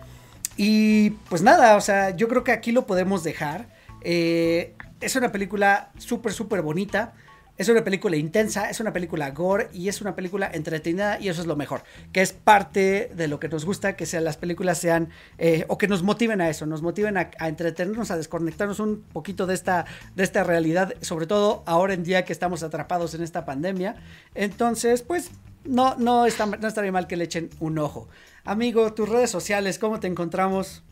Y 0.57 1.11
pues 1.28 1.43
nada, 1.43 1.76
o 1.76 1.80
sea, 1.80 2.16
yo 2.16 2.28
creo 2.28 2.43
que 2.43 2.53
aquí 2.53 2.72
lo 2.72 2.86
podemos 2.86 3.22
dejar. 3.22 3.68
Eh, 4.03 4.74
es 5.01 5.14
una 5.16 5.30
película 5.30 5.91
súper, 5.99 6.32
súper 6.32 6.62
bonita. 6.62 7.14
Es 7.59 7.68
una 7.68 7.82
película 7.82 8.16
intensa, 8.16 8.70
es 8.70 8.78
una 8.78 8.92
película 8.92 9.32
gore 9.32 9.68
y 9.72 9.88
es 9.88 10.00
una 10.00 10.14
película 10.14 10.48
entretenida 10.52 11.18
y 11.18 11.28
eso 11.28 11.40
es 11.40 11.46
lo 11.48 11.56
mejor, 11.56 11.82
que 12.12 12.22
es 12.22 12.32
parte 12.32 13.11
de 13.12 13.26
lo 13.26 13.40
que 13.40 13.48
nos 13.48 13.64
gusta, 13.64 13.96
que 13.96 14.06
sean 14.06 14.22
las 14.22 14.36
películas 14.36 14.78
sean 14.78 15.09
eh, 15.38 15.64
o 15.66 15.76
que 15.76 15.88
nos 15.88 16.04
motiven 16.04 16.40
a 16.40 16.48
eso, 16.48 16.66
nos 16.66 16.82
motiven 16.82 17.16
a, 17.16 17.30
entretenernos, 17.40 18.12
a 18.12 18.16
desconectarnos 18.16 18.78
un 18.78 19.02
poquito 19.12 19.44
de 19.46 19.54
esta, 19.54 19.86
de 20.14 20.22
esta 20.22 20.44
realidad, 20.44 20.94
sobre 21.00 21.26
todo 21.26 21.64
ahora 21.66 21.94
en 21.94 22.04
día 22.04 22.24
que 22.24 22.32
estamos 22.32 22.62
atrapados 22.62 23.14
en 23.14 23.24
esta 23.24 23.44
pandemia. 23.44 23.96
Entonces, 24.36 25.02
pues 25.02 25.32
no, 25.64 25.96
no, 25.96 26.26
está, 26.26 26.46
no 26.46 26.92
mal 26.92 27.09
que 27.09 27.16
le 27.16 27.24
echen 27.24 27.50
un 27.59 27.78
ojo. 27.78 28.09
Amigo, 28.44 28.94
tus 28.94 29.09
redes 29.09 29.30
sociales, 29.30 29.80
¿cómo 29.80 29.98
te 29.98 30.06
encontramos? 30.06 30.84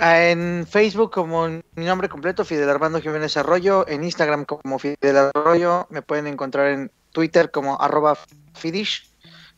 En 0.00 0.64
Facebook 0.66 1.10
como 1.10 1.48
mi 1.48 1.84
nombre 1.84 2.08
completo, 2.08 2.44
Fidel 2.44 2.68
Armando 2.70 3.00
Jiménez 3.00 3.36
Arroyo, 3.36 3.86
en 3.88 4.04
Instagram 4.04 4.44
como 4.44 4.78
Fidel 4.78 5.16
Arroyo, 5.16 5.88
me 5.90 6.02
pueden 6.02 6.28
encontrar 6.28 6.68
en 6.68 6.92
Twitter 7.10 7.50
como 7.50 7.80
arroba 7.80 8.16
Fidish 8.54 9.10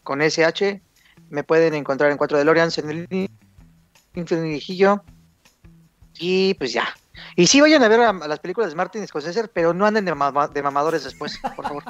con 0.02 0.22
SH, 0.22 0.80
me 1.28 1.44
pueden 1.44 1.74
encontrar 1.74 2.10
en 2.10 2.16
Cuatro 2.16 2.38
de 2.38 2.44
Lorians 2.44 2.78
en 2.78 2.90
el 2.90 3.28
Infinigillo 4.14 5.02
y 6.18 6.54
pues 6.54 6.72
ya. 6.72 6.88
Y 7.36 7.46
sí 7.46 7.60
vayan 7.60 7.82
a 7.82 7.88
ver 7.88 8.00
las 8.00 8.40
películas 8.40 8.70
de 8.70 8.76
Martin 8.76 9.06
Scorsese, 9.06 9.46
pero 9.48 9.74
no 9.74 9.84
anden 9.84 10.06
de, 10.06 10.12
de 10.54 10.62
mamadores 10.62 11.04
después, 11.04 11.38
por 11.54 11.66
favor. 11.66 11.84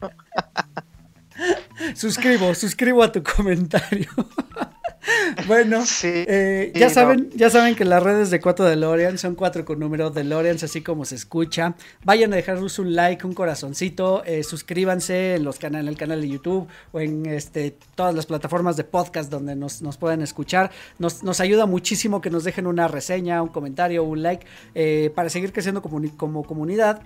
suscribo, 1.96 2.54
suscribo 2.54 3.02
a 3.02 3.10
tu 3.10 3.20
comentario. 3.22 4.08
bueno, 5.46 5.84
Sí, 5.86 6.08
eh, 6.12 6.70
sí, 6.74 6.80
ya 6.80 6.88
no. 6.88 6.94
saben, 6.94 7.30
ya 7.34 7.50
saben 7.50 7.74
que 7.74 7.84
las 7.84 8.02
redes 8.02 8.30
de 8.30 8.40
4 8.40 8.64
DeLorean 8.64 9.18
son 9.18 9.34
4 9.34 9.64
con 9.64 9.78
número 9.78 10.10
DeLoreans, 10.10 10.62
así 10.64 10.80
como 10.82 11.04
se 11.04 11.14
escucha. 11.14 11.74
Vayan 12.04 12.32
a 12.32 12.36
dejarnos 12.36 12.78
un 12.78 12.94
like, 12.94 13.26
un 13.26 13.34
corazoncito, 13.34 14.24
eh, 14.24 14.42
suscríbanse 14.42 15.34
en 15.36 15.44
los 15.44 15.58
canales, 15.58 15.84
en 15.86 15.88
el 15.88 15.96
canal 15.98 16.20
de 16.20 16.28
YouTube 16.28 16.66
o 16.92 17.00
en 17.00 17.26
este 17.26 17.76
todas 17.94 18.14
las 18.14 18.26
plataformas 18.26 18.76
de 18.76 18.84
podcast 18.84 19.30
donde 19.30 19.54
nos, 19.56 19.82
nos 19.82 19.96
puedan 19.96 20.22
escuchar. 20.22 20.70
Nos, 20.98 21.22
nos 21.22 21.40
ayuda 21.40 21.66
muchísimo 21.66 22.20
que 22.20 22.30
nos 22.30 22.44
dejen 22.44 22.66
una 22.66 22.88
reseña, 22.88 23.42
un 23.42 23.48
comentario, 23.48 24.02
un 24.04 24.22
like 24.22 24.46
eh, 24.74 25.10
para 25.14 25.28
seguir 25.30 25.52
creciendo 25.52 25.82
comuni- 25.82 26.16
como 26.16 26.42
comunidad. 26.44 27.02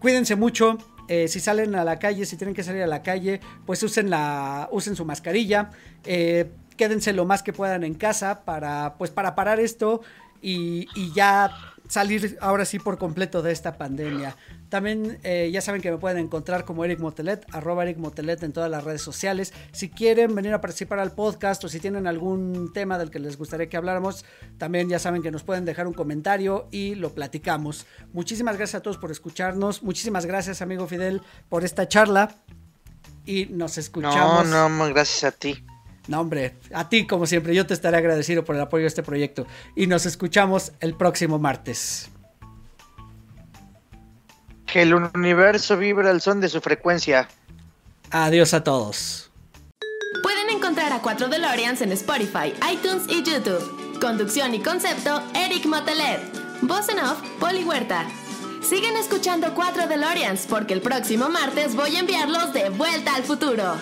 Cuídense 0.00 0.36
mucho. 0.36 0.76
eh, 1.08 1.28
si 1.28 1.38
salen 1.38 1.74
a 1.74 1.84
la 1.84 1.98
calle, 1.98 2.24
si 2.26 2.36
tienen 2.38 2.54
que 2.54 2.62
salir 2.62 2.82
a 2.82 2.86
la 2.86 3.02
calle, 3.02 3.40
pues 3.66 3.82
usen 3.82 4.08
la, 4.10 4.68
usen 4.72 4.96
su 4.96 5.04
mascarilla. 5.04 5.70
eh, 6.04 6.46
quédense 6.76 7.12
lo 7.12 7.24
más 7.24 7.42
que 7.42 7.52
puedan 7.52 7.84
en 7.84 7.94
casa 7.94 8.44
para, 8.44 8.94
pues 8.98 9.10
para 9.10 9.34
parar 9.34 9.60
esto 9.60 10.00
y, 10.42 10.88
y 10.94 11.12
ya 11.14 11.50
salir 11.88 12.38
ahora 12.40 12.64
sí 12.64 12.78
por 12.78 12.98
completo 12.98 13.42
de 13.42 13.52
esta 13.52 13.76
pandemia. 13.76 14.36
También 14.70 15.18
eh, 15.22 15.50
ya 15.52 15.60
saben 15.60 15.80
que 15.80 15.90
me 15.90 15.98
pueden 15.98 16.18
encontrar 16.18 16.64
como 16.64 16.84
Eric 16.84 16.98
Motelet, 16.98 17.46
arroba 17.52 17.84
Eric 17.84 17.98
Motelet 17.98 18.42
en 18.42 18.52
todas 18.52 18.70
las 18.70 18.82
redes 18.82 19.02
sociales. 19.02 19.52
Si 19.72 19.88
quieren 19.90 20.34
venir 20.34 20.52
a 20.54 20.60
participar 20.60 20.98
al 20.98 21.12
podcast 21.12 21.62
o 21.62 21.68
si 21.68 21.78
tienen 21.78 22.06
algún 22.06 22.72
tema 22.72 22.98
del 22.98 23.10
que 23.10 23.18
les 23.20 23.36
gustaría 23.36 23.68
que 23.68 23.76
habláramos, 23.76 24.24
también 24.58 24.88
ya 24.88 24.98
saben 24.98 25.22
que 25.22 25.30
nos 25.30 25.44
pueden 25.44 25.64
dejar 25.64 25.86
un 25.86 25.92
comentario 25.92 26.66
y 26.72 26.94
lo 26.96 27.14
platicamos. 27.14 27.86
Muchísimas 28.12 28.56
gracias 28.56 28.80
a 28.80 28.82
todos 28.82 28.96
por 28.98 29.12
escucharnos. 29.12 29.82
Muchísimas 29.82 30.26
gracias, 30.26 30.62
amigo 30.62 30.86
Fidel, 30.86 31.20
por 31.48 31.64
esta 31.64 31.86
charla. 31.86 32.34
Y 33.26 33.46
nos 33.46 33.76
No, 33.76 33.80
escuchamos. 33.80 34.48
no, 34.48 34.68
ma, 34.70 34.88
gracias 34.88 35.24
a 35.24 35.32
ti. 35.32 35.64
No, 36.06 36.20
hombre, 36.20 36.56
a 36.72 36.88
ti 36.88 37.06
como 37.06 37.26
siempre, 37.26 37.54
yo 37.54 37.66
te 37.66 37.74
estaré 37.74 37.96
agradecido 37.96 38.44
por 38.44 38.56
el 38.56 38.62
apoyo 38.62 38.84
a 38.84 38.88
este 38.88 39.02
proyecto 39.02 39.46
y 39.74 39.86
nos 39.86 40.04
escuchamos 40.04 40.72
el 40.80 40.94
próximo 40.94 41.38
martes. 41.38 42.10
Que 44.66 44.82
el 44.82 44.94
universo 44.94 45.76
vibra 45.78 46.10
al 46.10 46.20
son 46.20 46.40
de 46.40 46.48
su 46.48 46.60
frecuencia. 46.60 47.28
Adiós 48.10 48.52
a 48.54 48.62
todos. 48.62 49.30
Pueden 50.22 50.50
encontrar 50.50 50.92
a 50.92 51.00
4 51.00 51.28
DeLoreans 51.28 51.80
en 51.80 51.92
Spotify, 51.92 52.52
iTunes 52.70 53.04
y 53.08 53.22
YouTube. 53.22 53.98
Conducción 54.00 54.54
y 54.54 54.60
concepto, 54.60 55.22
Eric 55.34 55.64
Motelet. 55.66 56.20
Voz 56.62 56.88
en 56.88 56.98
off, 56.98 57.20
Poli 57.40 57.64
Huerta. 57.64 58.06
Sigan 58.62 58.96
escuchando 58.96 59.54
4 59.54 59.86
DeLoreans 59.86 60.46
porque 60.48 60.74
el 60.74 60.80
próximo 60.80 61.28
martes 61.28 61.74
voy 61.74 61.96
a 61.96 62.00
enviarlos 62.00 62.52
de 62.52 62.70
vuelta 62.70 63.14
al 63.14 63.24
futuro. 63.24 63.76